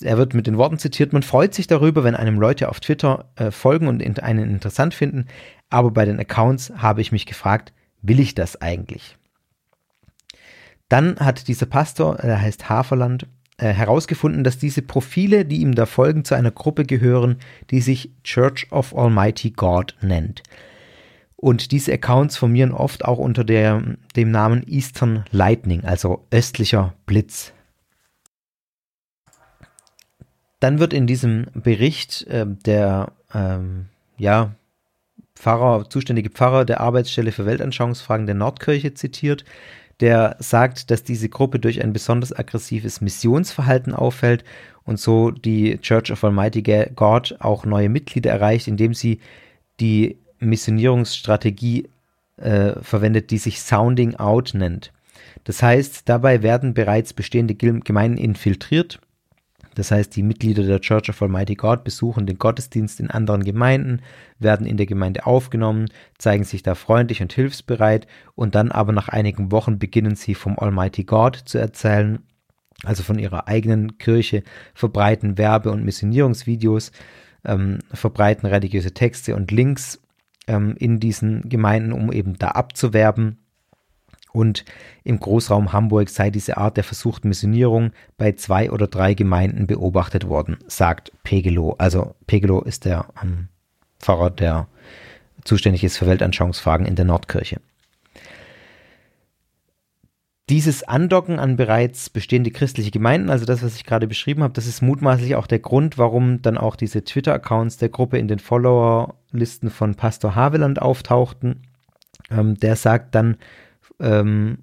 er 0.00 0.18
wird 0.18 0.34
mit 0.34 0.46
den 0.46 0.58
Worten 0.58 0.78
zitiert, 0.78 1.12
man 1.12 1.22
freut 1.22 1.54
sich 1.54 1.66
darüber, 1.66 2.04
wenn 2.04 2.14
einem 2.14 2.38
Leute 2.38 2.68
auf 2.68 2.80
Twitter 2.80 3.30
äh, 3.36 3.50
folgen 3.50 3.88
und 3.88 4.02
einen 4.22 4.50
interessant 4.50 4.94
finden, 4.94 5.26
aber 5.70 5.90
bei 5.90 6.04
den 6.04 6.20
Accounts 6.20 6.72
habe 6.76 7.00
ich 7.00 7.12
mich 7.12 7.26
gefragt, 7.26 7.72
will 8.02 8.20
ich 8.20 8.34
das 8.34 8.60
eigentlich? 8.60 9.16
Dann 10.88 11.16
hat 11.16 11.48
dieser 11.48 11.66
Pastor, 11.66 12.16
er 12.16 12.40
heißt 12.40 12.68
Haferland, 12.68 13.26
äh, 13.56 13.68
herausgefunden, 13.68 14.42
dass 14.42 14.58
diese 14.58 14.82
Profile, 14.82 15.44
die 15.44 15.58
ihm 15.58 15.74
da 15.74 15.86
folgen, 15.86 16.24
zu 16.24 16.34
einer 16.34 16.50
Gruppe 16.50 16.84
gehören, 16.84 17.36
die 17.70 17.80
sich 17.80 18.10
Church 18.24 18.66
of 18.70 18.96
Almighty 18.96 19.50
God 19.50 19.94
nennt. 20.00 20.42
Und 21.36 21.72
diese 21.72 21.92
Accounts 21.92 22.36
formieren 22.36 22.72
oft 22.72 23.04
auch 23.04 23.18
unter 23.18 23.44
der, 23.44 23.82
dem 24.16 24.30
Namen 24.30 24.66
Eastern 24.66 25.24
Lightning, 25.30 25.84
also 25.84 26.26
östlicher 26.30 26.94
Blitz. 27.06 27.52
Dann 30.58 30.78
wird 30.78 30.92
in 30.92 31.06
diesem 31.06 31.46
Bericht 31.54 32.26
äh, 32.28 32.46
der 32.46 33.12
ähm, 33.34 33.86
ja, 34.16 34.54
Pfarrer, 35.36 35.90
zuständige 35.90 36.30
Pfarrer 36.30 36.64
der 36.64 36.80
Arbeitsstelle 36.80 37.30
für 37.30 37.44
Weltanschauungsfragen 37.44 38.26
der 38.26 38.34
Nordkirche 38.34 38.94
zitiert, 38.94 39.44
der 40.00 40.36
sagt, 40.38 40.90
dass 40.90 41.02
diese 41.02 41.28
Gruppe 41.28 41.58
durch 41.58 41.82
ein 41.82 41.92
besonders 41.92 42.32
aggressives 42.32 43.00
Missionsverhalten 43.00 43.94
auffällt 43.94 44.44
und 44.84 44.98
so 44.98 45.30
die 45.30 45.78
Church 45.78 46.10
of 46.10 46.24
Almighty 46.24 46.62
God 46.94 47.36
auch 47.40 47.64
neue 47.64 47.88
Mitglieder 47.88 48.30
erreicht, 48.30 48.68
indem 48.68 48.94
sie 48.94 49.20
die 49.80 50.16
Missionierungsstrategie 50.40 51.88
äh, 52.36 52.72
verwendet, 52.82 53.30
die 53.30 53.38
sich 53.38 53.60
Sounding 53.60 54.16
Out 54.16 54.52
nennt. 54.54 54.92
Das 55.44 55.62
heißt, 55.62 56.08
dabei 56.08 56.42
werden 56.42 56.74
bereits 56.74 57.12
bestehende 57.12 57.54
Gemeinden 57.54 58.18
infiltriert 58.18 59.00
das 59.74 59.90
heißt, 59.90 60.14
die 60.14 60.22
Mitglieder 60.22 60.62
der 60.62 60.80
Church 60.80 61.08
of 61.08 61.20
Almighty 61.22 61.54
God 61.54 61.84
besuchen 61.84 62.26
den 62.26 62.38
Gottesdienst 62.38 63.00
in 63.00 63.10
anderen 63.10 63.44
Gemeinden, 63.44 64.00
werden 64.38 64.66
in 64.66 64.76
der 64.76 64.86
Gemeinde 64.86 65.26
aufgenommen, 65.26 65.88
zeigen 66.18 66.44
sich 66.44 66.62
da 66.62 66.74
freundlich 66.74 67.22
und 67.22 67.32
hilfsbereit 67.32 68.06
und 68.34 68.54
dann 68.54 68.72
aber 68.72 68.92
nach 68.92 69.08
einigen 69.08 69.52
Wochen 69.52 69.78
beginnen 69.78 70.14
sie 70.14 70.34
vom 70.34 70.58
Almighty 70.58 71.04
God 71.04 71.36
zu 71.36 71.58
erzählen, 71.58 72.20
also 72.82 73.02
von 73.02 73.18
ihrer 73.18 73.48
eigenen 73.48 73.98
Kirche, 73.98 74.42
verbreiten 74.74 75.38
Werbe- 75.38 75.70
und 75.70 75.84
Missionierungsvideos, 75.84 76.92
ähm, 77.44 77.78
verbreiten 77.92 78.46
religiöse 78.46 78.94
Texte 78.94 79.36
und 79.36 79.50
Links 79.50 80.00
ähm, 80.46 80.74
in 80.78 81.00
diesen 81.00 81.48
Gemeinden, 81.48 81.92
um 81.92 82.12
eben 82.12 82.38
da 82.38 82.48
abzuwerben 82.48 83.43
und 84.34 84.64
im 85.04 85.20
Großraum 85.20 85.72
Hamburg 85.72 86.10
sei 86.10 86.30
diese 86.30 86.56
Art 86.56 86.76
der 86.76 86.84
versuchten 86.84 87.28
Missionierung 87.28 87.92
bei 88.18 88.32
zwei 88.32 88.70
oder 88.70 88.88
drei 88.88 89.14
Gemeinden 89.14 89.68
beobachtet 89.68 90.28
worden, 90.28 90.58
sagt 90.66 91.12
Pegelow. 91.22 91.76
Also 91.78 92.16
Pegelow 92.26 92.60
ist 92.62 92.84
der 92.84 93.06
ähm, 93.22 93.48
Pfarrer, 94.00 94.30
der 94.30 94.66
zuständig 95.44 95.84
ist 95.84 95.98
für 95.98 96.06
Weltanschauungsfragen 96.06 96.84
in 96.84 96.96
der 96.96 97.04
Nordkirche. 97.04 97.60
Dieses 100.50 100.82
Andocken 100.82 101.38
an 101.38 101.56
bereits 101.56 102.10
bestehende 102.10 102.50
christliche 102.50 102.90
Gemeinden, 102.90 103.30
also 103.30 103.46
das, 103.46 103.62
was 103.62 103.76
ich 103.76 103.84
gerade 103.84 104.08
beschrieben 104.08 104.42
habe, 104.42 104.52
das 104.52 104.66
ist 104.66 104.82
mutmaßlich 104.82 105.36
auch 105.36 105.46
der 105.46 105.60
Grund, 105.60 105.96
warum 105.96 106.42
dann 106.42 106.58
auch 106.58 106.74
diese 106.74 107.04
Twitter-Accounts 107.04 107.78
der 107.78 107.88
Gruppe 107.88 108.18
in 108.18 108.28
den 108.28 108.40
Follower-Listen 108.40 109.70
von 109.70 109.94
Pastor 109.94 110.34
Haveland 110.34 110.82
auftauchten. 110.82 111.62
Ähm, 112.30 112.56
der 112.56 112.76
sagt 112.76 113.14
dann, 113.14 113.36
ähm, 114.00 114.58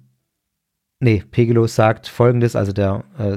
nee, 1.00 1.22
Pegelow 1.30 1.66
sagt 1.66 2.08
folgendes, 2.08 2.56
also 2.56 2.72
der 2.72 3.04
äh, 3.18 3.36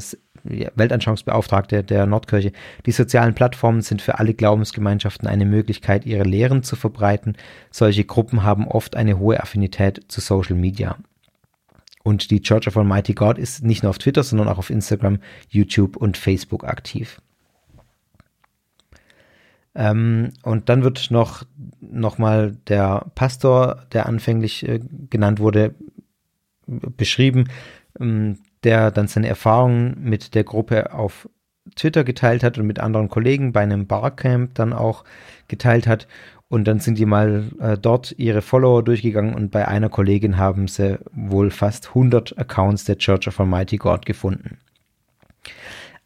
Weltanschauungsbeauftragte 0.75 1.83
der 1.83 2.05
Nordkirche, 2.05 2.51
die 2.85 2.91
sozialen 2.91 3.33
Plattformen 3.33 3.81
sind 3.81 4.01
für 4.01 4.19
alle 4.19 4.33
Glaubensgemeinschaften 4.33 5.27
eine 5.27 5.45
Möglichkeit, 5.45 6.05
ihre 6.05 6.23
Lehren 6.23 6.63
zu 6.63 6.75
verbreiten. 6.75 7.35
Solche 7.71 8.05
Gruppen 8.05 8.43
haben 8.43 8.67
oft 8.67 8.95
eine 8.95 9.17
hohe 9.17 9.41
Affinität 9.41 10.03
zu 10.07 10.21
Social 10.21 10.55
Media. 10.55 10.97
Und 12.03 12.29
die 12.29 12.41
Church 12.41 12.67
of 12.67 12.77
Almighty 12.77 13.15
God 13.15 13.39
ist 13.39 13.63
nicht 13.63 13.81
nur 13.81 13.89
auf 13.89 13.97
Twitter, 13.97 14.23
sondern 14.23 14.47
auch 14.47 14.59
auf 14.59 14.69
Instagram, 14.69 15.17
YouTube 15.49 15.97
und 15.97 16.17
Facebook 16.17 16.63
aktiv. 16.63 17.19
Ähm, 19.75 20.31
und 20.43 20.69
dann 20.69 20.83
wird 20.83 21.11
noch, 21.11 21.43
noch 21.81 22.17
mal 22.17 22.55
der 22.67 23.05
Pastor, 23.15 23.85
der 23.91 24.05
anfänglich 24.05 24.67
äh, 24.67 24.79
genannt 25.09 25.39
wurde, 25.39 25.75
beschrieben, 26.65 27.45
ähm, 27.99 28.39
der 28.63 28.91
dann 28.91 29.07
seine 29.07 29.27
Erfahrungen 29.27 29.95
mit 30.01 30.33
der 30.33 30.43
Gruppe 30.43 30.93
auf 30.93 31.29
Twitter 31.75 32.03
geteilt 32.03 32.43
hat 32.43 32.57
und 32.57 32.67
mit 32.67 32.79
anderen 32.79 33.09
Kollegen 33.09 33.51
bei 33.51 33.61
einem 33.61 33.87
Barcamp 33.87 34.55
dann 34.55 34.73
auch 34.73 35.03
geteilt 35.47 35.87
hat. 35.87 36.07
Und 36.47 36.65
dann 36.65 36.79
sind 36.79 36.97
die 36.97 37.07
mal 37.07 37.45
äh, 37.59 37.77
dort 37.77 38.13
ihre 38.17 38.41
Follower 38.41 38.83
durchgegangen 38.83 39.33
und 39.33 39.49
bei 39.49 39.67
einer 39.67 39.89
Kollegin 39.89 40.37
haben 40.37 40.67
sie 40.67 40.99
wohl 41.11 41.49
fast 41.49 41.89
100 41.89 42.37
Accounts 42.37 42.85
der 42.85 42.97
Church 42.97 43.27
of 43.27 43.39
Almighty 43.39 43.77
God 43.77 44.05
gefunden. 44.05 44.59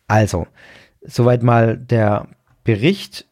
Also, 0.08 0.48
soweit 1.02 1.44
mal 1.44 1.78
der 1.78 2.28
Bericht 2.64 3.29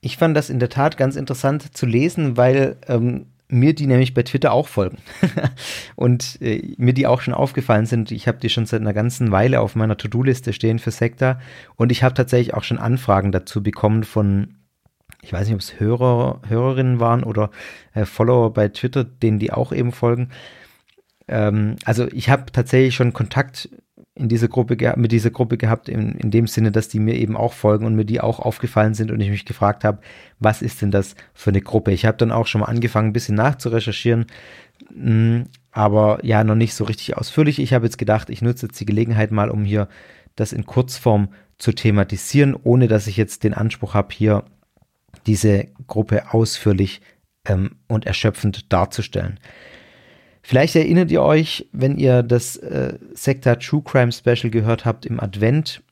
ich 0.00 0.16
fand 0.16 0.36
das 0.36 0.50
in 0.50 0.58
der 0.58 0.68
Tat 0.68 0.96
ganz 0.96 1.16
interessant 1.16 1.76
zu 1.76 1.86
lesen, 1.86 2.36
weil 2.36 2.76
ähm, 2.88 3.26
mir 3.48 3.74
die 3.74 3.86
nämlich 3.86 4.14
bei 4.14 4.22
Twitter 4.22 4.52
auch 4.52 4.68
folgen 4.68 4.98
und 5.96 6.38
äh, 6.40 6.74
mir 6.78 6.94
die 6.94 7.06
auch 7.06 7.20
schon 7.20 7.34
aufgefallen 7.34 7.86
sind. 7.86 8.10
Ich 8.12 8.28
habe 8.28 8.38
die 8.38 8.48
schon 8.48 8.66
seit 8.66 8.80
einer 8.80 8.94
ganzen 8.94 9.32
Weile 9.32 9.60
auf 9.60 9.74
meiner 9.74 9.96
To-Do-Liste 9.96 10.52
stehen 10.52 10.78
für 10.78 10.90
Sekta 10.90 11.40
und 11.76 11.92
ich 11.92 12.02
habe 12.02 12.14
tatsächlich 12.14 12.54
auch 12.54 12.64
schon 12.64 12.78
Anfragen 12.78 13.32
dazu 13.32 13.62
bekommen 13.62 14.04
von, 14.04 14.56
ich 15.20 15.32
weiß 15.32 15.46
nicht, 15.46 15.54
ob 15.54 15.60
es 15.60 15.80
Hörer, 15.80 16.40
Hörerinnen 16.48 17.00
waren 17.00 17.24
oder 17.24 17.50
äh, 17.92 18.04
Follower 18.04 18.52
bei 18.52 18.68
Twitter, 18.68 19.04
denen 19.04 19.38
die 19.38 19.52
auch 19.52 19.72
eben 19.72 19.92
folgen. 19.92 20.30
Ähm, 21.28 21.76
also 21.84 22.06
ich 22.12 22.30
habe 22.30 22.52
tatsächlich 22.52 22.94
schon 22.94 23.12
Kontakt 23.12 23.68
in 24.14 24.28
dieser 24.28 24.48
Gruppe 24.48 24.76
mit 24.96 25.12
dieser 25.12 25.30
Gruppe 25.30 25.56
gehabt, 25.56 25.88
in, 25.88 26.16
in 26.16 26.30
dem 26.30 26.46
Sinne, 26.46 26.72
dass 26.72 26.88
die 26.88 26.98
mir 26.98 27.14
eben 27.14 27.36
auch 27.36 27.52
folgen 27.52 27.86
und 27.86 27.94
mir 27.94 28.04
die 28.04 28.20
auch 28.20 28.40
aufgefallen 28.40 28.94
sind 28.94 29.10
und 29.10 29.20
ich 29.20 29.30
mich 29.30 29.44
gefragt 29.44 29.84
habe, 29.84 30.00
was 30.38 30.62
ist 30.62 30.82
denn 30.82 30.90
das 30.90 31.14
für 31.32 31.50
eine 31.50 31.60
Gruppe? 31.60 31.92
Ich 31.92 32.04
habe 32.04 32.18
dann 32.18 32.32
auch 32.32 32.46
schon 32.46 32.60
mal 32.60 32.66
angefangen, 32.66 33.10
ein 33.10 33.12
bisschen 33.12 33.36
nachzurecherchieren, 33.36 34.26
hm, 34.92 35.44
aber 35.70 36.18
ja, 36.24 36.42
noch 36.42 36.56
nicht 36.56 36.74
so 36.74 36.84
richtig 36.84 37.16
ausführlich. 37.16 37.60
Ich 37.60 37.72
habe 37.72 37.86
jetzt 37.86 37.98
gedacht, 37.98 38.30
ich 38.30 38.42
nutze 38.42 38.66
jetzt 38.66 38.80
die 38.80 38.86
Gelegenheit 38.86 39.30
mal, 39.30 39.50
um 39.50 39.64
hier 39.64 39.88
das 40.34 40.52
in 40.52 40.66
Kurzform 40.66 41.28
zu 41.58 41.72
thematisieren, 41.72 42.56
ohne 42.60 42.88
dass 42.88 43.06
ich 43.06 43.16
jetzt 43.16 43.44
den 43.44 43.54
Anspruch 43.54 43.94
habe, 43.94 44.08
hier 44.12 44.44
diese 45.26 45.68
Gruppe 45.86 46.32
ausführlich 46.32 47.00
ähm, 47.46 47.76
und 47.86 48.06
erschöpfend 48.06 48.72
darzustellen. 48.72 49.38
Vielleicht 50.42 50.76
erinnert 50.76 51.10
ihr 51.10 51.22
euch, 51.22 51.68
wenn 51.72 51.96
ihr 51.96 52.22
das 52.22 52.56
äh, 52.56 52.98
Sekta 53.12 53.56
True 53.56 53.82
Crime 53.84 54.12
Special 54.12 54.50
gehört 54.50 54.84
habt 54.84 55.04
im 55.06 55.20
Advent. 55.20 55.82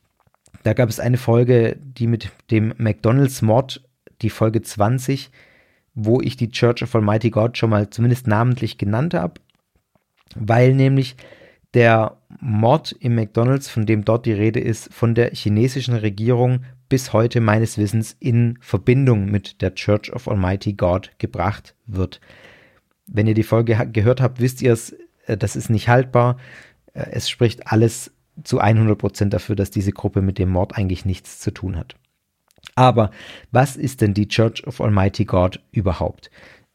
Da 0.63 0.73
gab 0.73 0.89
es 0.89 0.99
eine 0.99 1.17
Folge, 1.17 1.77
die 1.79 2.07
mit 2.07 2.31
dem 2.51 2.73
McDonalds 2.77 3.41
Mord, 3.41 3.81
die 4.21 4.29
Folge 4.29 4.61
20, 4.61 5.29
wo 5.93 6.19
ich 6.21 6.35
die 6.35 6.49
Church 6.49 6.83
of 6.83 6.95
Almighty 6.95 7.29
God 7.29 7.57
schon 7.57 7.69
mal 7.69 7.89
zumindest 7.89 8.27
namentlich 8.27 8.77
genannt 8.77 9.13
habe, 9.13 9.35
weil 10.35 10.73
nämlich 10.73 11.15
der 11.73 12.17
Mord 12.39 12.95
im 12.99 13.15
McDonalds, 13.15 13.69
von 13.69 13.85
dem 13.85 14.03
dort 14.03 14.25
die 14.25 14.33
Rede 14.33 14.59
ist, 14.59 14.93
von 14.93 15.15
der 15.15 15.31
chinesischen 15.31 15.95
Regierung 15.95 16.61
bis 16.89 17.13
heute 17.13 17.39
meines 17.41 17.77
Wissens 17.77 18.17
in 18.19 18.57
Verbindung 18.61 19.29
mit 19.29 19.61
der 19.61 19.75
Church 19.75 20.11
of 20.11 20.27
Almighty 20.27 20.73
God 20.73 21.11
gebracht 21.19 21.75
wird. 21.85 22.19
Wenn 23.11 23.27
ihr 23.27 23.33
die 23.33 23.43
Folge 23.43 23.87
gehört 23.91 24.21
habt, 24.21 24.39
wisst 24.39 24.61
ihr 24.61 24.73
es, 24.73 24.95
äh, 25.25 25.37
das 25.37 25.55
ist 25.55 25.69
nicht 25.69 25.89
haltbar. 25.89 26.37
Äh, 26.93 27.07
es 27.11 27.29
spricht 27.29 27.67
alles 27.67 28.11
zu 28.43 28.59
100 28.59 28.97
Prozent 28.97 29.33
dafür, 29.33 29.55
dass 29.55 29.71
diese 29.71 29.91
Gruppe 29.91 30.21
mit 30.21 30.37
dem 30.37 30.49
Mord 30.49 30.77
eigentlich 30.77 31.05
nichts 31.05 31.39
zu 31.39 31.51
tun 31.51 31.77
hat. 31.77 31.95
Aber 32.75 33.11
was 33.51 33.75
ist 33.75 34.01
denn 34.01 34.13
die 34.13 34.27
Church 34.27 34.65
of 34.65 34.81
Almighty 34.81 35.25
God 35.25 35.59
überhaupt? 35.71 36.29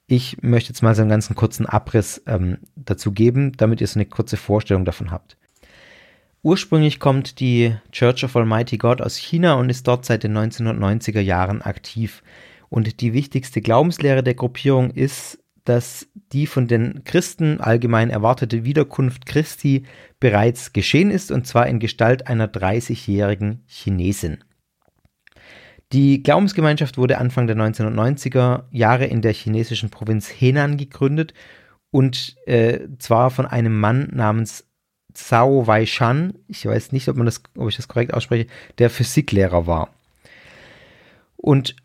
Ich 0.06 0.42
möchte 0.42 0.70
jetzt 0.70 0.82
mal 0.82 0.94
so 0.94 1.00
einen 1.00 1.10
ganzen 1.10 1.34
kurzen 1.34 1.66
Abriss 1.66 2.22
ähm, 2.26 2.58
dazu 2.76 3.12
geben, 3.12 3.52
damit 3.56 3.80
ihr 3.80 3.86
so 3.86 3.98
eine 3.98 4.06
kurze 4.06 4.36
Vorstellung 4.36 4.84
davon 4.84 5.10
habt. 5.10 5.38
Ursprünglich 6.42 7.00
kommt 7.00 7.40
die 7.40 7.74
Church 7.90 8.22
of 8.22 8.36
Almighty 8.36 8.76
God 8.76 9.00
aus 9.00 9.16
China 9.16 9.54
und 9.54 9.70
ist 9.70 9.88
dort 9.88 10.04
seit 10.04 10.24
den 10.24 10.36
1990er 10.36 11.20
Jahren 11.20 11.62
aktiv. 11.62 12.22
Und 12.68 13.00
die 13.00 13.14
wichtigste 13.14 13.62
Glaubenslehre 13.62 14.22
der 14.22 14.34
Gruppierung 14.34 14.90
ist, 14.90 15.38
dass 15.64 16.06
die 16.32 16.46
von 16.46 16.68
den 16.68 17.04
Christen 17.04 17.60
allgemein 17.60 18.10
erwartete 18.10 18.64
Wiederkunft 18.64 19.26
Christi 19.26 19.84
bereits 20.20 20.72
geschehen 20.72 21.10
ist, 21.10 21.30
und 21.32 21.46
zwar 21.46 21.66
in 21.66 21.80
Gestalt 21.80 22.26
einer 22.26 22.46
30-jährigen 22.46 23.64
Chinesin. 23.66 24.44
Die 25.92 26.22
Glaubensgemeinschaft 26.22 26.98
wurde 26.98 27.18
Anfang 27.18 27.46
der 27.46 27.56
1990er 27.56 28.64
Jahre 28.70 29.06
in 29.06 29.22
der 29.22 29.32
chinesischen 29.32 29.90
Provinz 29.90 30.28
Henan 30.28 30.76
gegründet 30.76 31.34
und 31.90 32.36
äh, 32.46 32.88
zwar 32.98 33.30
von 33.30 33.46
einem 33.46 33.78
Mann 33.78 34.08
namens 34.12 34.66
Zhao 35.12 35.66
Weishan, 35.66 36.34
ich 36.48 36.66
weiß 36.66 36.90
nicht, 36.92 37.08
ob, 37.08 37.16
man 37.16 37.26
das, 37.26 37.42
ob 37.56 37.68
ich 37.68 37.76
das 37.76 37.86
korrekt 37.86 38.12
ausspreche, 38.12 38.48
der 38.78 38.90
Physiklehrer 38.90 39.66
war. 39.68 39.90
Und 41.36 41.76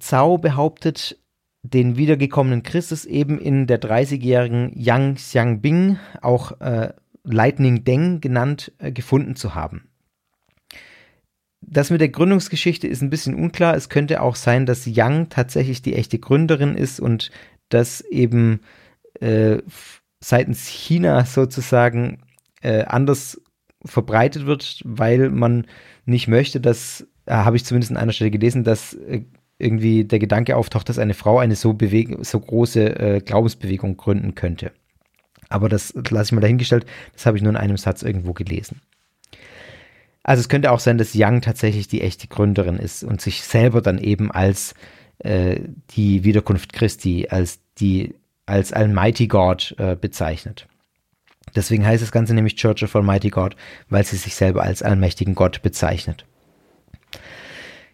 Zhao 0.00 0.38
behauptet, 0.38 1.18
den 1.64 1.96
wiedergekommenen 1.96 2.62
Christus 2.62 3.06
eben 3.06 3.38
in 3.38 3.66
der 3.66 3.80
30-jährigen 3.80 4.72
Yang 4.76 5.14
Xiangbing, 5.14 5.98
auch 6.20 6.60
äh, 6.60 6.92
Lightning 7.24 7.84
Deng 7.84 8.20
genannt, 8.20 8.72
äh, 8.78 8.92
gefunden 8.92 9.34
zu 9.34 9.54
haben. 9.54 9.88
Das 11.62 11.88
mit 11.88 12.02
der 12.02 12.10
Gründungsgeschichte 12.10 12.86
ist 12.86 13.00
ein 13.00 13.08
bisschen 13.08 13.34
unklar. 13.34 13.74
Es 13.74 13.88
könnte 13.88 14.20
auch 14.20 14.36
sein, 14.36 14.66
dass 14.66 14.84
Yang 14.84 15.30
tatsächlich 15.30 15.80
die 15.80 15.94
echte 15.94 16.18
Gründerin 16.18 16.74
ist 16.74 17.00
und 17.00 17.30
dass 17.70 18.02
eben 18.02 18.60
äh, 19.20 19.62
seitens 20.22 20.66
China 20.66 21.24
sozusagen 21.24 22.18
äh, 22.60 22.84
anders 22.84 23.40
verbreitet 23.86 24.44
wird, 24.44 24.82
weil 24.84 25.30
man 25.30 25.66
nicht 26.04 26.28
möchte, 26.28 26.60
dass, 26.60 27.06
äh, 27.24 27.32
habe 27.32 27.56
ich 27.56 27.64
zumindest 27.64 27.90
an 27.90 27.96
einer 27.96 28.12
Stelle 28.12 28.30
gelesen, 28.30 28.64
dass 28.64 28.92
äh, 28.92 29.22
irgendwie 29.58 30.04
der 30.04 30.18
Gedanke 30.18 30.56
auftaucht, 30.56 30.88
dass 30.88 30.98
eine 30.98 31.14
Frau 31.14 31.38
eine 31.38 31.56
so, 31.56 31.72
beweg 31.74 32.16
so 32.22 32.40
große 32.40 32.98
äh, 32.98 33.20
Glaubensbewegung 33.20 33.96
gründen 33.96 34.34
könnte. 34.34 34.72
Aber 35.48 35.68
das 35.68 35.94
lasse 36.10 36.28
ich 36.28 36.32
mal 36.32 36.40
dahingestellt, 36.40 36.86
das 37.12 37.26
habe 37.26 37.36
ich 37.36 37.42
nur 37.42 37.52
in 37.52 37.56
einem 37.56 37.76
Satz 37.76 38.02
irgendwo 38.02 38.32
gelesen. 38.32 38.80
Also 40.22 40.40
es 40.40 40.48
könnte 40.48 40.72
auch 40.72 40.80
sein, 40.80 40.98
dass 40.98 41.12
Young 41.14 41.42
tatsächlich 41.42 41.86
die 41.86 42.00
echte 42.00 42.28
Gründerin 42.28 42.78
ist 42.78 43.04
und 43.04 43.20
sich 43.20 43.42
selber 43.42 43.82
dann 43.82 43.98
eben 43.98 44.32
als 44.32 44.74
äh, 45.18 45.60
die 45.90 46.24
Wiederkunft 46.24 46.72
Christi, 46.72 47.28
als 47.28 47.60
die 47.78 48.14
als 48.46 48.72
Almighty 48.72 49.26
God 49.26 49.74
äh, 49.78 49.96
bezeichnet. 49.96 50.66
Deswegen 51.54 51.86
heißt 51.86 52.02
das 52.02 52.12
Ganze 52.12 52.34
nämlich 52.34 52.56
Church 52.56 52.82
of 52.82 52.96
Almighty 52.96 53.30
God, 53.30 53.54
weil 53.88 54.04
sie 54.04 54.16
sich 54.16 54.34
selber 54.34 54.62
als 54.62 54.82
allmächtigen 54.82 55.34
Gott 55.34 55.62
bezeichnet. 55.62 56.26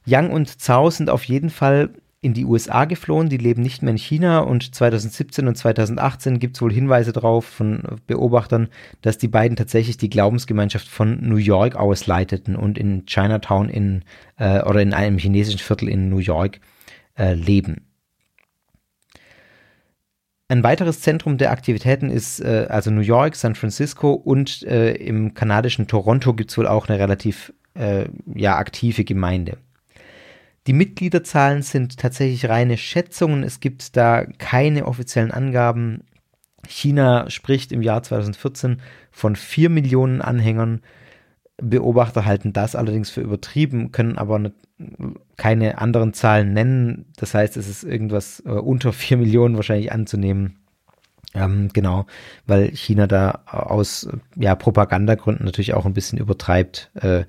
Yang 0.07 0.30
und 0.30 0.61
Zhao 0.61 0.90
sind 0.90 1.11
auf 1.11 1.24
jeden 1.24 1.51
Fall 1.51 1.90
in 2.22 2.34
die 2.34 2.44
USA 2.44 2.84
geflohen, 2.84 3.30
die 3.30 3.38
leben 3.38 3.62
nicht 3.62 3.82
mehr 3.82 3.92
in 3.92 3.98
China 3.98 4.40
und 4.40 4.74
2017 4.74 5.48
und 5.48 5.57
2018 5.57 6.38
gibt 6.38 6.57
es 6.57 6.62
wohl 6.62 6.72
Hinweise 6.72 7.12
darauf 7.12 7.46
von 7.46 7.82
Beobachtern, 8.07 8.68
dass 9.01 9.16
die 9.16 9.28
beiden 9.28 9.57
tatsächlich 9.57 9.96
die 9.96 10.11
Glaubensgemeinschaft 10.11 10.86
von 10.86 11.18
New 11.26 11.36
York 11.36 11.76
aus 11.76 12.07
leiteten 12.07 12.57
und 12.57 12.76
in 12.76 13.07
Chinatown 13.07 13.70
in 13.70 14.03
äh, 14.36 14.62
oder 14.62 14.82
in 14.82 14.92
einem 14.92 15.16
chinesischen 15.16 15.61
Viertel 15.61 15.88
in 15.88 16.11
New 16.11 16.18
York 16.18 16.61
äh, 17.18 17.32
leben. 17.32 17.86
Ein 20.48 20.62
weiteres 20.62 21.01
Zentrum 21.01 21.38
der 21.38 21.53
Aktivitäten 21.53 22.11
ist 22.11 22.40
äh, 22.40 22.66
also 22.68 22.90
New 22.90 23.01
York, 23.01 23.34
San 23.34 23.55
Francisco 23.55 24.12
und 24.12 24.62
äh, 24.64 24.92
im 24.92 25.32
kanadischen 25.32 25.86
Toronto 25.86 26.34
gibt 26.34 26.51
es 26.51 26.59
wohl 26.59 26.66
auch 26.66 26.88
eine 26.88 26.98
relativ 26.98 27.55
äh, 27.74 28.07
ja, 28.34 28.57
aktive 28.57 29.05
Gemeinde. 29.05 29.57
Die 30.71 30.77
Mitgliederzahlen 30.77 31.62
sind 31.62 31.99
tatsächlich 31.99 32.49
reine 32.49 32.79
Schätzungen. 32.79 33.43
Es 33.43 33.59
gibt 33.59 33.97
da 33.97 34.25
keine 34.25 34.87
offiziellen 34.87 35.33
Angaben. 35.33 36.05
China 36.68 37.29
spricht 37.29 37.73
im 37.73 37.83
Jahr 37.83 38.05
2014 38.05 38.81
von 39.11 39.35
4 39.35 39.68
Millionen 39.68 40.23
Anhängern. 40.23 40.83
Beobachter 41.57 42.25
halten 42.25 42.53
das 42.53 42.77
allerdings 42.77 43.11
für 43.11 43.21
übertrieben, 43.21 43.91
können 43.91 44.16
aber 44.16 44.53
keine 45.37 45.79
anderen 45.79 46.12
Zahlen 46.12 46.53
nennen. 46.53 47.07
Das 47.16 47.35
heißt, 47.35 47.57
es 47.57 47.68
ist 47.68 47.83
irgendwas 47.83 48.39
äh, 48.47 48.51
unter 48.51 48.93
4 48.93 49.16
Millionen 49.16 49.57
wahrscheinlich 49.57 49.91
anzunehmen. 49.91 50.61
Ähm, 51.35 51.71
genau, 51.73 52.07
weil 52.47 52.68
China 52.77 53.09
da 53.09 53.43
aus 53.47 54.09
ja, 54.37 54.55
Propagandagründen 54.55 55.47
natürlich 55.47 55.75
auch 55.75 55.87
ein 55.87 55.95
bisschen 55.95 56.18
übertreibt. 56.18 56.93
Äh, 56.95 57.25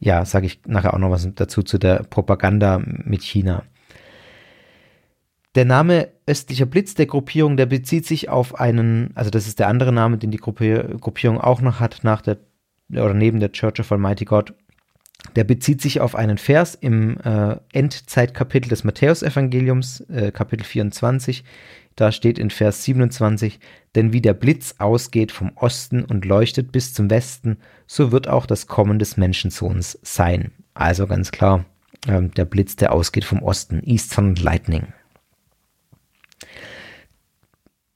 ja, 0.00 0.24
sage 0.24 0.46
ich 0.46 0.60
nachher 0.66 0.94
auch 0.94 0.98
noch 0.98 1.10
was 1.10 1.28
dazu 1.34 1.62
zu 1.62 1.78
der 1.78 2.02
Propaganda 2.02 2.82
mit 2.84 3.22
China. 3.22 3.62
Der 5.54 5.64
Name 5.64 6.08
östlicher 6.26 6.66
Blitz 6.66 6.94
der 6.94 7.06
Gruppierung, 7.06 7.56
der 7.56 7.66
bezieht 7.66 8.06
sich 8.06 8.28
auf 8.28 8.58
einen, 8.58 9.10
also 9.14 9.30
das 9.30 9.46
ist 9.46 9.58
der 9.58 9.68
andere 9.68 9.92
Name, 9.92 10.16
den 10.16 10.30
die 10.30 10.38
Gruppierung 10.38 11.40
auch 11.40 11.60
noch 11.60 11.80
hat, 11.80 12.00
nach 12.02 12.22
der 12.22 12.38
oder 12.92 13.14
neben 13.14 13.40
der 13.40 13.52
Church 13.52 13.78
of 13.78 13.92
Almighty 13.92 14.24
God. 14.24 14.54
Der 15.36 15.44
bezieht 15.44 15.82
sich 15.82 16.00
auf 16.00 16.14
einen 16.14 16.38
Vers 16.38 16.74
im 16.74 17.18
äh, 17.18 17.56
Endzeitkapitel 17.72 18.68
des 18.68 18.84
Matthäusevangeliums, 18.84 20.00
äh, 20.08 20.32
Kapitel 20.32 20.64
24. 20.64 21.44
Da 21.96 22.12
steht 22.12 22.38
in 22.38 22.50
Vers 22.50 22.84
27, 22.84 23.60
denn 23.94 24.12
wie 24.12 24.20
der 24.20 24.34
Blitz 24.34 24.76
ausgeht 24.78 25.32
vom 25.32 25.52
Osten 25.56 26.04
und 26.04 26.24
leuchtet 26.24 26.72
bis 26.72 26.94
zum 26.94 27.10
Westen, 27.10 27.58
so 27.86 28.12
wird 28.12 28.28
auch 28.28 28.46
das 28.46 28.66
Kommen 28.66 28.98
des 28.98 29.16
Menschensohns 29.16 29.98
sein. 30.02 30.52
Also 30.74 31.06
ganz 31.06 31.30
klar, 31.30 31.64
äh, 32.06 32.22
der 32.22 32.44
Blitz, 32.44 32.76
der 32.76 32.92
ausgeht 32.92 33.24
vom 33.24 33.42
Osten, 33.42 33.82
Eastern 33.84 34.34
Lightning. 34.36 34.92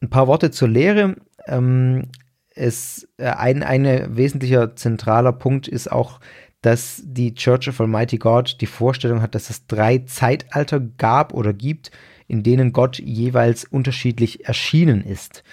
Ein 0.01 0.11
paar 0.11 0.27
Worte 0.27 0.51
zur 0.51 0.69
Lehre. 0.69 1.17
Ähm, 1.47 2.09
es, 2.55 3.09
äh, 3.17 3.27
ein 3.27 3.63
eine 3.63 4.17
wesentlicher 4.17 4.77
zentraler 4.77 5.33
Punkt 5.33 5.67
ist 5.67 5.91
auch, 5.91 6.21
dass 6.61 7.03
die 7.05 7.35
Church 7.35 7.69
of 7.69 7.81
Almighty 7.81 8.19
God 8.19 8.61
die 8.61 8.67
Vorstellung 8.67 9.21
hat, 9.23 9.35
dass 9.35 9.51
es 9.51 9.67
drei 9.67 9.99
Zeitalter 9.99 10.81
gab 10.81 11.35
oder 11.35 11.53
gibt, 11.53 11.91
in 12.27 12.43
denen 12.43 12.73
Gott 12.73 12.99
jeweils 12.99 13.65
unterschiedlich 13.65 14.47
erschienen 14.47 15.03
ist. 15.03 15.45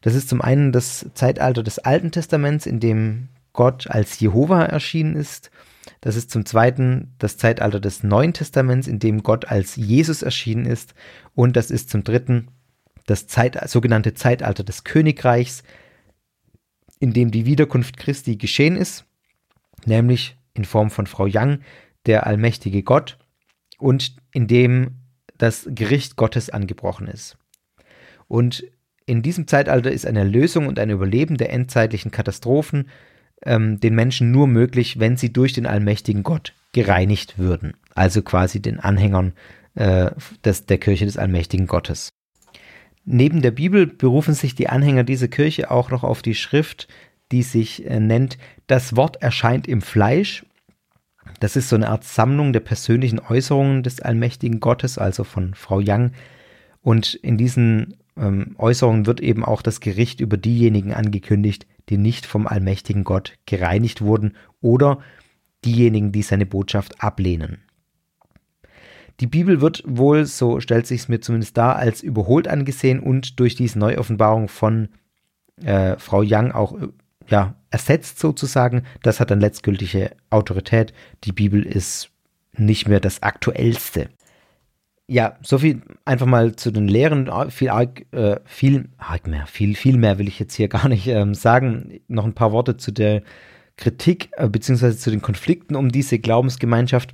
Das 0.00 0.14
ist 0.14 0.28
zum 0.28 0.40
einen 0.40 0.72
das 0.72 1.06
Zeitalter 1.14 1.62
des 1.62 1.78
Alten 1.78 2.12
Testaments, 2.12 2.66
in 2.66 2.80
dem 2.80 3.28
Gott 3.52 3.88
als 3.88 4.20
Jehova 4.20 4.64
erschienen 4.64 5.16
ist. 5.16 5.50
Das 6.00 6.14
ist 6.16 6.30
zum 6.30 6.46
zweiten 6.46 7.14
das 7.18 7.36
Zeitalter 7.36 7.80
des 7.80 8.02
Neuen 8.02 8.32
Testaments, 8.32 8.86
in 8.86 8.98
dem 8.98 9.22
Gott 9.22 9.46
als 9.46 9.76
Jesus 9.76 10.22
erschienen 10.22 10.66
ist. 10.66 10.94
Und 11.34 11.56
das 11.56 11.70
ist 11.70 11.90
zum 11.90 12.04
dritten 12.04 12.48
das 13.06 13.26
Zeit, 13.26 13.58
sogenannte 13.68 14.14
Zeitalter 14.14 14.62
des 14.62 14.84
Königreichs, 14.84 15.62
in 17.00 17.12
dem 17.12 17.30
die 17.30 17.46
Wiederkunft 17.46 17.96
Christi 17.96 18.36
geschehen 18.36 18.76
ist, 18.76 19.04
nämlich 19.86 20.36
in 20.54 20.64
Form 20.64 20.90
von 20.90 21.06
Frau 21.06 21.26
Young, 21.28 21.60
der 22.06 22.26
allmächtige 22.26 22.82
Gott, 22.82 23.18
und 23.78 24.16
in 24.32 24.46
dem 24.46 24.96
das 25.38 25.68
Gericht 25.70 26.16
Gottes 26.16 26.50
angebrochen 26.50 27.06
ist. 27.06 27.36
Und 28.26 28.64
in 29.06 29.22
diesem 29.22 29.46
Zeitalter 29.46 29.90
ist 29.90 30.06
eine 30.06 30.24
Lösung 30.24 30.66
und 30.66 30.78
ein 30.78 30.90
Überleben 30.90 31.38
der 31.38 31.50
endzeitlichen 31.50 32.10
Katastrophen 32.10 32.88
ähm, 33.44 33.80
den 33.80 33.94
Menschen 33.94 34.30
nur 34.30 34.46
möglich, 34.46 35.00
wenn 35.00 35.16
sie 35.16 35.32
durch 35.32 35.52
den 35.52 35.66
allmächtigen 35.66 36.22
Gott 36.22 36.52
gereinigt 36.72 37.38
würden. 37.38 37.74
Also 37.94 38.22
quasi 38.22 38.60
den 38.60 38.80
Anhängern 38.80 39.32
äh, 39.74 40.10
des, 40.44 40.66
der 40.66 40.78
Kirche 40.78 41.06
des 41.06 41.16
allmächtigen 41.16 41.66
Gottes. 41.66 42.10
Neben 43.04 43.40
der 43.40 43.52
Bibel 43.52 43.86
berufen 43.86 44.34
sich 44.34 44.54
die 44.54 44.68
Anhänger 44.68 45.04
dieser 45.04 45.28
Kirche 45.28 45.70
auch 45.70 45.90
noch 45.90 46.04
auf 46.04 46.20
die 46.20 46.34
Schrift, 46.34 46.88
die 47.32 47.42
sich 47.42 47.86
äh, 47.86 48.00
nennt 48.00 48.38
Das 48.66 48.96
Wort 48.96 49.22
erscheint 49.22 49.66
im 49.66 49.80
Fleisch. 49.80 50.44
Das 51.40 51.56
ist 51.56 51.68
so 51.68 51.76
eine 51.76 51.88
Art 51.88 52.04
Sammlung 52.04 52.52
der 52.52 52.60
persönlichen 52.60 53.20
Äußerungen 53.20 53.82
des 53.82 54.00
allmächtigen 54.00 54.60
Gottes, 54.60 54.98
also 54.98 55.24
von 55.24 55.54
Frau 55.54 55.80
Young. 55.84 56.12
Und 56.82 57.14
in 57.14 57.36
diesen 57.36 57.96
ähm, 58.16 58.56
Äußerungen 58.58 59.06
wird 59.06 59.20
eben 59.20 59.44
auch 59.44 59.62
das 59.62 59.80
Gericht 59.80 60.20
über 60.20 60.36
diejenigen 60.36 60.92
angekündigt, 60.92 61.66
die 61.88 61.98
nicht 61.98 62.26
vom 62.26 62.46
allmächtigen 62.46 63.04
Gott 63.04 63.34
gereinigt 63.46 64.02
wurden 64.02 64.34
oder 64.60 64.98
diejenigen, 65.64 66.12
die 66.12 66.22
seine 66.22 66.46
Botschaft 66.46 67.02
ablehnen. 67.02 67.58
Die 69.20 69.26
Bibel 69.26 69.60
wird 69.60 69.82
wohl, 69.86 70.26
so 70.26 70.60
stellt 70.60 70.86
sich 70.86 71.00
es 71.02 71.08
mir 71.08 71.20
zumindest 71.20 71.56
dar, 71.56 71.76
als 71.76 72.02
überholt 72.02 72.46
angesehen 72.46 73.00
und 73.00 73.40
durch 73.40 73.56
diese 73.56 73.78
Neuoffenbarung 73.78 74.48
von 74.48 74.88
äh, 75.64 75.96
Frau 75.98 76.22
Young 76.24 76.52
auch 76.52 76.80
äh, 76.80 76.88
ja, 77.26 77.54
ersetzt 77.70 78.18
sozusagen. 78.18 78.84
Das 79.02 79.20
hat 79.20 79.30
dann 79.30 79.40
letztgültige 79.40 80.12
Autorität. 80.30 80.92
Die 81.24 81.32
Bibel 81.32 81.64
ist 81.64 82.10
nicht 82.52 82.88
mehr 82.88 83.00
das 83.00 83.22
Aktuellste. 83.22 84.08
Ja, 85.06 85.38
so 85.42 85.58
viel 85.58 85.82
einfach 86.04 86.26
mal 86.26 86.54
zu 86.56 86.70
den 86.70 86.86
Lehren. 86.86 87.30
Viel, 87.50 87.68
äh, 87.68 88.40
viel, 88.44 88.90
mehr, 89.24 89.46
viel, 89.46 89.74
viel 89.74 89.96
mehr 89.96 90.18
will 90.18 90.28
ich 90.28 90.38
jetzt 90.38 90.54
hier 90.54 90.68
gar 90.68 90.88
nicht 90.88 91.06
ähm, 91.06 91.34
sagen. 91.34 92.00
Noch 92.08 92.24
ein 92.24 92.34
paar 92.34 92.52
Worte 92.52 92.76
zu 92.76 92.92
der 92.92 93.22
Kritik 93.76 94.30
äh, 94.36 94.48
beziehungsweise 94.48 94.98
zu 94.98 95.10
den 95.10 95.22
Konflikten 95.22 95.76
um 95.76 95.90
diese 95.90 96.18
Glaubensgemeinschaft. 96.18 97.12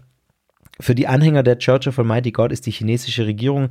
Für 0.80 0.94
die 0.94 1.06
Anhänger 1.06 1.44
der 1.44 1.58
Church 1.58 1.86
of 1.86 1.98
Almighty 1.98 2.32
God 2.32 2.50
ist 2.50 2.66
die 2.66 2.72
chinesische 2.72 3.26
Regierung 3.26 3.70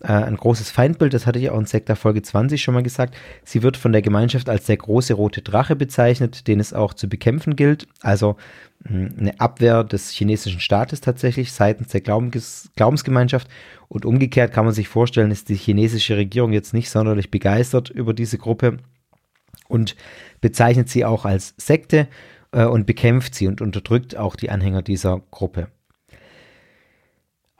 äh, 0.00 0.12
ein 0.12 0.36
großes 0.36 0.70
Feindbild, 0.70 1.14
das 1.14 1.26
hatte 1.26 1.38
ich 1.38 1.48
auch 1.50 1.58
in 1.58 1.64
Sektor 1.64 1.96
Folge 1.96 2.22
20 2.22 2.62
schon 2.62 2.74
mal 2.74 2.82
gesagt. 2.82 3.14
Sie 3.44 3.62
wird 3.62 3.76
von 3.76 3.92
der 3.92 4.02
Gemeinschaft 4.02 4.48
als 4.48 4.66
der 4.66 4.76
große 4.76 5.14
rote 5.14 5.42
Drache 5.42 5.76
bezeichnet, 5.76 6.48
den 6.48 6.60
es 6.60 6.74
auch 6.74 6.92
zu 6.92 7.08
bekämpfen 7.08 7.56
gilt. 7.56 7.86
Also 8.00 8.36
hm, 8.86 9.14
eine 9.18 9.40
Abwehr 9.40 9.84
des 9.84 10.10
chinesischen 10.10 10.60
Staates 10.60 11.00
tatsächlich 11.00 11.52
seitens 11.52 11.88
der 11.88 12.00
Glaubens 12.00 12.70
Glaubensgemeinschaft. 12.76 13.48
Und 13.88 14.04
umgekehrt 14.04 14.52
kann 14.52 14.64
man 14.64 14.74
sich 14.74 14.88
vorstellen, 14.88 15.30
ist 15.30 15.48
die 15.48 15.54
chinesische 15.54 16.16
Regierung 16.16 16.52
jetzt 16.52 16.74
nicht 16.74 16.90
sonderlich 16.90 17.30
begeistert 17.30 17.90
über 17.90 18.12
diese 18.12 18.38
Gruppe 18.38 18.78
und 19.68 19.96
bezeichnet 20.40 20.88
sie 20.88 21.04
auch 21.04 21.24
als 21.24 21.54
Sekte 21.58 22.08
äh, 22.52 22.64
und 22.64 22.86
bekämpft 22.86 23.34
sie 23.34 23.46
und 23.46 23.60
unterdrückt 23.60 24.16
auch 24.16 24.36
die 24.36 24.50
Anhänger 24.50 24.82
dieser 24.82 25.22
Gruppe. 25.30 25.68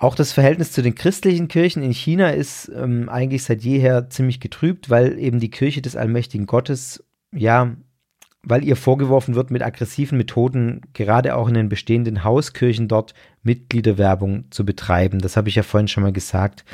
Auch 0.02 0.16
das 0.16 0.32
Verhältnis 0.32 0.72
zu 0.72 0.82
den 0.82 0.96
christlichen 0.96 1.46
Kirchen 1.46 1.80
in 1.80 1.92
China 1.92 2.30
ist 2.30 2.68
ähm, 2.74 3.08
eigentlich 3.08 3.44
seit 3.44 3.62
jeher 3.62 4.10
ziemlich 4.10 4.40
getrübt, 4.40 4.90
weil 4.90 5.16
eben 5.16 5.38
die 5.38 5.48
Kirche 5.48 5.80
des 5.80 5.94
allmächtigen 5.94 6.46
Gottes, 6.46 7.04
ja, 7.32 7.76
weil 8.42 8.64
ihr 8.64 8.74
vorgeworfen 8.74 9.36
wird, 9.36 9.52
mit 9.52 9.62
aggressiven 9.62 10.18
Methoden 10.18 10.80
gerade 10.92 11.36
auch 11.36 11.46
in 11.46 11.54
den 11.54 11.68
bestehenden 11.68 12.24
Hauskirchen 12.24 12.88
dort 12.88 13.14
Mitgliederwerbung 13.44 14.46
zu 14.50 14.64
betreiben. 14.64 15.20
Das 15.20 15.36
habe 15.36 15.48
ich 15.48 15.54
ja 15.54 15.62
vorhin 15.62 15.86
schon 15.86 16.02
mal 16.02 16.12
gesagt, 16.12 16.64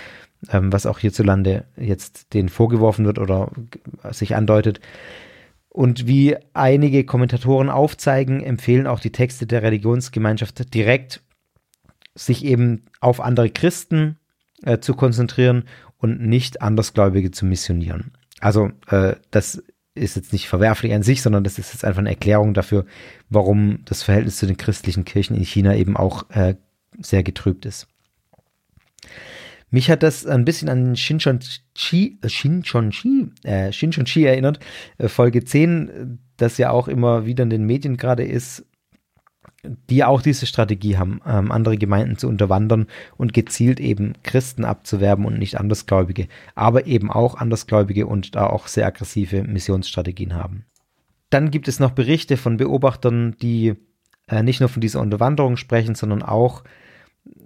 ähm, 0.50 0.72
was 0.72 0.86
auch 0.86 0.98
hierzulande 0.98 1.66
jetzt 1.76 2.32
denen 2.32 2.48
vorgeworfen 2.48 3.04
wird 3.04 3.18
oder 3.18 3.52
sich 4.10 4.36
andeutet. 4.36 4.80
Und 5.68 6.06
wie 6.06 6.34
einige 6.54 7.04
Kommentatoren 7.04 7.68
aufzeigen, 7.68 8.42
empfehlen 8.42 8.86
auch 8.86 9.00
die 9.00 9.12
Texte 9.12 9.46
der 9.46 9.62
Religionsgemeinschaft 9.62 10.72
direkt 10.72 11.20
sich 12.18 12.44
eben 12.44 12.84
auf 13.00 13.20
andere 13.20 13.50
Christen 13.50 14.18
äh, 14.62 14.78
zu 14.78 14.94
konzentrieren 14.94 15.64
und 15.98 16.20
nicht 16.20 16.62
Andersgläubige 16.62 17.30
zu 17.30 17.46
missionieren. 17.46 18.12
Also 18.40 18.70
äh, 18.88 19.16
das 19.30 19.62
ist 19.94 20.16
jetzt 20.16 20.32
nicht 20.32 20.48
verwerflich 20.48 20.94
an 20.94 21.02
sich, 21.02 21.22
sondern 21.22 21.44
das 21.44 21.58
ist 21.58 21.72
jetzt 21.72 21.84
einfach 21.84 22.00
eine 22.00 22.10
Erklärung 22.10 22.54
dafür, 22.54 22.86
warum 23.28 23.80
das 23.84 24.02
Verhältnis 24.02 24.36
zu 24.36 24.46
den 24.46 24.56
christlichen 24.56 25.04
Kirchen 25.04 25.36
in 25.36 25.44
China 25.44 25.74
eben 25.74 25.96
auch 25.96 26.28
äh, 26.30 26.54
sehr 27.00 27.22
getrübt 27.22 27.66
ist. 27.66 27.88
Mich 29.70 29.90
hat 29.90 30.02
das 30.02 30.24
ein 30.24 30.44
bisschen 30.44 30.68
an 30.68 30.96
Shinchon-Chi 30.96 32.18
äh, 32.22 32.28
Shinchon 32.28 32.92
äh, 33.44 34.24
erinnert, 34.24 34.60
äh, 34.96 35.08
Folge 35.08 35.44
10, 35.44 36.18
das 36.36 36.56
ja 36.58 36.70
auch 36.70 36.88
immer 36.88 37.26
wieder 37.26 37.42
in 37.42 37.50
den 37.50 37.64
Medien 37.64 37.96
gerade 37.96 38.24
ist, 38.24 38.64
die 39.90 40.04
auch 40.04 40.22
diese 40.22 40.46
Strategie 40.46 40.96
haben, 40.96 41.20
ähm, 41.26 41.52
andere 41.52 41.76
Gemeinden 41.76 42.16
zu 42.16 42.28
unterwandern 42.28 42.86
und 43.16 43.32
gezielt 43.32 43.80
eben 43.80 44.14
Christen 44.22 44.64
abzuwerben 44.64 45.24
und 45.24 45.38
nicht 45.38 45.58
Andersgläubige, 45.58 46.28
aber 46.54 46.86
eben 46.86 47.10
auch 47.10 47.36
Andersgläubige 47.36 48.06
und 48.06 48.34
da 48.34 48.46
auch 48.46 48.66
sehr 48.66 48.86
aggressive 48.86 49.42
Missionsstrategien 49.44 50.34
haben. 50.34 50.64
Dann 51.30 51.50
gibt 51.50 51.68
es 51.68 51.80
noch 51.80 51.90
Berichte 51.90 52.36
von 52.36 52.56
Beobachtern, 52.56 53.36
die 53.42 53.74
äh, 54.28 54.42
nicht 54.42 54.60
nur 54.60 54.68
von 54.68 54.80
dieser 54.80 55.00
Unterwanderung 55.00 55.56
sprechen, 55.56 55.94
sondern 55.94 56.22
auch 56.22 56.64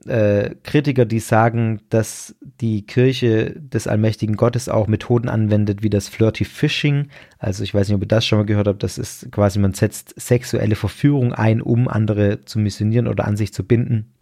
äh, 0.06 0.54
Kritiker, 0.62 1.04
die 1.04 1.20
sagen, 1.20 1.80
dass 1.88 2.34
die 2.60 2.84
Kirche 2.86 3.54
des 3.60 3.86
allmächtigen 3.86 4.36
Gottes 4.36 4.68
auch 4.68 4.86
Methoden 4.86 5.28
anwendet 5.28 5.82
wie 5.82 5.90
das 5.90 6.08
Flirty 6.08 6.44
Fishing. 6.44 7.08
Also 7.38 7.62
ich 7.62 7.74
weiß 7.74 7.88
nicht, 7.88 7.94
ob 7.94 8.02
ihr 8.02 8.08
das 8.08 8.26
schon 8.26 8.38
mal 8.38 8.46
gehört 8.46 8.66
habt. 8.66 8.82
Das 8.82 8.98
ist 8.98 9.30
quasi, 9.30 9.58
man 9.58 9.74
setzt 9.74 10.20
sexuelle 10.20 10.74
Verführung 10.74 11.32
ein, 11.32 11.62
um 11.62 11.88
andere 11.88 12.44
zu 12.44 12.58
missionieren 12.58 13.06
oder 13.06 13.26
an 13.26 13.36
sich 13.36 13.52
zu 13.52 13.64
binden. 13.64 14.12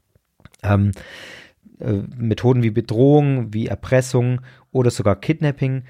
Ähm, 0.62 0.92
äh, 1.80 2.02
Methoden 2.16 2.62
wie 2.62 2.70
Bedrohung, 2.70 3.54
wie 3.54 3.66
Erpressung 3.66 4.42
oder 4.72 4.90
sogar 4.90 5.16
Kidnapping. 5.16 5.84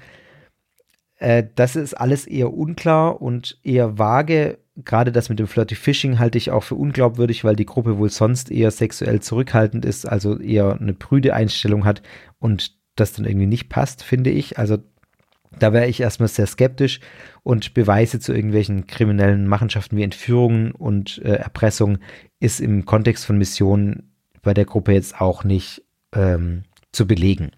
Äh, 1.17 1.43
das 1.55 1.75
ist 1.75 1.93
alles 1.93 2.25
eher 2.27 2.53
unklar 2.53 3.21
und 3.21 3.59
eher 3.63 3.97
vage 3.97 4.57
gerade 4.75 5.11
das 5.11 5.29
mit 5.29 5.39
dem 5.39 5.47
Flirty 5.47 5.75
Fishing 5.75 6.19
halte 6.19 6.37
ich 6.37 6.51
auch 6.51 6.63
für 6.63 6.75
unglaubwürdig, 6.75 7.43
weil 7.43 7.55
die 7.55 7.65
Gruppe 7.65 7.97
wohl 7.97 8.09
sonst 8.09 8.51
eher 8.51 8.71
sexuell 8.71 9.21
zurückhaltend 9.21 9.85
ist, 9.85 10.05
also 10.05 10.39
eher 10.39 10.77
eine 10.79 10.93
prüde 10.93 11.33
Einstellung 11.33 11.85
hat 11.85 12.01
und 12.39 12.75
das 12.95 13.13
dann 13.13 13.25
irgendwie 13.25 13.47
nicht 13.47 13.69
passt, 13.69 14.03
finde 14.03 14.29
ich. 14.29 14.57
Also 14.57 14.77
da 15.59 15.73
wäre 15.73 15.87
ich 15.87 15.99
erstmal 15.99 16.29
sehr 16.29 16.47
skeptisch 16.47 17.01
und 17.43 17.73
Beweise 17.73 18.19
zu 18.19 18.33
irgendwelchen 18.33 18.87
kriminellen 18.87 19.47
Machenschaften 19.47 19.97
wie 19.97 20.03
Entführungen 20.03 20.71
und 20.71 21.17
äh, 21.19 21.33
Erpressung 21.33 21.99
ist 22.39 22.61
im 22.61 22.85
Kontext 22.85 23.25
von 23.25 23.37
Missionen 23.37 24.13
bei 24.41 24.53
der 24.53 24.65
Gruppe 24.65 24.93
jetzt 24.93 25.19
auch 25.19 25.43
nicht 25.43 25.83
ähm, 26.13 26.63
zu 26.91 27.05
belegen. 27.05 27.51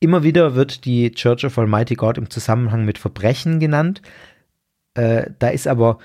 Immer 0.00 0.22
wieder 0.22 0.54
wird 0.54 0.84
die 0.84 1.10
Church 1.10 1.44
of 1.44 1.58
Almighty 1.58 1.94
God 1.94 2.18
im 2.18 2.30
Zusammenhang 2.30 2.84
mit 2.84 2.98
Verbrechen 2.98 3.58
genannt. 3.58 4.00
Äh, 4.98 5.30
da 5.38 5.48
ist 5.48 5.68
aber 5.68 5.98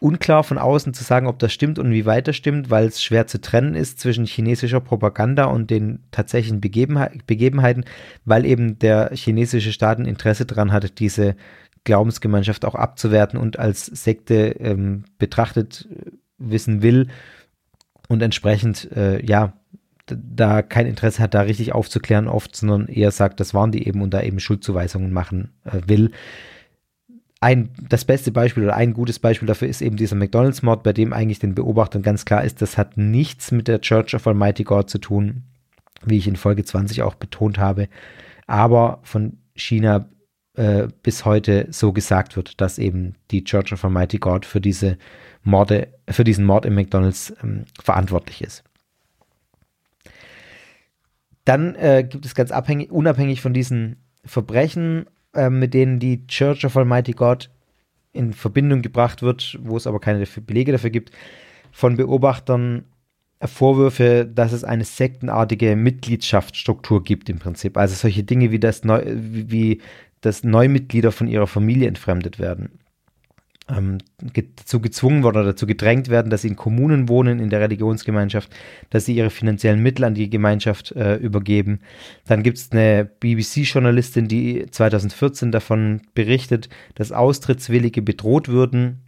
unklar 0.00 0.42
von 0.42 0.58
außen 0.58 0.94
zu 0.94 1.04
sagen, 1.04 1.26
ob 1.26 1.38
das 1.38 1.52
stimmt 1.52 1.78
und 1.78 1.90
wie 1.92 2.06
weit 2.06 2.28
das 2.28 2.36
stimmt, 2.36 2.70
weil 2.70 2.86
es 2.86 3.02
schwer 3.02 3.26
zu 3.26 3.40
trennen 3.40 3.74
ist 3.74 4.00
zwischen 4.00 4.24
chinesischer 4.24 4.80
Propaganda 4.80 5.44
und 5.44 5.70
den 5.70 6.00
tatsächlichen 6.10 6.60
Begebenheiten, 6.60 7.84
weil 8.24 8.44
eben 8.46 8.78
der 8.78 9.10
chinesische 9.12 9.72
Staat 9.72 9.98
ein 9.98 10.06
Interesse 10.06 10.46
daran 10.46 10.72
hat, 10.72 10.98
diese 10.98 11.36
Glaubensgemeinschaft 11.84 12.64
auch 12.64 12.74
abzuwerten 12.74 13.38
und 13.38 13.58
als 13.58 13.86
Sekte 13.86 14.56
ähm, 14.60 15.04
betrachtet 15.18 15.86
wissen 16.38 16.82
will 16.82 17.08
und 18.08 18.22
entsprechend, 18.22 18.90
äh, 18.92 19.24
ja, 19.24 19.52
da 20.06 20.60
kein 20.62 20.86
Interesse 20.86 21.22
hat, 21.22 21.34
da 21.34 21.42
richtig 21.42 21.72
aufzuklären 21.72 22.28
oft, 22.28 22.56
sondern 22.56 22.88
eher 22.88 23.10
sagt, 23.10 23.40
das 23.40 23.54
waren 23.54 23.72
die 23.72 23.86
eben 23.86 24.02
und 24.02 24.12
da 24.12 24.22
eben 24.22 24.40
Schuldzuweisungen 24.40 25.12
machen 25.12 25.52
äh, 25.64 25.80
will 25.86 26.10
ein, 27.44 27.68
das 27.90 28.06
beste 28.06 28.32
Beispiel 28.32 28.64
oder 28.64 28.74
ein 28.74 28.94
gutes 28.94 29.18
Beispiel 29.18 29.46
dafür 29.46 29.68
ist 29.68 29.82
eben 29.82 29.96
dieser 29.96 30.16
McDonalds-Mord, 30.16 30.82
bei 30.82 30.94
dem 30.94 31.12
eigentlich 31.12 31.40
den 31.40 31.54
Beobachtern 31.54 32.00
ganz 32.00 32.24
klar 32.24 32.42
ist, 32.42 32.62
das 32.62 32.78
hat 32.78 32.96
nichts 32.96 33.52
mit 33.52 33.68
der 33.68 33.82
Church 33.82 34.14
of 34.14 34.26
Almighty 34.26 34.64
God 34.64 34.88
zu 34.88 34.96
tun, 34.96 35.42
wie 36.02 36.16
ich 36.16 36.26
in 36.26 36.36
Folge 36.36 36.64
20 36.64 37.02
auch 37.02 37.16
betont 37.16 37.58
habe, 37.58 37.88
aber 38.46 39.00
von 39.02 39.36
China 39.54 40.08
äh, 40.54 40.88
bis 41.02 41.26
heute 41.26 41.66
so 41.70 41.92
gesagt 41.92 42.34
wird, 42.36 42.62
dass 42.62 42.78
eben 42.78 43.14
die 43.30 43.44
Church 43.44 43.74
of 43.74 43.84
Almighty 43.84 44.18
God 44.18 44.46
für 44.46 44.62
diese 44.62 44.96
Morde, 45.42 45.88
für 46.08 46.24
diesen 46.24 46.46
Mord 46.46 46.64
im 46.64 46.74
McDonalds 46.74 47.34
ähm, 47.42 47.66
verantwortlich 47.78 48.40
ist. 48.40 48.64
Dann 51.44 51.74
äh, 51.74 52.06
gibt 52.08 52.24
es 52.24 52.34
ganz 52.34 52.50
abhängig, 52.52 52.90
unabhängig 52.90 53.42
von 53.42 53.52
diesen 53.52 53.96
Verbrechen, 54.24 55.04
äh, 55.34 55.50
mit 55.50 55.74
denen 55.74 55.98
die 55.98 56.26
Church 56.26 56.64
of 56.64 56.76
Almighty 56.76 57.12
God 57.12 57.50
in 58.12 58.32
Verbindung 58.32 58.82
gebracht 58.82 59.22
wird, 59.22 59.58
wo 59.62 59.76
es 59.76 59.86
aber 59.86 60.00
keine 60.00 60.24
Belege 60.24 60.72
dafür 60.72 60.90
gibt, 60.90 61.10
von 61.72 61.96
Beobachtern 61.96 62.84
Vorwürfe, 63.42 64.30
dass 64.32 64.52
es 64.52 64.64
eine 64.64 64.84
sektenartige 64.84 65.76
Mitgliedschaftsstruktur 65.76 67.02
gibt 67.02 67.28
im 67.28 67.38
Prinzip. 67.38 67.76
Also 67.76 67.94
solche 67.94 68.22
Dinge 68.22 68.50
wie 68.52 68.60
das 68.60 68.84
Neu 68.84 69.02
wie, 69.06 69.82
dass 70.20 70.44
Neumitglieder 70.44 71.12
von 71.12 71.26
ihrer 71.26 71.46
Familie 71.46 71.88
entfremdet 71.88 72.38
werden 72.38 72.78
ähm, 73.68 73.98
dazu 74.56 74.80
gezwungen 74.80 75.22
worden 75.22 75.38
oder 75.38 75.52
dazu 75.52 75.66
gedrängt 75.66 76.08
werden, 76.08 76.30
dass 76.30 76.42
sie 76.42 76.48
in 76.48 76.56
Kommunen 76.56 77.08
wohnen, 77.08 77.40
in 77.40 77.50
der 77.50 77.60
Religionsgemeinschaft, 77.60 78.50
dass 78.90 79.06
sie 79.06 79.16
ihre 79.16 79.30
finanziellen 79.30 79.82
Mittel 79.82 80.04
an 80.04 80.14
die 80.14 80.28
Gemeinschaft 80.28 80.92
äh, 80.92 81.16
übergeben. 81.16 81.80
Dann 82.26 82.42
gibt 82.42 82.58
es 82.58 82.72
eine 82.72 83.04
BBC-Journalistin, 83.04 84.28
die 84.28 84.66
2014 84.70 85.50
davon 85.50 86.02
berichtet, 86.14 86.68
dass 86.94 87.12
Austrittswillige 87.12 88.02
bedroht 88.02 88.48
würden, 88.48 89.00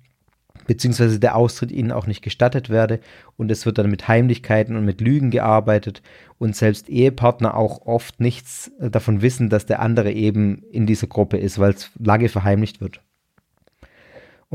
beziehungsweise 0.66 1.20
der 1.20 1.36
Austritt 1.36 1.70
ihnen 1.70 1.92
auch 1.92 2.06
nicht 2.06 2.22
gestattet 2.22 2.70
werde 2.70 3.00
und 3.36 3.50
es 3.50 3.66
wird 3.66 3.78
dann 3.78 3.90
mit 3.90 4.08
Heimlichkeiten 4.08 4.74
und 4.74 4.84
mit 4.84 5.00
Lügen 5.00 5.30
gearbeitet 5.30 6.02
und 6.38 6.56
selbst 6.56 6.88
Ehepartner 6.88 7.56
auch 7.56 7.86
oft 7.86 8.20
nichts 8.20 8.72
davon 8.80 9.22
wissen, 9.22 9.50
dass 9.50 9.66
der 9.66 9.80
andere 9.80 10.12
eben 10.12 10.62
in 10.70 10.86
dieser 10.86 11.06
Gruppe 11.06 11.36
ist, 11.36 11.58
weil 11.58 11.72
es 11.72 11.90
lange 11.98 12.28
verheimlicht 12.28 12.80
wird. 12.80 13.00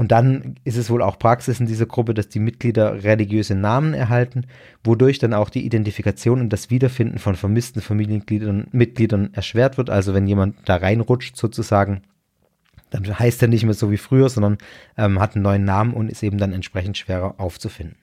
Und 0.01 0.11
dann 0.11 0.55
ist 0.63 0.77
es 0.77 0.89
wohl 0.89 1.03
auch 1.03 1.19
Praxis 1.19 1.59
in 1.59 1.67
dieser 1.67 1.85
Gruppe, 1.85 2.15
dass 2.15 2.27
die 2.27 2.39
Mitglieder 2.39 3.03
religiöse 3.03 3.53
Namen 3.53 3.93
erhalten, 3.93 4.47
wodurch 4.83 5.19
dann 5.19 5.35
auch 5.35 5.51
die 5.51 5.63
Identifikation 5.63 6.41
und 6.41 6.49
das 6.49 6.71
Wiederfinden 6.71 7.19
von 7.19 7.35
vermissten 7.35 7.83
Familienmitgliedern 7.83 8.65
Mitgliedern 8.71 9.29
erschwert 9.33 9.77
wird. 9.77 9.91
Also 9.91 10.15
wenn 10.15 10.25
jemand 10.25 10.55
da 10.65 10.77
reinrutscht 10.77 11.37
sozusagen, 11.37 12.01
dann 12.89 13.19
heißt 13.19 13.43
er 13.43 13.47
nicht 13.47 13.63
mehr 13.63 13.75
so 13.75 13.91
wie 13.91 13.97
früher, 13.97 14.27
sondern 14.29 14.57
ähm, 14.97 15.19
hat 15.19 15.35
einen 15.35 15.43
neuen 15.43 15.65
Namen 15.65 15.93
und 15.93 16.09
ist 16.09 16.23
eben 16.23 16.39
dann 16.39 16.51
entsprechend 16.51 16.97
schwerer 16.97 17.35
aufzufinden. 17.37 17.97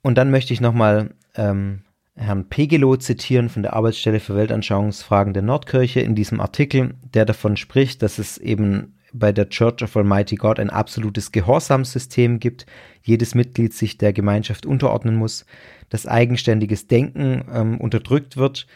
Und 0.00 0.16
dann 0.16 0.30
möchte 0.30 0.54
ich 0.54 0.62
nochmal 0.62 1.10
ähm, 1.34 1.82
Herrn 2.16 2.48
Pegelow 2.48 2.96
zitieren 2.96 3.50
von 3.50 3.62
der 3.62 3.74
Arbeitsstelle 3.74 4.20
für 4.20 4.36
Weltanschauungsfragen 4.36 5.34
der 5.34 5.42
Nordkirche 5.42 6.00
in 6.00 6.14
diesem 6.14 6.40
Artikel, 6.40 6.94
der 7.12 7.26
davon 7.26 7.58
spricht, 7.58 8.00
dass 8.00 8.18
es 8.18 8.38
eben 8.38 8.94
bei 9.12 9.32
der 9.32 9.48
Church 9.48 9.82
of 9.82 9.96
Almighty 9.96 10.36
God 10.36 10.58
ein 10.58 10.70
absolutes 10.70 11.32
Gehorsamssystem 11.32 12.40
gibt, 12.40 12.66
jedes 13.02 13.34
Mitglied 13.34 13.72
sich 13.74 13.98
der 13.98 14.12
Gemeinschaft 14.12 14.66
unterordnen 14.66 15.16
muss, 15.16 15.46
dass 15.88 16.06
eigenständiges 16.06 16.86
Denken 16.86 17.44
ähm, 17.52 17.80
unterdrückt 17.80 18.36
wird 18.36 18.66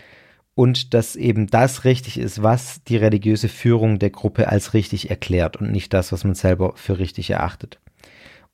und 0.55 0.95
dass 0.95 1.16
eben 1.16 1.47
das 1.47 1.85
richtig 1.85 2.18
ist, 2.18 2.43
was 2.43 2.83
die 2.85 2.97
religiöse 2.97 3.49
Führung 3.49 3.99
der 3.99 4.11
Gruppe 4.11 4.49
als 4.49 4.74
richtig 4.74 5.11
erklärt 5.11 5.57
und 5.57 5.70
nicht 5.70 5.93
das, 5.93 6.12
was 6.12 6.24
man 6.24 6.35
selber 6.35 6.72
für 6.76 6.99
richtig 6.99 7.30
erachtet. 7.30 7.80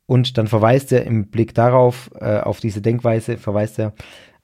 Und 0.07 0.39
dann 0.39 0.47
verweist 0.47 0.91
er 0.93 1.05
im 1.05 1.27
Blick 1.27 1.55
darauf, 1.55 2.11
äh, 2.19 2.39
auf 2.39 2.61
diese 2.61 2.81
Denkweise, 2.81 3.37
verweist 3.37 3.79
er 3.79 3.93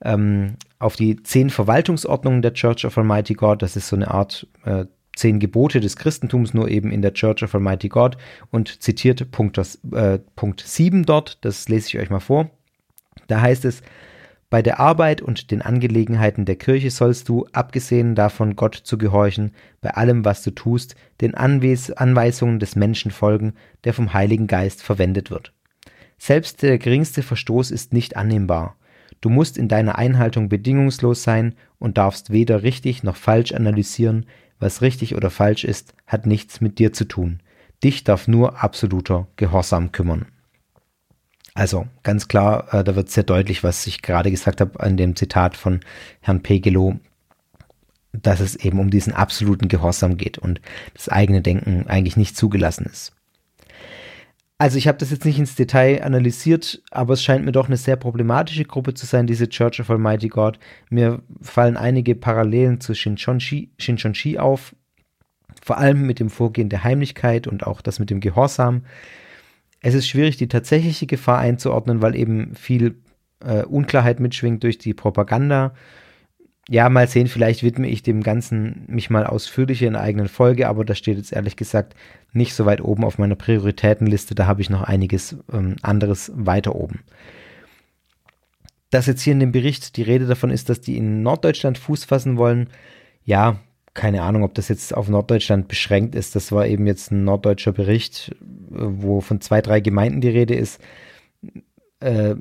ähm, 0.03 0.57
auf 0.79 0.97
die 0.97 1.23
zehn 1.23 1.49
Verwaltungsordnungen 1.49 2.43
der 2.43 2.53
Church 2.53 2.85
of 2.85 2.99
Almighty 2.99 3.35
God. 3.35 3.63
Das 3.63 3.75
ist 3.75 3.89
so 3.89 3.97
eine 3.97 4.11
Art 4.11 4.47
äh, 4.65 4.85
zehn 5.17 5.39
Gebote 5.39 5.81
des 5.81 5.97
Christentums, 5.97 6.55
nur 6.55 6.69
eben 6.69 6.91
in 6.91 7.03
der 7.03 7.15
Church 7.15 7.43
of 7.43 7.55
Almighty 7.55 7.89
God 7.89 8.17
und 8.51 8.83
zitiert 8.83 9.31
Punkt, 9.31 9.59
äh, 9.93 10.19
Punkt 10.37 10.61
7 10.61 11.05
dort, 11.05 11.45
das 11.45 11.69
lese 11.69 11.89
ich 11.89 11.99
euch 11.99 12.11
mal 12.11 12.21
vor. 12.21 12.51
Da 13.27 13.41
heißt 13.41 13.65
es, 13.65 13.83
bei 14.51 14.63
der 14.63 14.79
Arbeit 14.79 15.21
und 15.21 15.51
den 15.51 15.63
Angelegenheiten 15.63 16.45
der 16.45 16.57
Kirche 16.57 16.91
sollst 16.91 17.29
du, 17.29 17.47
abgesehen 17.53 18.15
davon 18.15 18.55
Gott 18.55 18.77
zu 18.77 18.99
gehorchen, 18.99 19.53
bei 19.81 19.91
allem, 19.91 20.25
was 20.25 20.43
du 20.43 20.53
tust, 20.53 20.95
den 21.21 21.35
Anwes 21.35 21.91
Anweisungen 21.91 22.61
des 22.61 22.77
Menschen 22.77 23.11
folgen, 23.11 23.55
der 23.83 23.95
vom 23.95 24.13
Heiligen 24.13 24.47
Geist 24.47 24.83
verwendet 24.83 25.31
wird. 25.31 25.53
Selbst 26.19 26.63
der 26.63 26.79
geringste 26.79 27.23
Verstoß 27.23 27.71
ist 27.73 27.93
nicht 27.93 28.17
annehmbar. 28.17 28.77
Du 29.21 29.29
musst 29.29 29.59
in 29.59 29.69
deiner 29.69 29.99
Einhaltung 29.99 30.49
bedingungslos 30.49 31.23
sein 31.23 31.55
und 31.79 31.99
darfst 31.99 32.31
weder 32.31 32.63
richtig 32.63 33.03
noch 33.03 33.17
falsch 33.17 33.53
analysieren, 33.53 34.27
was 34.65 34.81
richtig 34.81 35.15
oder 35.15 35.31
falsch 35.31 35.63
ist, 35.65 35.95
hat 36.07 36.27
nichts 36.27 36.61
mit 36.61 36.79
dir 36.79 36.93
zu 36.93 37.05
tun. 37.05 37.41
Dich 37.85 38.03
darf 38.03 38.27
nur 38.27 38.63
absoluter 38.65 39.29
Gehorsam 39.37 39.93
kümmern. 39.93 40.27
Also 41.53 41.87
ganz 42.03 42.27
klar, 42.27 42.73
äh, 42.73 42.83
da 42.83 42.97
wird 42.97 43.11
sehr 43.11 43.23
deutlich, 43.23 43.63
was 43.63 43.87
ich 43.87 44.03
gerade 44.03 44.31
gesagt 44.31 44.61
habe 44.61 44.81
an 44.81 44.97
dem 44.97 45.15
Zitat 45.15 45.57
von 45.57 45.81
Herrn 46.21 46.43
Pegelow, 46.43 46.99
dass 48.13 48.41
es 48.41 48.57
eben 48.57 48.81
um 48.81 48.91
diesen 48.91 49.13
absoluten 49.13 49.69
Gehorsam 49.69 50.17
geht 50.17 50.39
und 50.39 50.61
das 50.95 51.09
eigene 51.09 51.43
Denken 51.43 51.87
eigentlich 51.87 52.17
nicht 52.17 52.37
zugelassen 52.37 52.87
ist. 52.87 53.14
Also 54.65 54.79
ich 54.79 54.89
habe 54.89 54.97
das 54.97 55.11
jetzt 55.11 55.27
nicht 55.27 55.39
ins 55.39 55.57
Detail 55.57 56.03
analysiert, 56.03 56.81
aber 56.91 57.13
es 57.13 57.23
scheint 57.23 57.45
mir 57.45 57.53
doch 57.53 57.67
eine 57.67 57.77
sehr 57.77 57.97
problematische 57.97 58.65
Gruppe 58.65 58.95
zu 58.95 59.05
sein, 59.05 59.27
diese 59.27 59.47
Church 59.47 59.79
of 59.79 59.91
Almighty 59.91 60.29
God. 60.29 60.59
Mir 60.89 61.21
fallen 61.43 61.77
einige 61.77 62.15
Parallelen 62.15 62.81
zu 62.81 62.95
Shinchonshi, 62.95 63.73
Shinchonshi 63.79 64.39
auf, 64.39 64.75
vor 65.63 65.77
allem 65.77 66.07
mit 66.07 66.19
dem 66.19 66.31
Vorgehen 66.31 66.71
der 66.71 66.83
Heimlichkeit 66.83 67.47
und 67.47 67.67
auch 67.67 67.83
das 67.83 67.99
mit 67.99 68.09
dem 68.09 68.21
Gehorsam. 68.21 68.87
Es 69.83 69.93
ist 69.93 70.09
schwierig, 70.09 70.39
die 70.39 70.49
tatsächliche 70.49 71.05
Gefahr 71.05 71.41
einzuordnen, 71.41 72.01
weil 72.01 72.17
eben 72.17 72.55
viel 72.55 73.03
äh, 73.45 73.65
Unklarheit 73.65 74.19
mitschwingt 74.19 74.63
durch 74.63 74.79
die 74.79 74.95
Propaganda 74.95 75.75
ja, 76.69 76.89
mal 76.89 77.09
sehen, 77.09 77.27
vielleicht 77.27 77.63
widme 77.63 77.89
ich 77.89 78.03
dem 78.03 78.23
Ganzen 78.23 78.85
mich 78.87 79.11
mal 79.11 79.27
ausführlicher 79.27 79.87
in 79.87 79.97
einer 79.97 80.05
eigenen 80.05 80.29
Folge, 80.29 80.69
aber 80.69 80.85
das 80.85 80.99
steht 80.99 81.19
jetzt 81.19 81.33
ehrlich 81.33 81.57
gesagt 81.57 81.95
nicht 82.33 82.55
so 82.55 82.65
weit 82.65 82.81
oben 82.81 83.05
auf 83.05 83.19
meiner 83.19 83.35
Prioritätenliste. 83.35 84.35
Da 84.35 84.47
habe 84.47 84.63
ich 84.63 84.71
noch 84.71 84.83
einiges 84.83 85.37
ähm, 85.53 85.77
anderes 85.83 86.33
weiter 86.35 86.75
oben. 86.75 87.01
Dass 88.91 89.07
jetzt 89.07 89.23
hier 89.23 89.35
in 89.35 89.41
dem 89.41 89.53
Bericht 89.53 89.97
die 89.97 90.03
Rede 90.03 90.27
davon 90.27 90.51
ist, 90.51 90.69
dass 90.69 90.81
die 90.81 90.97
in 90.97 91.23
Norddeutschland 91.23 91.77
Fuß 91.77 92.05
fassen 92.05 92.39
wollen, 92.39 92.71
ja, 93.25 93.61
keine 93.93 94.23
Ahnung, 94.23 94.43
ob 94.43 94.55
das 94.55 94.69
jetzt 94.69 94.95
auf 94.95 95.09
Norddeutschland 95.09 95.69
beschränkt 95.69 96.15
ist. 96.15 96.35
Das 96.35 96.51
war 96.51 96.67
eben 96.67 96.87
jetzt 96.87 97.13
ein 97.13 97.25
norddeutscher 97.25 97.73
Bericht, 97.73 98.35
äh, 98.73 98.77
wo 98.79 99.21
von 99.21 99.41
zwei, 99.41 99.61
drei 99.61 99.81
Gemeinden 99.81 100.21
die 100.21 100.29
Rede 100.29 100.55
ist. 100.55 100.81
Äh, 102.01 102.37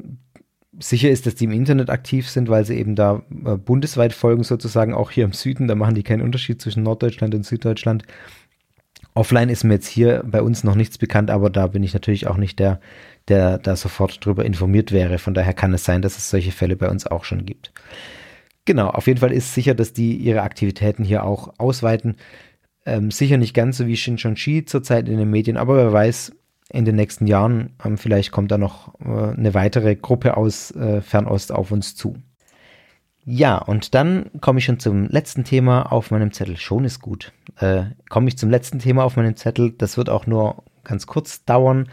sicher 0.79 1.09
ist, 1.09 1.25
dass 1.25 1.35
die 1.35 1.45
im 1.45 1.51
Internet 1.51 1.89
aktiv 1.89 2.29
sind, 2.29 2.49
weil 2.49 2.65
sie 2.65 2.77
eben 2.77 2.95
da 2.95 3.23
äh, 3.45 3.55
bundesweit 3.57 4.13
folgen, 4.13 4.43
sozusagen 4.43 4.93
auch 4.93 5.11
hier 5.11 5.25
im 5.25 5.33
Süden. 5.33 5.67
Da 5.67 5.75
machen 5.75 5.95
die 5.95 6.03
keinen 6.03 6.21
Unterschied 6.21 6.61
zwischen 6.61 6.83
Norddeutschland 6.83 7.35
und 7.35 7.45
Süddeutschland. 7.45 8.03
Offline 9.15 9.49
ist 9.49 9.63
mir 9.63 9.75
jetzt 9.75 9.87
hier 9.87 10.23
bei 10.25 10.41
uns 10.41 10.63
noch 10.63 10.75
nichts 10.75 10.97
bekannt, 10.97 11.29
aber 11.29 11.49
da 11.49 11.67
bin 11.67 11.83
ich 11.83 11.93
natürlich 11.93 12.25
auch 12.27 12.37
nicht 12.37 12.57
der, 12.57 12.79
der 13.27 13.59
da 13.59 13.75
sofort 13.75 14.25
drüber 14.25 14.43
informiert 14.43 14.91
wäre. 14.91 15.19
Von 15.19 15.35
daher 15.35 15.53
kann 15.53 15.73
es 15.73 15.85
sein, 15.85 16.01
dass 16.01 16.17
es 16.17 16.29
solche 16.29 16.51
Fälle 16.51 16.75
bei 16.75 16.89
uns 16.89 17.05
auch 17.05 17.23
schon 17.23 17.45
gibt. 17.45 17.71
Genau, 18.65 18.87
auf 18.87 19.07
jeden 19.07 19.19
Fall 19.19 19.31
ist 19.31 19.53
sicher, 19.53 19.75
dass 19.75 19.93
die 19.93 20.15
ihre 20.15 20.41
Aktivitäten 20.41 21.03
hier 21.03 21.25
auch 21.25 21.53
ausweiten. 21.59 22.15
Ähm, 22.85 23.11
sicher 23.11 23.37
nicht 23.37 23.53
ganz 23.53 23.77
so 23.77 23.87
wie 23.87 23.97
Shinchonshi 23.97 24.65
zurzeit 24.65 25.07
in 25.07 25.17
den 25.17 25.29
Medien, 25.29 25.57
aber 25.57 25.75
wer 25.77 25.93
weiß, 25.93 26.33
in 26.73 26.83
den 26.83 26.95
nächsten 26.95 27.27
Jahren. 27.27 27.69
Ähm, 27.85 27.97
vielleicht 27.97 28.31
kommt 28.31 28.51
da 28.51 28.57
noch 28.57 28.99
äh, 28.99 29.31
eine 29.37 29.53
weitere 29.53 29.95
Gruppe 29.95 30.35
aus 30.35 30.71
äh, 30.71 31.01
Fernost 31.01 31.51
auf 31.51 31.71
uns 31.71 31.95
zu. 31.95 32.17
Ja, 33.25 33.57
und 33.57 33.95
dann 33.95 34.31
komme 34.41 34.59
ich 34.59 34.65
schon 34.65 34.79
zum 34.79 35.07
letzten 35.07 35.45
Thema 35.45 35.91
auf 35.93 36.11
meinem 36.11 36.33
Zettel. 36.33 36.57
Schon 36.57 36.83
ist 36.83 36.99
gut. 36.99 37.31
Äh, 37.57 37.83
komme 38.09 38.27
ich 38.27 38.37
zum 38.37 38.49
letzten 38.49 38.79
Thema 38.79 39.05
auf 39.05 39.15
meinem 39.15 39.37
Zettel. 39.37 39.71
Das 39.77 39.95
wird 39.95 40.09
auch 40.09 40.27
nur 40.27 40.63
ganz 40.83 41.07
kurz 41.07 41.45
dauern. 41.45 41.87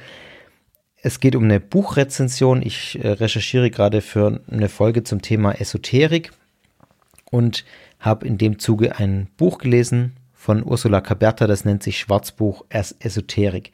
Es 1.03 1.21
geht 1.21 1.37
um 1.37 1.45
eine 1.45 1.61
Buchrezension. 1.61 2.63
Ich 2.63 2.99
äh, 3.05 3.09
recherchiere 3.09 3.71
gerade 3.71 4.01
für 4.01 4.41
eine 4.51 4.69
Folge 4.69 5.05
zum 5.05 5.23
Thema 5.23 5.53
Esoterik 5.53 6.33
und 7.31 7.65
habe 8.01 8.27
in 8.27 8.39
dem 8.39 8.59
Zuge 8.59 8.99
ein 8.99 9.29
Buch 9.37 9.59
gelesen 9.59 10.17
von 10.33 10.65
Ursula 10.65 11.03
Caberta, 11.03 11.47
das 11.47 11.67
nennt 11.67 11.83
sich 11.83 11.99
Schwarzbuch 11.99 12.65
Esoterik. 12.71 13.73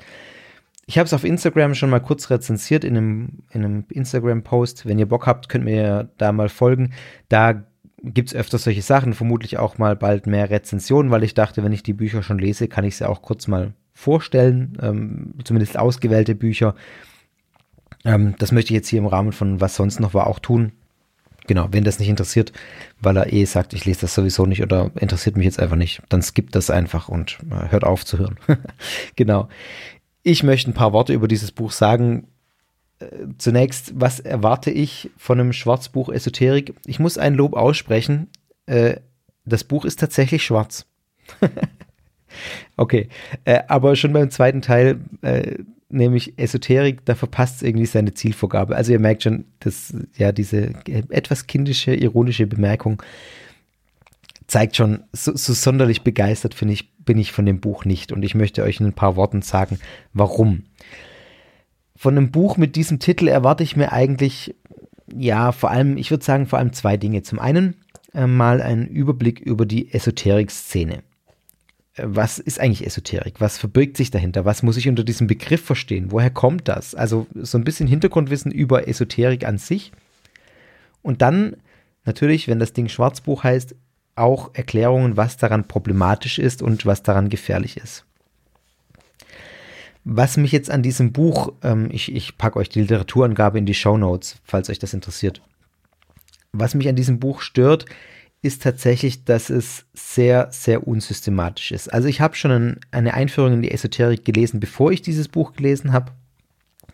Ich 0.88 0.98
habe 0.98 1.06
es 1.06 1.12
auf 1.12 1.24
Instagram 1.24 1.74
schon 1.74 1.90
mal 1.90 2.00
kurz 2.00 2.30
rezensiert 2.30 2.84
in 2.84 2.96
einem, 2.96 3.28
in 3.50 3.64
einem 3.64 3.84
Instagram-Post. 3.88 4.86
Wenn 4.86 5.00
ihr 5.00 5.08
Bock 5.08 5.26
habt, 5.26 5.48
könnt 5.48 5.64
mir 5.64 6.08
da 6.16 6.30
mal 6.30 6.48
folgen. 6.48 6.92
Da 7.28 7.64
gibt 8.02 8.28
es 8.28 8.34
öfter 8.34 8.58
solche 8.58 8.82
Sachen, 8.82 9.12
vermutlich 9.12 9.58
auch 9.58 9.78
mal 9.78 9.96
bald 9.96 10.28
mehr 10.28 10.48
Rezensionen, 10.48 11.10
weil 11.10 11.24
ich 11.24 11.34
dachte, 11.34 11.64
wenn 11.64 11.72
ich 11.72 11.82
die 11.82 11.92
Bücher 11.92 12.22
schon 12.22 12.38
lese, 12.38 12.68
kann 12.68 12.84
ich 12.84 12.96
sie 12.96 13.08
auch 13.08 13.20
kurz 13.20 13.48
mal 13.48 13.72
vorstellen, 13.94 14.78
ähm, 14.80 15.34
zumindest 15.42 15.76
ausgewählte 15.76 16.36
Bücher. 16.36 16.76
Ähm, 18.04 18.34
das 18.38 18.52
möchte 18.52 18.72
ich 18.72 18.76
jetzt 18.76 18.88
hier 18.88 19.00
im 19.00 19.06
Rahmen 19.06 19.32
von 19.32 19.60
Was 19.60 19.74
sonst 19.74 19.98
noch 19.98 20.14
war 20.14 20.28
auch 20.28 20.38
tun. 20.38 20.72
genau, 21.48 21.68
wenn 21.72 21.84
das 21.84 21.98
nicht 21.98 22.08
interessiert, 22.08 22.52
weil 23.00 23.16
er 23.16 23.32
eh 23.32 23.44
sagt, 23.44 23.72
ich 23.72 23.84
lese 23.86 24.02
das 24.02 24.14
sowieso 24.14 24.46
nicht 24.46 24.62
oder 24.62 24.90
interessiert 24.96 25.36
mich 25.36 25.46
jetzt 25.46 25.58
einfach 25.58 25.76
nicht, 25.76 26.02
dann 26.08 26.22
skippt 26.22 26.54
das 26.54 26.70
einfach 26.70 27.08
und 27.08 27.38
äh, 27.50 27.70
hört 27.70 27.84
auf 27.84 28.04
zu 28.04 28.18
hören. 28.18 28.36
genau. 29.16 29.48
Ich 30.28 30.42
möchte 30.42 30.68
ein 30.68 30.74
paar 30.74 30.92
Worte 30.92 31.12
über 31.12 31.28
dieses 31.28 31.52
Buch 31.52 31.70
sagen. 31.70 32.26
Äh, 32.98 33.28
zunächst, 33.38 33.92
was 33.94 34.18
erwarte 34.18 34.72
ich 34.72 35.08
von 35.16 35.38
einem 35.38 35.52
Schwarzbuch 35.52 36.08
Esoterik? 36.08 36.74
Ich 36.84 36.98
muss 36.98 37.16
ein 37.16 37.34
Lob 37.34 37.54
aussprechen. 37.54 38.26
Äh, 38.66 38.96
das 39.44 39.62
Buch 39.62 39.84
ist 39.84 40.00
tatsächlich 40.00 40.44
schwarz. 40.44 40.84
okay, 42.76 43.08
äh, 43.44 43.62
aber 43.68 43.94
schon 43.94 44.12
beim 44.12 44.32
zweiten 44.32 44.62
Teil 44.62 44.98
nämlich 45.88 46.36
Esoterik, 46.40 47.04
da 47.04 47.14
verpasst 47.14 47.56
es 47.56 47.62
irgendwie 47.62 47.86
seine 47.86 48.12
Zielvorgabe. 48.12 48.74
Also 48.74 48.90
ihr 48.90 48.98
merkt 48.98 49.22
schon, 49.22 49.44
dass 49.60 49.94
ja 50.16 50.32
diese 50.32 50.72
etwas 50.88 51.46
kindische, 51.46 51.94
ironische 51.94 52.48
Bemerkung 52.48 53.00
zeigt 54.46 54.76
schon, 54.76 55.04
so, 55.12 55.34
so 55.36 55.52
sonderlich 55.52 56.02
begeistert 56.02 56.54
finde 56.54 56.74
ich, 56.74 56.96
bin 56.98 57.18
ich 57.18 57.32
von 57.32 57.46
dem 57.46 57.60
Buch 57.60 57.84
nicht. 57.84 58.12
Und 58.12 58.22
ich 58.22 58.34
möchte 58.34 58.62
euch 58.62 58.80
in 58.80 58.86
ein 58.86 58.92
paar 58.92 59.16
Worten 59.16 59.42
sagen, 59.42 59.78
warum. 60.12 60.64
Von 61.96 62.16
einem 62.16 62.30
Buch 62.30 62.56
mit 62.56 62.76
diesem 62.76 62.98
Titel 62.98 63.28
erwarte 63.28 63.62
ich 63.62 63.76
mir 63.76 63.92
eigentlich, 63.92 64.54
ja, 65.14 65.52
vor 65.52 65.70
allem, 65.70 65.96
ich 65.96 66.10
würde 66.10 66.24
sagen, 66.24 66.46
vor 66.46 66.58
allem 66.58 66.72
zwei 66.72 66.96
Dinge. 66.96 67.22
Zum 67.22 67.38
einen 67.38 67.76
äh, 68.12 68.26
mal 68.26 68.60
einen 68.60 68.86
Überblick 68.86 69.40
über 69.40 69.66
die 69.66 69.92
Esoterik-Szene 69.92 71.02
was 71.98 72.38
ist 72.38 72.60
eigentlich 72.60 72.86
Esoterik? 72.86 73.40
Was 73.40 73.58
verbirgt 73.58 73.96
sich 73.96 74.10
dahinter? 74.10 74.44
Was 74.44 74.62
muss 74.62 74.76
ich 74.76 74.88
unter 74.88 75.04
diesem 75.04 75.26
Begriff 75.26 75.64
verstehen? 75.64 76.10
Woher 76.10 76.30
kommt 76.30 76.68
das? 76.68 76.94
Also 76.94 77.26
so 77.34 77.56
ein 77.56 77.64
bisschen 77.64 77.86
Hintergrundwissen 77.86 78.52
über 78.52 78.86
Esoterik 78.86 79.46
an 79.46 79.58
sich. 79.58 79.92
Und 81.02 81.22
dann 81.22 81.56
natürlich, 82.04 82.48
wenn 82.48 82.58
das 82.58 82.72
Ding 82.72 82.88
Schwarzbuch 82.88 83.44
heißt, 83.44 83.74
auch 84.16 84.50
Erklärungen, 84.54 85.16
was 85.16 85.36
daran 85.36 85.68
problematisch 85.68 86.38
ist 86.38 86.62
und 86.62 86.86
was 86.86 87.02
daran 87.02 87.28
gefährlich 87.28 87.76
ist. 87.76 88.04
Was 90.04 90.36
mich 90.36 90.52
jetzt 90.52 90.70
an 90.70 90.82
diesem 90.82 91.12
Buch, 91.12 91.52
ähm, 91.62 91.88
ich, 91.90 92.14
ich 92.14 92.38
packe 92.38 92.58
euch 92.58 92.68
die 92.68 92.80
Literaturangabe 92.80 93.58
in 93.58 93.66
die 93.66 93.74
Show 93.74 93.98
Notes, 93.98 94.36
falls 94.44 94.70
euch 94.70 94.78
das 94.78 94.94
interessiert. 94.94 95.42
Was 96.52 96.74
mich 96.74 96.88
an 96.88 96.96
diesem 96.96 97.18
Buch 97.18 97.40
stört, 97.40 97.86
ist 98.40 98.62
tatsächlich, 98.62 99.24
dass 99.24 99.50
es 99.50 99.84
sehr, 99.94 100.48
sehr 100.52 100.86
unsystematisch 100.86 101.72
ist. 101.72 101.92
Also 101.92 102.06
ich 102.06 102.20
habe 102.20 102.36
schon 102.36 102.50
ein, 102.50 102.80
eine 102.92 103.14
Einführung 103.14 103.54
in 103.54 103.62
die 103.62 103.72
Esoterik 103.72 104.24
gelesen, 104.24 104.60
bevor 104.60 104.92
ich 104.92 105.02
dieses 105.02 105.28
Buch 105.28 105.54
gelesen 105.54 105.92
habe. 105.92 106.12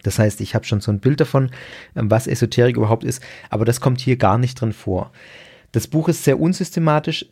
Das 0.02 0.18
heißt, 0.18 0.40
ich 0.40 0.54
habe 0.54 0.64
schon 0.64 0.80
so 0.80 0.90
ein 0.90 1.00
Bild 1.00 1.20
davon, 1.20 1.50
ähm, 1.94 2.10
was 2.10 2.26
Esoterik 2.26 2.76
überhaupt 2.76 3.04
ist, 3.04 3.22
aber 3.50 3.64
das 3.64 3.80
kommt 3.80 4.00
hier 4.00 4.16
gar 4.16 4.38
nicht 4.38 4.60
drin 4.60 4.72
vor. 4.72 5.12
Das 5.72 5.86
Buch 5.86 6.08
ist 6.08 6.24
sehr 6.24 6.38
unsystematisch. 6.38 7.26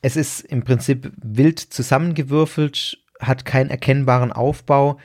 Es 0.00 0.16
ist 0.16 0.40
im 0.40 0.62
Prinzip 0.64 1.12
wild 1.16 1.58
zusammengewürfelt, 1.58 2.98
hat 3.20 3.44
keinen 3.44 3.70
erkennbaren 3.70 4.32
Aufbau. 4.32 4.98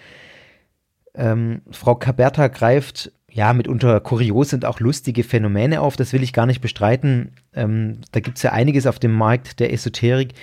Ähm, 1.14 1.62
Frau 1.72 1.96
Caberta 1.96 2.48
greift 2.48 3.12
ja, 3.30 3.54
mitunter 3.54 4.00
kuriose 4.00 4.56
und 4.56 4.66
auch 4.66 4.80
lustige 4.80 5.24
Phänomene 5.24 5.82
auf. 5.82 5.96
Das 5.96 6.14
will 6.14 6.24
ich 6.24 6.34
gar 6.34 6.48
nicht 6.48 6.62
bestreiten. 6.62 7.34
Ähm, 7.54 8.00
da 8.12 8.20
gibt 8.20 8.38
es 8.38 8.44
ja 8.44 8.52
einiges 8.52 8.88
auf 8.88 8.98
dem 8.98 9.14
Markt 9.14 9.60
der 9.60 9.72
Esoterik. 9.74 10.34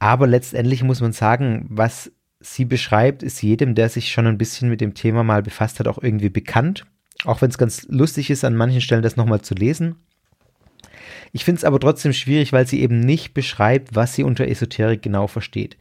Aber 0.00 0.26
letztendlich 0.26 0.82
muss 0.82 1.00
man 1.00 1.12
sagen, 1.12 1.66
was 1.68 2.10
sie 2.40 2.64
beschreibt, 2.64 3.22
ist 3.22 3.42
jedem, 3.42 3.74
der 3.74 3.88
sich 3.88 4.10
schon 4.10 4.26
ein 4.26 4.38
bisschen 4.38 4.68
mit 4.68 4.80
dem 4.80 4.94
Thema 4.94 5.22
mal 5.22 5.42
befasst 5.42 5.78
hat, 5.78 5.86
auch 5.86 6.02
irgendwie 6.02 6.28
bekannt. 6.28 6.84
Auch 7.24 7.40
wenn 7.40 7.50
es 7.50 7.58
ganz 7.58 7.86
lustig 7.88 8.30
ist, 8.30 8.44
an 8.44 8.56
manchen 8.56 8.80
Stellen 8.80 9.02
das 9.02 9.16
nochmal 9.16 9.40
zu 9.40 9.54
lesen. 9.54 9.96
Ich 11.34 11.44
finde 11.44 11.58
es 11.58 11.64
aber 11.64 11.80
trotzdem 11.80 12.12
schwierig, 12.12 12.52
weil 12.52 12.64
sie 12.64 12.80
eben 12.80 13.00
nicht 13.00 13.34
beschreibt, 13.34 13.96
was 13.96 14.14
sie 14.14 14.22
unter 14.22 14.46
Esoterik 14.46 15.02
genau 15.02 15.26
versteht. 15.26 15.76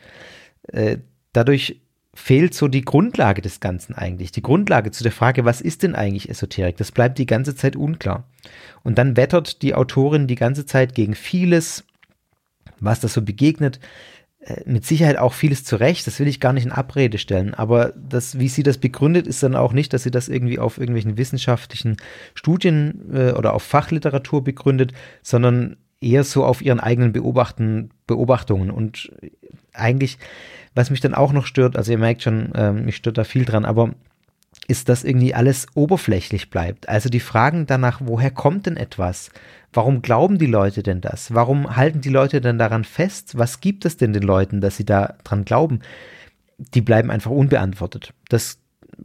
Äh, 0.64 0.97
dadurch 1.32 1.80
fehlt 2.16 2.56
so 2.56 2.68
die 2.68 2.82
Grundlage 2.82 3.43
des 3.43 3.60
Ganzen 3.60 3.93
eigentlich. 3.93 4.32
Die 4.32 4.41
Grundlage 4.41 4.89
zu 4.89 5.04
der 5.04 5.12
Frage, 5.12 5.45
was 5.45 5.62
ist 5.62 5.84
denn 5.84 5.93
eigentlich 5.93 6.28
Esoterik? 6.28 6.78
Das 6.78 6.91
bleibt 6.91 7.20
die 7.20 7.28
ganze 7.28 7.56
Zeit 7.56 7.76
unklar. 7.76 8.28
Und 8.82 8.97
dann 8.97 9.16
wettert 9.16 9.62
die 9.62 9.76
Autorin 9.76 10.26
die 10.26 10.36
ganze 10.36 10.66
Zeit 10.66 10.95
gegen 10.95 11.14
vieles, 11.14 11.84
was 12.80 12.99
das 12.99 13.14
so 13.14 13.22
begegnet. 13.22 13.80
Äh, 14.45 14.61
mit 14.65 14.85
Sicherheit 14.85 15.17
auch 15.17 15.33
vieles 15.33 15.63
zurecht, 15.63 16.05
das 16.07 16.19
will 16.19 16.27
ich 16.27 16.39
gar 16.39 16.53
nicht 16.53 16.65
in 16.65 16.71
Abrede 16.71 17.17
stellen, 17.17 17.53
aber 17.53 17.93
das, 17.95 18.39
wie 18.39 18.49
sie 18.49 18.63
das 18.63 18.77
begründet, 18.77 19.27
ist 19.27 19.43
dann 19.43 19.55
auch 19.55 19.73
nicht, 19.73 19.93
dass 19.93 20.03
sie 20.03 20.11
das 20.11 20.29
irgendwie 20.29 20.59
auf 20.59 20.77
irgendwelchen 20.77 21.17
wissenschaftlichen 21.17 21.97
Studien 22.35 23.09
äh, 23.13 23.31
oder 23.31 23.53
auf 23.53 23.63
Fachliteratur 23.63 24.43
begründet, 24.43 24.93
sondern 25.21 25.77
eher 26.01 26.23
so 26.23 26.43
auf 26.43 26.61
ihren 26.61 26.79
eigenen 26.79 27.13
Beobachten, 27.13 27.91
Beobachtungen. 28.07 28.69
Und 28.69 29.11
eigentlich 29.73 30.17
was 30.75 30.89
mich 30.89 31.01
dann 31.01 31.13
auch 31.13 31.33
noch 31.33 31.45
stört, 31.45 31.77
also 31.77 31.91
ihr 31.91 31.97
merkt 31.97 32.23
schon, 32.23 32.51
ähm, 32.55 32.85
mich 32.85 32.95
stört 32.95 33.17
da 33.17 33.23
viel 33.23 33.45
dran, 33.45 33.65
aber 33.65 33.93
ist, 34.68 34.89
dass 34.89 35.03
irgendwie 35.03 35.34
alles 35.34 35.68
oberflächlich 35.76 36.49
bleibt. 36.49 36.88
Also 36.88 37.09
die 37.09 37.20
Fragen 37.20 37.66
danach, 37.66 38.01
woher 38.03 38.32
kommt 38.32 38.66
denn 38.66 38.78
etwas? 38.78 39.30
Warum 39.74 40.01
glauben 40.01 40.38
die 40.38 40.45
Leute 40.45 40.84
denn 40.84 41.01
das? 41.01 41.34
Warum 41.34 41.76
halten 41.76 42.01
die 42.01 42.09
Leute 42.09 42.41
denn 42.41 42.57
daran 42.57 42.84
fest? 42.84 43.38
Was 43.38 43.59
gibt 43.59 43.86
es 43.86 43.97
denn 43.97 44.14
den 44.14 44.24
Leuten, 44.24 44.61
dass 44.61 44.78
sie 44.78 44.86
da 44.86 45.16
dran 45.24 45.45
glauben? 45.45 45.80
Die 46.57 46.82
bleiben 46.82 47.11
einfach 47.11 47.32
unbeantwortet. 47.32 48.14
Das 48.30 48.59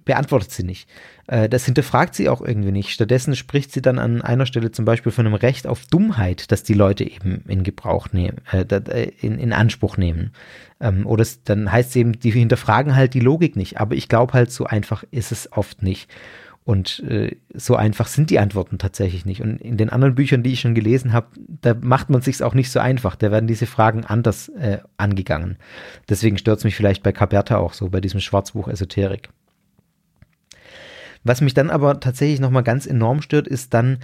beantwortet 0.05 0.51
sie 0.51 0.65
nicht. 0.65 0.89
Äh, 1.27 1.49
das 1.49 1.65
hinterfragt 1.65 2.15
sie 2.15 2.29
auch 2.29 2.41
irgendwie 2.41 2.73
nicht. 2.73 2.91
Stattdessen 2.91 3.37
spricht 3.37 3.73
sie 3.73 3.83
dann 3.83 3.99
an 3.99 4.23
einer 4.23 4.47
Stelle 4.47 4.73
zum 4.73 4.85
Beispiel 4.85 5.13
von 5.13 5.27
einem 5.27 5.35
Recht 5.35 5.67
auf 5.67 5.87
Dummheit, 5.87 6.51
das 6.51 6.63
die 6.63 6.75
Leute 6.75 7.05
eben 7.05 7.45
in 7.49 7.63
Gebrauch 7.63 8.09
nehmen, 8.13 8.39
äh, 8.53 9.11
in, 9.21 9.39
in 9.39 9.53
Anspruch 9.53 9.97
nehmen. 9.97 10.33
Ähm, 10.81 11.07
oder 11.07 11.23
es, 11.23 11.43
dann 11.45 11.71
heißt 11.71 11.91
es 11.91 11.97
eben, 11.97 12.19
die 12.19 12.31
hinterfragen 12.31 12.95
halt 12.95 13.15
die 13.15 13.21
Logik 13.21 13.57
nicht. 13.57 13.81
Aber 13.81 13.95
ich 13.95 14.09
glaube 14.09 14.33
halt, 14.33 14.51
so 14.51 14.65
einfach 14.65 15.05
ist 15.11 15.33
es 15.33 15.53
oft 15.53 15.83
nicht. 15.83 16.09
Und 16.69 17.03
äh, 17.09 17.35
so 17.55 17.77
einfach 17.77 18.09
sind 18.09 18.29
die 18.29 18.39
Antworten 18.39 18.77
tatsächlich 18.77 19.25
nicht. 19.25 19.41
Und 19.41 19.59
in 19.59 19.79
den 19.79 19.89
anderen 19.89 20.15
Büchern, 20.15 20.43
die 20.43 20.53
ich 20.53 20.61
schon 20.61 20.75
gelesen 20.75 21.15
habe, 21.15 21.29
da 21.63 21.75
macht 21.81 22.11
man 22.11 22.21
sich 22.21 22.43
auch 22.43 22.53
nicht 22.53 22.71
so 22.71 22.79
einfach. 22.79 23.17
Da 23.17 23.31
werden 23.31 23.47
diese 23.47 23.65
Fragen 23.65 24.05
anders 24.05 24.51
äh, 24.51 24.81
angegangen. 24.99 25.57
Deswegen 26.11 26.37
stört 26.37 26.59
es 26.59 26.65
mich 26.65 26.77
vielleicht 26.77 27.03
bei 27.03 27.11
Caberta 27.11 27.57
auch 27.57 27.73
so, 27.73 27.89
bei 27.89 28.03
diesem 28.03 28.21
Schwarzbuch 28.21 28.69
Esoterik. 28.69 29.31
Was 31.29 31.43
mich 31.43 31.53
dann 31.53 31.68
aber 31.68 32.01
tatsächlich 32.01 32.41
nochmal 32.41 32.62
ganz 32.62 32.87
enorm 32.87 33.20
stört, 33.20 33.47
ist 33.47 33.74
dann, 33.74 33.99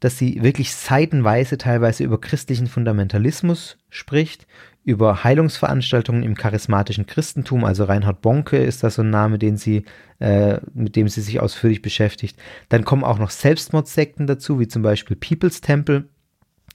dass 0.00 0.16
sie 0.16 0.42
wirklich 0.42 0.74
seitenweise 0.74 1.58
teilweise 1.58 2.04
über 2.04 2.18
christlichen 2.18 2.68
Fundamentalismus 2.68 3.76
spricht, 3.90 4.46
über 4.82 5.22
Heilungsveranstaltungen 5.22 6.22
im 6.22 6.36
charismatischen 6.36 7.04
Christentum, 7.04 7.66
also 7.66 7.84
Reinhard 7.84 8.22
Bonke 8.22 8.56
ist 8.56 8.82
das 8.82 8.94
so 8.94 9.02
ein 9.02 9.10
Name, 9.10 9.38
den 9.38 9.58
sie, 9.58 9.84
äh, 10.20 10.60
mit 10.72 10.96
dem 10.96 11.06
sie 11.08 11.20
sich 11.20 11.38
ausführlich 11.38 11.82
beschäftigt. 11.82 12.38
Dann 12.70 12.86
kommen 12.86 13.04
auch 13.04 13.18
noch 13.18 13.28
Selbstmordsekten 13.28 14.26
dazu, 14.26 14.58
wie 14.58 14.66
zum 14.66 14.80
Beispiel 14.80 15.16
People's 15.16 15.60
Temple, 15.60 16.08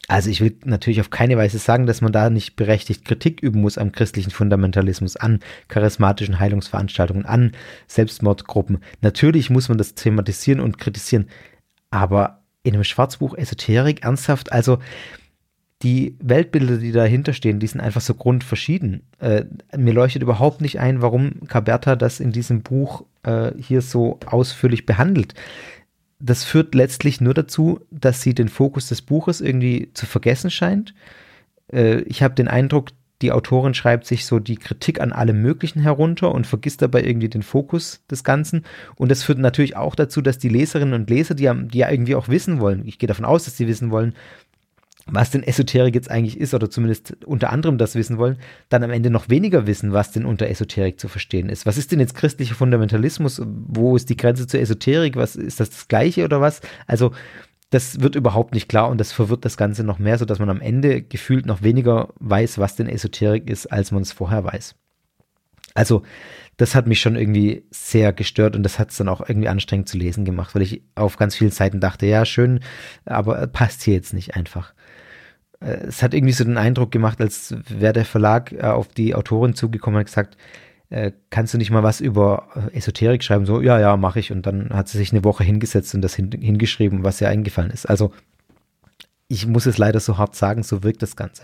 also 0.07 0.29
ich 0.29 0.41
will 0.41 0.55
natürlich 0.63 1.01
auf 1.01 1.09
keine 1.09 1.37
Weise 1.37 1.57
sagen, 1.57 1.87
dass 1.87 2.01
man 2.01 2.11
da 2.11 2.29
nicht 2.29 2.55
berechtigt 2.55 3.05
Kritik 3.05 3.41
üben 3.41 3.61
muss 3.61 3.77
am 3.77 3.91
christlichen 3.91 4.31
Fundamentalismus, 4.31 5.15
an 5.15 5.39
charismatischen 5.67 6.39
Heilungsveranstaltungen, 6.39 7.25
an 7.25 7.53
Selbstmordgruppen. 7.87 8.79
Natürlich 9.01 9.49
muss 9.49 9.67
man 9.67 9.77
das 9.77 9.95
thematisieren 9.95 10.59
und 10.59 10.77
kritisieren, 10.77 11.27
aber 11.89 12.43
in 12.61 12.73
einem 12.73 12.83
Schwarzbuch 12.83 13.35
Esoterik 13.35 14.03
ernsthaft, 14.03 14.51
also 14.51 14.79
die 15.81 16.15
Weltbilder, 16.21 16.77
die 16.77 16.91
dahinter 16.91 17.33
stehen, 17.33 17.59
die 17.59 17.67
sind 17.67 17.81
einfach 17.81 18.01
so 18.01 18.13
grundverschieden. 18.13 19.03
Äh, 19.19 19.45
mir 19.75 19.93
leuchtet 19.93 20.21
überhaupt 20.21 20.61
nicht 20.61 20.79
ein, 20.79 21.01
warum 21.01 21.47
Caberta 21.47 21.95
das 21.95 22.19
in 22.19 22.31
diesem 22.31 22.61
Buch 22.61 23.05
äh, 23.23 23.51
hier 23.57 23.81
so 23.81 24.19
ausführlich 24.25 24.85
behandelt 24.85 25.33
das 26.25 26.43
führt 26.43 26.73
letztlich 26.73 27.21
nur 27.21 27.35
dazu, 27.35 27.81
dass 27.91 28.21
sie 28.21 28.33
den 28.33 28.49
Fokus 28.49 28.87
des 28.87 29.01
Buches 29.03 29.41
irgendwie 29.41 29.91
zu 29.93 30.07
vergessen 30.07 30.49
scheint. 30.49 30.95
Äh, 31.71 32.01
ich 32.01 32.23
habe 32.23 32.33
den 32.33 32.47
Eindruck, 32.47 32.89
die 33.21 33.31
Autorin 33.31 33.75
schreibt 33.75 34.05
sich 34.05 34.25
so 34.25 34.39
die 34.39 34.57
Kritik 34.57 34.99
an 34.99 35.13
allem 35.13 35.41
Möglichen 35.41 35.79
herunter 35.81 36.33
und 36.33 36.47
vergisst 36.47 36.81
dabei 36.81 37.03
irgendwie 37.03 37.29
den 37.29 37.43
Fokus 37.43 38.01
des 38.09 38.23
Ganzen. 38.23 38.65
Und 38.95 39.09
das 39.09 39.23
führt 39.23 39.37
natürlich 39.37 39.77
auch 39.77 39.95
dazu, 39.95 40.21
dass 40.21 40.37
die 40.37 40.49
Leserinnen 40.49 40.95
und 40.95 41.09
Leser, 41.09 41.35
die 41.35 41.43
ja, 41.43 41.53
die 41.53 41.77
ja 41.77 41.91
irgendwie 41.91 42.15
auch 42.15 42.27
wissen 42.27 42.59
wollen, 42.59 42.85
ich 42.85 42.97
gehe 42.97 43.07
davon 43.07 43.23
aus, 43.23 43.45
dass 43.45 43.55
sie 43.55 43.67
wissen 43.67 43.91
wollen, 43.91 44.15
was 45.07 45.29
denn 45.29 45.43
Esoterik 45.43 45.93
jetzt 45.93 46.09
eigentlich 46.09 46.39
ist 46.39 46.53
oder 46.53 46.69
zumindest 46.69 47.17
unter 47.25 47.51
anderem 47.51 47.77
das 47.77 47.93
wissen 47.93 48.17
wollen, 48.17 48.37
dann 48.69 48.83
am 48.83 48.89
Ende 48.89 49.11
noch 49.11 49.29
weniger 49.29 49.67
wissen, 49.67 49.93
was 49.93 50.11
denn 50.11 50.25
unter 50.25 50.49
Esoterik 50.49 50.99
zu 50.99 51.07
verstehen 51.07 51.49
ist. 51.49 51.65
Was 51.65 51.77
ist 51.77 51.91
denn 51.91 51.99
jetzt 51.99 52.15
christlicher 52.15 52.55
Fundamentalismus? 52.55 53.41
Wo 53.45 53.95
ist 53.95 54.09
die 54.09 54.17
Grenze 54.17 54.47
zur 54.47 54.59
Esoterik? 54.59 55.15
Was 55.15 55.35
ist 55.35 55.59
das 55.59 55.69
das 55.69 55.87
Gleiche 55.87 56.23
oder 56.23 56.41
was? 56.41 56.61
Also 56.87 57.11
das 57.69 58.01
wird 58.01 58.15
überhaupt 58.15 58.53
nicht 58.53 58.67
klar 58.67 58.89
und 58.89 58.99
das 58.99 59.11
verwirrt 59.11 59.45
das 59.45 59.57
Ganze 59.57 59.83
noch 59.83 59.99
mehr, 59.99 60.17
sodass 60.17 60.39
man 60.39 60.49
am 60.49 60.61
Ende 60.61 61.01
gefühlt 61.03 61.45
noch 61.45 61.61
weniger 61.61 62.13
weiß, 62.19 62.57
was 62.57 62.75
denn 62.75 62.87
Esoterik 62.87 63.49
ist, 63.49 63.67
als 63.67 63.91
man 63.91 64.01
es 64.01 64.11
vorher 64.11 64.43
weiß. 64.43 64.75
Also 65.75 66.03
das 66.57 66.73
hat 66.73 66.87
mich 66.87 67.01
schon 67.01 67.17
irgendwie 67.17 67.65
sehr 67.69 68.13
gestört 68.13 68.55
und 68.55 68.63
das 68.63 68.79
hat 68.79 68.91
es 68.91 68.97
dann 68.97 69.09
auch 69.09 69.27
irgendwie 69.27 69.49
anstrengend 69.49 69.89
zu 69.89 69.97
lesen 69.97 70.23
gemacht, 70.23 70.55
weil 70.55 70.61
ich 70.61 70.83
auf 70.95 71.17
ganz 71.17 71.35
vielen 71.35 71.51
Seiten 71.51 71.81
dachte, 71.81 72.05
ja, 72.05 72.25
schön, 72.25 72.61
aber 73.03 73.45
passt 73.47 73.83
hier 73.83 73.93
jetzt 73.93 74.13
nicht 74.13 74.35
einfach. 74.35 74.73
Äh, 75.59 75.87
es 75.87 76.03
hat 76.03 76.13
irgendwie 76.13 76.33
so 76.33 76.43
den 76.43 76.57
Eindruck 76.57 76.91
gemacht, 76.91 77.19
als 77.21 77.55
wäre 77.67 77.93
der 77.93 78.05
Verlag 78.05 78.51
äh, 78.51 78.61
auf 78.61 78.87
die 78.87 79.15
Autorin 79.15 79.55
zugekommen 79.55 79.99
und 79.99 80.05
gesagt, 80.05 80.37
äh, 80.89 81.11
kannst 81.29 81.53
du 81.53 81.57
nicht 81.57 81.71
mal 81.71 81.83
was 81.83 81.99
über 82.01 82.47
Esoterik 82.73 83.23
schreiben? 83.23 83.45
So, 83.45 83.61
ja, 83.61 83.79
ja, 83.79 83.97
mache 83.97 84.19
ich. 84.19 84.31
Und 84.31 84.45
dann 84.45 84.69
hat 84.69 84.87
sie 84.87 84.97
sich 84.97 85.11
eine 85.11 85.23
Woche 85.23 85.43
hingesetzt 85.43 85.95
und 85.95 86.01
das 86.01 86.15
hin, 86.15 86.31
hingeschrieben, 86.31 87.03
was 87.03 87.21
ihr 87.21 87.29
eingefallen 87.29 87.71
ist. 87.71 87.85
Also, 87.87 88.13
ich 89.27 89.47
muss 89.47 89.65
es 89.65 89.77
leider 89.77 89.99
so 89.99 90.17
hart 90.17 90.35
sagen, 90.35 90.63
so 90.63 90.83
wirkt 90.83 91.01
das 91.01 91.15
Ganze. 91.15 91.43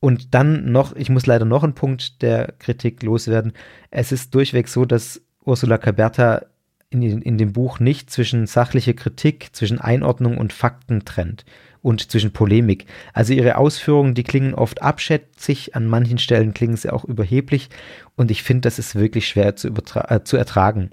Und 0.00 0.34
dann 0.34 0.72
noch, 0.72 0.96
ich 0.96 1.10
muss 1.10 1.26
leider 1.26 1.44
noch 1.44 1.62
einen 1.62 1.74
Punkt 1.74 2.22
der 2.22 2.54
Kritik 2.58 3.02
loswerden. 3.02 3.52
Es 3.90 4.12
ist 4.12 4.34
durchweg 4.34 4.66
so, 4.66 4.86
dass 4.86 5.20
Ursula 5.44 5.76
Caberta 5.76 6.46
in, 6.90 7.22
in 7.22 7.38
dem 7.38 7.52
Buch 7.52 7.78
nicht 7.78 8.10
zwischen 8.10 8.46
sachlicher 8.46 8.94
Kritik, 8.94 9.50
zwischen 9.52 9.80
Einordnung 9.80 10.38
und 10.38 10.52
Fakten 10.52 11.04
trennt 11.04 11.44
und 11.82 12.10
zwischen 12.10 12.32
Polemik. 12.32 12.86
Also 13.12 13.32
ihre 13.32 13.56
Ausführungen, 13.56 14.14
die 14.14 14.24
klingen 14.24 14.54
oft 14.54 14.82
abschätzig, 14.82 15.76
an 15.76 15.86
manchen 15.86 16.18
Stellen 16.18 16.52
klingen 16.52 16.76
sie 16.76 16.90
auch 16.90 17.04
überheblich 17.04 17.70
und 18.16 18.30
ich 18.30 18.42
finde, 18.42 18.62
das 18.62 18.78
ist 18.78 18.96
wirklich 18.96 19.28
schwer 19.28 19.56
zu, 19.56 19.68
äh, 19.68 20.22
zu 20.24 20.36
ertragen. 20.36 20.90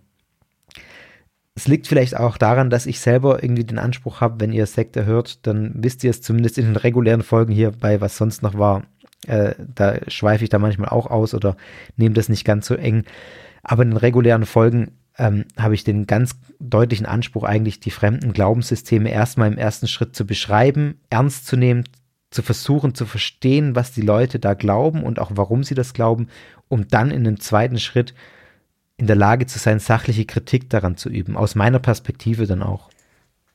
Es 1.56 1.68
liegt 1.68 1.88
vielleicht 1.88 2.16
auch 2.16 2.38
daran, 2.38 2.70
dass 2.70 2.86
ich 2.86 3.00
selber 3.00 3.42
irgendwie 3.42 3.64
den 3.64 3.80
Anspruch 3.80 4.22
habe, 4.22 4.40
wenn 4.40 4.54
ihr 4.54 4.68
Sekte 4.68 5.06
hört, 5.06 5.48
dann 5.48 5.74
wisst 5.76 6.04
ihr 6.04 6.12
es 6.12 6.22
zumindest 6.22 6.60
in 6.60 6.66
den 6.66 6.76
regulären 6.76 7.24
Folgen 7.24 7.52
hier 7.52 7.72
bei 7.72 8.00
was 8.00 8.16
sonst 8.16 8.44
noch 8.44 8.60
war. 8.60 8.84
Äh, 9.26 9.56
da 9.74 9.98
schweife 10.08 10.44
ich 10.44 10.52
da 10.52 10.60
manchmal 10.60 10.90
auch 10.90 11.08
aus 11.08 11.34
oder 11.34 11.58
nehme 11.96 12.14
das 12.14 12.30
nicht 12.30 12.46
ganz 12.46 12.68
so 12.68 12.76
eng. 12.76 13.06
Aber 13.64 13.82
in 13.82 13.90
den 13.90 13.98
regulären 13.98 14.46
Folgen 14.46 14.92
ähm, 15.18 15.46
habe 15.58 15.76
ich 15.76 15.84
den 15.84 16.06
ganz 16.06 16.36
deutlichen 16.60 17.06
Anspruch, 17.06 17.44
eigentlich 17.44 17.80
die 17.80 17.92
fremden 17.92 18.34
Glaubenssysteme 18.34 19.10
erstmal 19.10 19.52
im 19.52 19.58
ersten 19.58 19.88
Schritt 19.88 20.16
zu 20.16 20.26
beschreiben, 20.26 21.00
ernst 21.10 21.48
zu 21.48 21.58
nehmen, 21.58 21.84
zu 22.30 22.42
versuchen 22.42 22.94
zu 22.94 23.06
verstehen, 23.06 23.76
was 23.76 23.94
die 23.94 24.02
Leute 24.02 24.40
da 24.40 24.54
glauben 24.54 25.04
und 25.04 25.20
auch 25.20 25.32
warum 25.34 25.64
sie 25.64 25.76
das 25.76 25.94
glauben, 25.94 26.28
um 26.68 26.88
dann 26.88 27.10
in 27.12 27.26
einem 27.26 27.40
zweiten 27.40 27.80
Schritt 27.80 28.14
in 28.98 29.08
der 29.08 29.16
Lage 29.16 29.46
zu 29.46 29.60
sein, 29.60 29.80
sachliche 29.80 30.26
Kritik 30.26 30.70
daran 30.70 30.98
zu 30.98 31.10
üben, 31.10 31.38
aus 31.38 31.56
meiner 31.56 31.80
Perspektive 31.80 32.48
dann 32.48 32.64
auch. 32.64 32.90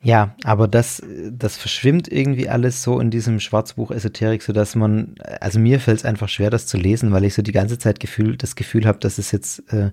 Ja, 0.04 0.34
aber 0.42 0.66
das, 0.66 1.00
das 1.30 1.56
verschwimmt 1.56 2.10
irgendwie 2.10 2.48
alles 2.48 2.82
so 2.82 2.98
in 2.98 3.10
diesem 3.10 3.38
Schwarzbuch 3.38 3.92
Esoterik, 3.92 4.42
so 4.42 4.52
dass 4.52 4.74
man, 4.74 5.14
also 5.40 5.60
mir 5.60 5.78
fällt 5.78 5.98
es 5.98 6.04
einfach 6.04 6.28
schwer, 6.28 6.50
das 6.50 6.66
zu 6.66 6.76
lesen, 6.76 7.12
weil 7.12 7.24
ich 7.24 7.34
so 7.34 7.42
die 7.42 7.52
ganze 7.52 7.78
Zeit 7.78 8.00
Gefühl, 8.00 8.36
das 8.36 8.56
Gefühl 8.56 8.84
habe, 8.84 8.98
dass 8.98 9.18
es 9.18 9.30
jetzt 9.30 9.72
äh, 9.72 9.92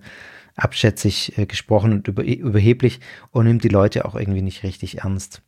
abschätzig 0.60 1.38
äh, 1.38 1.46
gesprochen 1.46 1.94
und 1.94 2.08
über, 2.08 2.24
überheblich 2.24 3.00
und 3.32 3.46
nimmt 3.46 3.64
die 3.64 3.70
Leute 3.70 4.06
auch 4.06 4.16
irgendwie 4.16 4.42
nicht 4.42 4.64
richtig 4.64 5.00
ernst. 5.00 5.42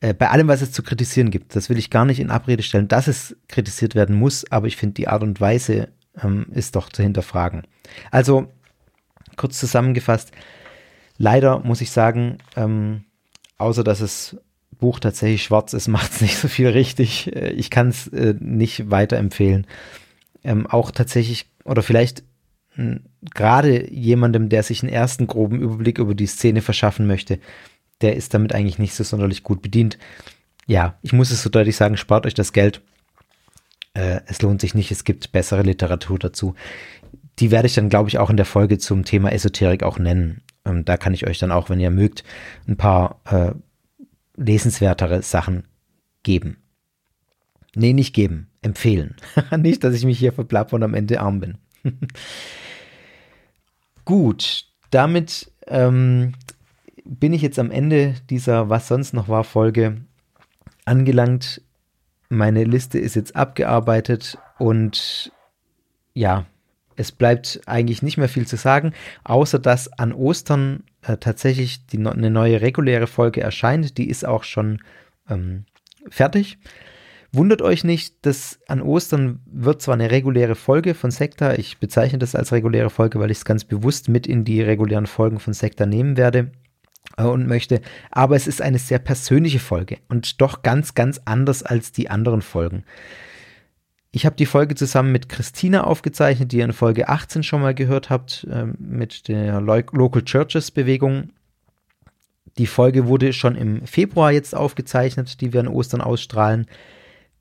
Äh, 0.00 0.14
bei 0.14 0.28
allem, 0.30 0.48
was 0.48 0.62
es 0.62 0.72
zu 0.72 0.82
kritisieren 0.82 1.30
gibt, 1.30 1.56
das 1.56 1.70
will 1.70 1.78
ich 1.78 1.90
gar 1.90 2.04
nicht 2.04 2.20
in 2.20 2.30
Abrede 2.30 2.62
stellen, 2.62 2.88
dass 2.88 3.08
es 3.08 3.36
kritisiert 3.48 3.94
werden 3.94 4.16
muss, 4.16 4.50
aber 4.50 4.66
ich 4.66 4.76
finde, 4.76 4.94
die 4.94 5.08
Art 5.08 5.22
und 5.22 5.40
Weise 5.40 5.88
ähm, 6.22 6.46
ist 6.50 6.76
doch 6.76 6.88
zu 6.90 7.02
hinterfragen. 7.02 7.62
Also, 8.10 8.52
kurz 9.36 9.58
zusammengefasst, 9.58 10.32
leider 11.16 11.60
muss 11.60 11.80
ich 11.80 11.90
sagen, 11.90 12.38
ähm, 12.56 13.04
außer 13.58 13.84
dass 13.84 14.00
es 14.00 14.36
Buch 14.78 15.00
tatsächlich 15.00 15.44
schwarz 15.44 15.72
ist, 15.72 15.88
macht 15.96 16.12
es 16.12 16.20
nicht 16.20 16.36
so 16.36 16.48
viel 16.48 16.68
richtig. 16.68 17.34
Äh, 17.34 17.50
ich 17.52 17.70
kann 17.70 17.88
es 17.88 18.08
äh, 18.08 18.34
nicht 18.38 18.90
weiterempfehlen. 18.90 19.66
Ähm, 20.42 20.66
auch 20.66 20.90
tatsächlich, 20.90 21.46
oder 21.64 21.82
vielleicht 21.82 22.22
gerade 23.34 23.92
jemandem, 23.92 24.48
der 24.48 24.62
sich 24.62 24.82
einen 24.82 24.92
ersten 24.92 25.26
groben 25.26 25.60
Überblick 25.60 25.98
über 25.98 26.14
die 26.14 26.26
Szene 26.26 26.60
verschaffen 26.60 27.06
möchte, 27.06 27.38
der 28.00 28.16
ist 28.16 28.34
damit 28.34 28.54
eigentlich 28.54 28.78
nicht 28.78 28.94
so 28.94 29.04
sonderlich 29.04 29.42
gut 29.42 29.62
bedient. 29.62 29.98
Ja, 30.66 30.98
ich 31.02 31.12
muss 31.12 31.30
es 31.30 31.42
so 31.42 31.50
deutlich 31.50 31.76
sagen, 31.76 31.96
spart 31.96 32.26
euch 32.26 32.34
das 32.34 32.52
Geld. 32.52 32.80
Äh, 33.94 34.20
es 34.26 34.42
lohnt 34.42 34.60
sich 34.60 34.74
nicht, 34.74 34.90
es 34.90 35.04
gibt 35.04 35.32
bessere 35.32 35.62
Literatur 35.62 36.18
dazu. 36.18 36.54
Die 37.38 37.50
werde 37.50 37.66
ich 37.66 37.74
dann, 37.74 37.88
glaube 37.88 38.08
ich, 38.08 38.18
auch 38.18 38.30
in 38.30 38.36
der 38.36 38.46
Folge 38.46 38.78
zum 38.78 39.04
Thema 39.04 39.32
Esoterik 39.32 39.82
auch 39.82 39.98
nennen. 39.98 40.42
Ähm, 40.64 40.84
da 40.84 40.96
kann 40.96 41.14
ich 41.14 41.26
euch 41.26 41.38
dann 41.38 41.52
auch, 41.52 41.70
wenn 41.70 41.80
ihr 41.80 41.90
mögt, 41.90 42.24
ein 42.66 42.76
paar 42.76 43.20
äh, 43.26 43.52
lesenswertere 44.36 45.22
Sachen 45.22 45.64
geben. 46.22 46.58
Nee, 47.76 47.92
nicht 47.92 48.14
geben, 48.14 48.48
empfehlen. 48.62 49.16
nicht, 49.58 49.84
dass 49.84 49.94
ich 49.94 50.04
mich 50.04 50.18
hier 50.18 50.32
verplapper 50.32 50.74
und 50.74 50.82
am 50.82 50.94
Ende 50.94 51.20
arm 51.20 51.40
bin. 51.40 51.58
Gut, 54.04 54.66
damit 54.90 55.50
ähm, 55.66 56.34
bin 57.04 57.32
ich 57.32 57.42
jetzt 57.42 57.58
am 57.58 57.70
Ende 57.70 58.14
dieser 58.30 58.68
Was 58.68 58.88
sonst 58.88 59.14
noch 59.14 59.28
war 59.28 59.44
Folge 59.44 59.98
angelangt. 60.84 61.62
Meine 62.28 62.64
Liste 62.64 62.98
ist 62.98 63.14
jetzt 63.14 63.36
abgearbeitet 63.36 64.38
und 64.58 65.32
ja, 66.12 66.46
es 66.96 67.12
bleibt 67.12 67.60
eigentlich 67.66 68.02
nicht 68.02 68.18
mehr 68.18 68.28
viel 68.28 68.46
zu 68.46 68.56
sagen, 68.56 68.92
außer 69.24 69.58
dass 69.58 69.92
an 69.92 70.12
Ostern 70.12 70.84
äh, 71.02 71.16
tatsächlich 71.16 71.86
die, 71.86 71.98
eine 71.98 72.30
neue 72.30 72.60
reguläre 72.60 73.06
Folge 73.06 73.40
erscheint. 73.40 73.98
Die 73.98 74.08
ist 74.08 74.24
auch 74.24 74.44
schon 74.44 74.80
ähm, 75.28 75.64
fertig. 76.08 76.58
Wundert 77.34 77.62
euch 77.62 77.82
nicht, 77.82 78.24
dass 78.24 78.60
an 78.68 78.80
Ostern 78.80 79.40
wird 79.46 79.82
zwar 79.82 79.94
eine 79.94 80.12
reguläre 80.12 80.54
Folge 80.54 80.94
von 80.94 81.10
Sekta, 81.10 81.54
ich 81.54 81.78
bezeichne 81.78 82.18
das 82.18 82.36
als 82.36 82.52
reguläre 82.52 82.90
Folge, 82.90 83.18
weil 83.18 83.32
ich 83.32 83.38
es 83.38 83.44
ganz 83.44 83.64
bewusst 83.64 84.08
mit 84.08 84.28
in 84.28 84.44
die 84.44 84.62
regulären 84.62 85.08
Folgen 85.08 85.40
von 85.40 85.52
Sekta 85.52 85.84
nehmen 85.84 86.16
werde 86.16 86.52
äh, 87.16 87.24
und 87.24 87.48
möchte, 87.48 87.80
aber 88.12 88.36
es 88.36 88.46
ist 88.46 88.62
eine 88.62 88.78
sehr 88.78 89.00
persönliche 89.00 89.58
Folge 89.58 89.98
und 90.08 90.40
doch 90.40 90.62
ganz, 90.62 90.94
ganz 90.94 91.20
anders 91.24 91.64
als 91.64 91.90
die 91.90 92.08
anderen 92.08 92.40
Folgen. 92.40 92.84
Ich 94.12 94.26
habe 94.26 94.36
die 94.36 94.46
Folge 94.46 94.76
zusammen 94.76 95.10
mit 95.10 95.28
Christina 95.28 95.82
aufgezeichnet, 95.82 96.52
die 96.52 96.58
ihr 96.58 96.64
in 96.64 96.72
Folge 96.72 97.08
18 97.08 97.42
schon 97.42 97.62
mal 97.62 97.74
gehört 97.74 98.10
habt, 98.10 98.46
äh, 98.48 98.66
mit 98.78 99.26
der 99.26 99.60
Local 99.60 100.22
Churches 100.22 100.70
Bewegung. 100.70 101.30
Die 102.58 102.68
Folge 102.68 103.08
wurde 103.08 103.32
schon 103.32 103.56
im 103.56 103.84
Februar 103.88 104.30
jetzt 104.30 104.54
aufgezeichnet, 104.54 105.40
die 105.40 105.52
wir 105.52 105.58
an 105.58 105.66
Ostern 105.66 106.00
ausstrahlen. 106.00 106.68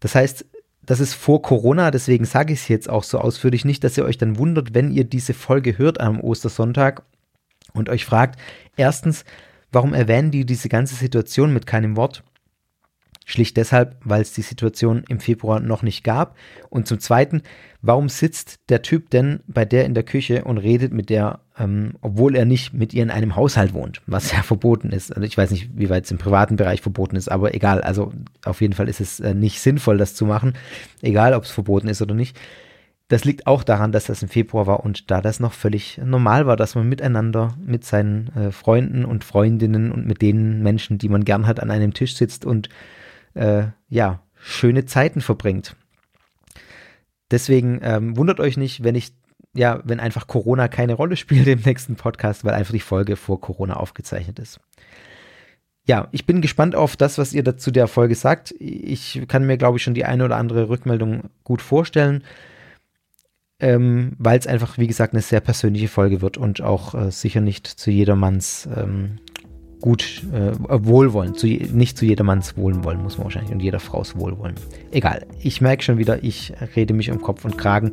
Das 0.04 0.16
heißt, 0.16 0.45
das 0.86 0.99
ist 0.99 1.14
vor 1.14 1.41
Corona, 1.41 1.89
deswegen 1.89 2.26
sage 2.26 2.51
ich 2.51 2.60
es 2.60 2.68
jetzt 2.68 2.89
auch 2.89 3.04
so 3.04 3.20
ausführlich 3.20 3.64
nicht, 3.64 3.86
dass 3.86 3.97
ihr 3.97 4.04
euch 4.04 4.18
dann 4.18 4.38
wundert, 4.38 4.74
wenn 4.74 4.91
ihr 4.91 5.06
diese 5.06 5.34
Folge 5.34 5.78
hört 5.78 6.01
am 6.01 6.20
Ostersonntag 6.20 7.04
und 7.74 7.88
euch 7.88 8.04
fragt, 8.04 8.38
erstens, 8.76 9.24
warum 9.72 9.93
erwähnen 9.93 10.30
die 10.30 10.45
diese 10.45 10.68
ganze 10.68 10.95
Situation 10.95 11.54
mit 11.54 11.66
keinem 11.66 11.95
Wort? 11.95 12.26
Schlicht 13.24 13.56
deshalb, 13.56 13.95
weil 14.04 14.22
es 14.22 14.34
die 14.34 14.41
Situation 14.41 15.06
im 15.08 15.22
Februar 15.22 15.62
noch 15.62 15.84
nicht 15.84 16.04
gab. 16.04 16.36
Und 16.70 16.86
zum 16.86 16.99
Zweiten, 16.99 17.41
warum 17.82 18.10
sitzt 18.10 18.60
der 18.68 18.82
Typ 18.82 19.10
denn 19.10 19.39
bei 19.47 19.64
der 19.64 19.86
in 19.86 19.93
der 19.93 20.04
Küche 20.04 20.43
und 20.43 20.58
redet 20.58 20.91
mit 20.91 21.10
der, 21.10 21.39
ähm, 21.60 21.93
obwohl 22.01 22.36
er 22.36 22.45
nicht 22.45 22.74
mit 22.74 22.93
ihr 22.93 23.04
in 23.04 23.12
einem 23.12 23.36
Haushalt 23.36 23.74
wohnt, 23.74 24.01
was 24.08 24.32
ja 24.32 24.41
verboten 24.43 24.89
ist. 24.89 25.12
Also 25.16 25.26
ich 25.26 25.38
weiß 25.38 25.51
nicht, 25.51 25.70
wie 25.76 25.89
weit 25.89 26.06
es 26.06 26.12
im 26.12 26.18
privaten 26.18 26.56
Bereich 26.56 26.82
verboten 26.82 27.16
ist, 27.16 27.30
aber 27.30 27.54
egal. 27.54 27.82
Also 27.82 28.12
auf 28.43 28.62
jeden 28.62 28.74
Fall 28.74 28.89
ist 28.89 29.01
es 29.01 29.20
äh, 29.20 29.34
nicht 29.34 29.60
sinnvoll, 29.60 29.97
das 29.97 30.16
zu 30.16 30.26
machen, 30.26 30.54
egal 31.01 31.34
ob 31.34 31.43
es 31.43 31.51
verboten 31.51 31.88
ist 31.88 32.01
oder 32.01 32.16
nicht. 32.16 32.39
Das 33.10 33.26
liegt 33.26 33.45
auch 33.45 33.64
daran, 33.64 33.91
dass 33.91 34.06
das 34.06 34.24
im 34.24 34.30
Februar 34.30 34.66
war 34.66 34.84
und 34.84 35.12
da 35.12 35.22
das 35.22 35.39
noch 35.39 35.54
völlig 35.54 35.99
normal 36.04 36.47
war, 36.47 36.58
dass 36.58 36.74
man 36.74 36.89
miteinander 36.89 37.56
mit 37.64 37.84
seinen 37.84 38.30
äh, 38.36 38.51
Freunden 38.51 39.06
und 39.06 39.24
Freundinnen 39.24 39.91
und 39.91 40.08
mit 40.08 40.22
den 40.22 40.64
Menschen, 40.64 40.97
die 40.97 41.10
man 41.10 41.26
gern 41.26 41.45
hat, 41.45 41.60
an 41.60 41.70
einem 41.70 41.93
Tisch 41.93 42.16
sitzt 42.16 42.45
und 42.45 42.70
äh, 43.36 43.66
ja, 43.89 44.22
schöne 44.36 44.86
Zeiten 44.86 45.22
verbringt. 45.22 45.76
Deswegen 47.30 47.80
ähm, 47.84 48.16
wundert 48.18 48.39
euch 48.39 48.58
nicht, 48.58 48.84
wenn 48.84 48.95
ich, 48.95 49.14
ja, 49.54 49.82
wenn 49.84 49.99
einfach 49.99 50.28
Corona 50.28 50.68
keine 50.68 50.93
Rolle 50.93 51.16
spielt 51.16 51.47
im 51.47 51.62
nächsten 51.66 51.95
Podcast, 51.95 52.43
weil 52.43 52.54
einfach 52.54 52.74
die 52.74 52.80
Folge 52.80 53.16
vor 53.16 53.39
Corona 53.39 53.76
aufgezeichnet 53.76 54.39
ist. 54.39 54.60
Ja, 55.86 56.08
ich 56.12 56.26
bin 56.26 56.41
gespannt 56.41 56.76
auf 56.76 56.95
das, 56.95 57.18
was 57.18 57.34
ihr 57.34 57.43
dazu 57.43 57.70
der 57.70 57.88
Folge 57.88 58.16
sagt. 58.16 58.56
Ich 58.58 59.22
kann 59.28 59.45
mir, 59.45 59.58
glaube 59.58 59.78
ich, 59.78 59.84
schon 59.84 59.93
die 59.93 60.06
eine 60.06 60.24
oder 60.24 60.38
andere 60.38 60.70
Rückmeldung 60.70 61.30
gut 61.43 61.62
vorstellen, 61.62 62.24
ähm, 63.60 64.14
weil 64.18 64.39
es 64.39 64.47
einfach, 64.47 64.78
wie 64.78 64.88
gesagt, 64.88 65.14
eine 65.14 65.22
sehr 65.22 65.41
persönliche 65.41 65.89
Folge 65.89 66.22
wird 66.22 66.38
und 66.38 66.62
auch 66.62 66.95
äh, 66.95 67.12
sicher 67.12 67.41
nicht 67.41 67.68
zu 67.68 67.91
jedermanns 67.91 68.68
ähm, 68.74 69.20
gut 69.82 70.24
äh, 70.32 70.54
wohlwollen, 70.58 71.36
zu, 71.36 71.47
nicht 71.47 71.97
zu 71.97 72.06
jedermanns 72.06 72.56
Wohlwollen 72.56 73.04
muss 73.04 73.18
man 73.18 73.26
wahrscheinlich 73.26 73.51
und 73.51 73.62
jeder 73.62 73.82
Frau's 73.82 74.16
Wohlwollen. 74.16 74.56
Egal, 74.91 75.26
ich 75.41 75.60
merke 75.60 75.84
schon 75.84 75.97
wieder, 75.97 76.24
ich 76.24 76.54
rede 76.78 76.93
mich 76.93 77.12
um 77.12 77.22
Kopf 77.22 77.43
und 77.43 77.58
Kragen. 77.58 77.91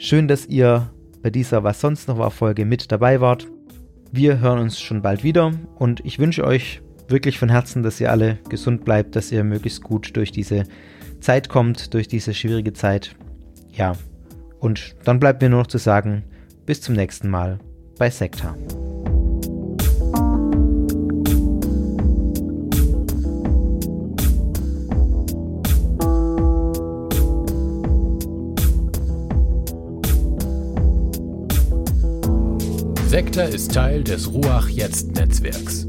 Schön, 0.00 0.28
dass 0.28 0.46
ihr 0.46 0.92
bei 1.22 1.30
dieser 1.30 1.64
Was 1.64 1.80
sonst 1.80 2.06
noch 2.06 2.18
war 2.18 2.30
Folge 2.30 2.64
mit 2.64 2.92
dabei 2.92 3.20
wart. 3.20 3.48
Wir 4.12 4.38
hören 4.38 4.60
uns 4.60 4.78
schon 4.80 5.02
bald 5.02 5.24
wieder 5.24 5.52
und 5.74 6.04
ich 6.06 6.20
wünsche 6.20 6.44
euch 6.44 6.80
wirklich 7.08 7.36
von 7.36 7.48
Herzen, 7.48 7.82
dass 7.82 8.00
ihr 8.00 8.12
alle 8.12 8.38
gesund 8.48 8.84
bleibt, 8.84 9.16
dass 9.16 9.32
ihr 9.32 9.42
möglichst 9.42 9.82
gut 9.82 10.16
durch 10.16 10.30
diese 10.30 10.62
Zeit 11.18 11.48
kommt, 11.48 11.94
durch 11.94 12.06
diese 12.06 12.32
schwierige 12.32 12.72
Zeit. 12.74 13.16
Ja, 13.72 13.96
Und 14.60 14.94
dann 15.02 15.18
bleibt 15.18 15.42
mir 15.42 15.48
nur 15.48 15.60
noch 15.60 15.66
zu 15.66 15.78
sagen, 15.78 16.22
bis 16.64 16.80
zum 16.80 16.94
nächsten 16.94 17.28
Mal 17.28 17.58
bei 17.98 18.08
Sekta. 18.08 18.54
Sekta 33.18 33.42
ist 33.42 33.74
Teil 33.74 34.04
des 34.04 34.32
Ruach 34.32 34.68
Jetzt 34.68 35.16
Netzwerks. 35.16 35.84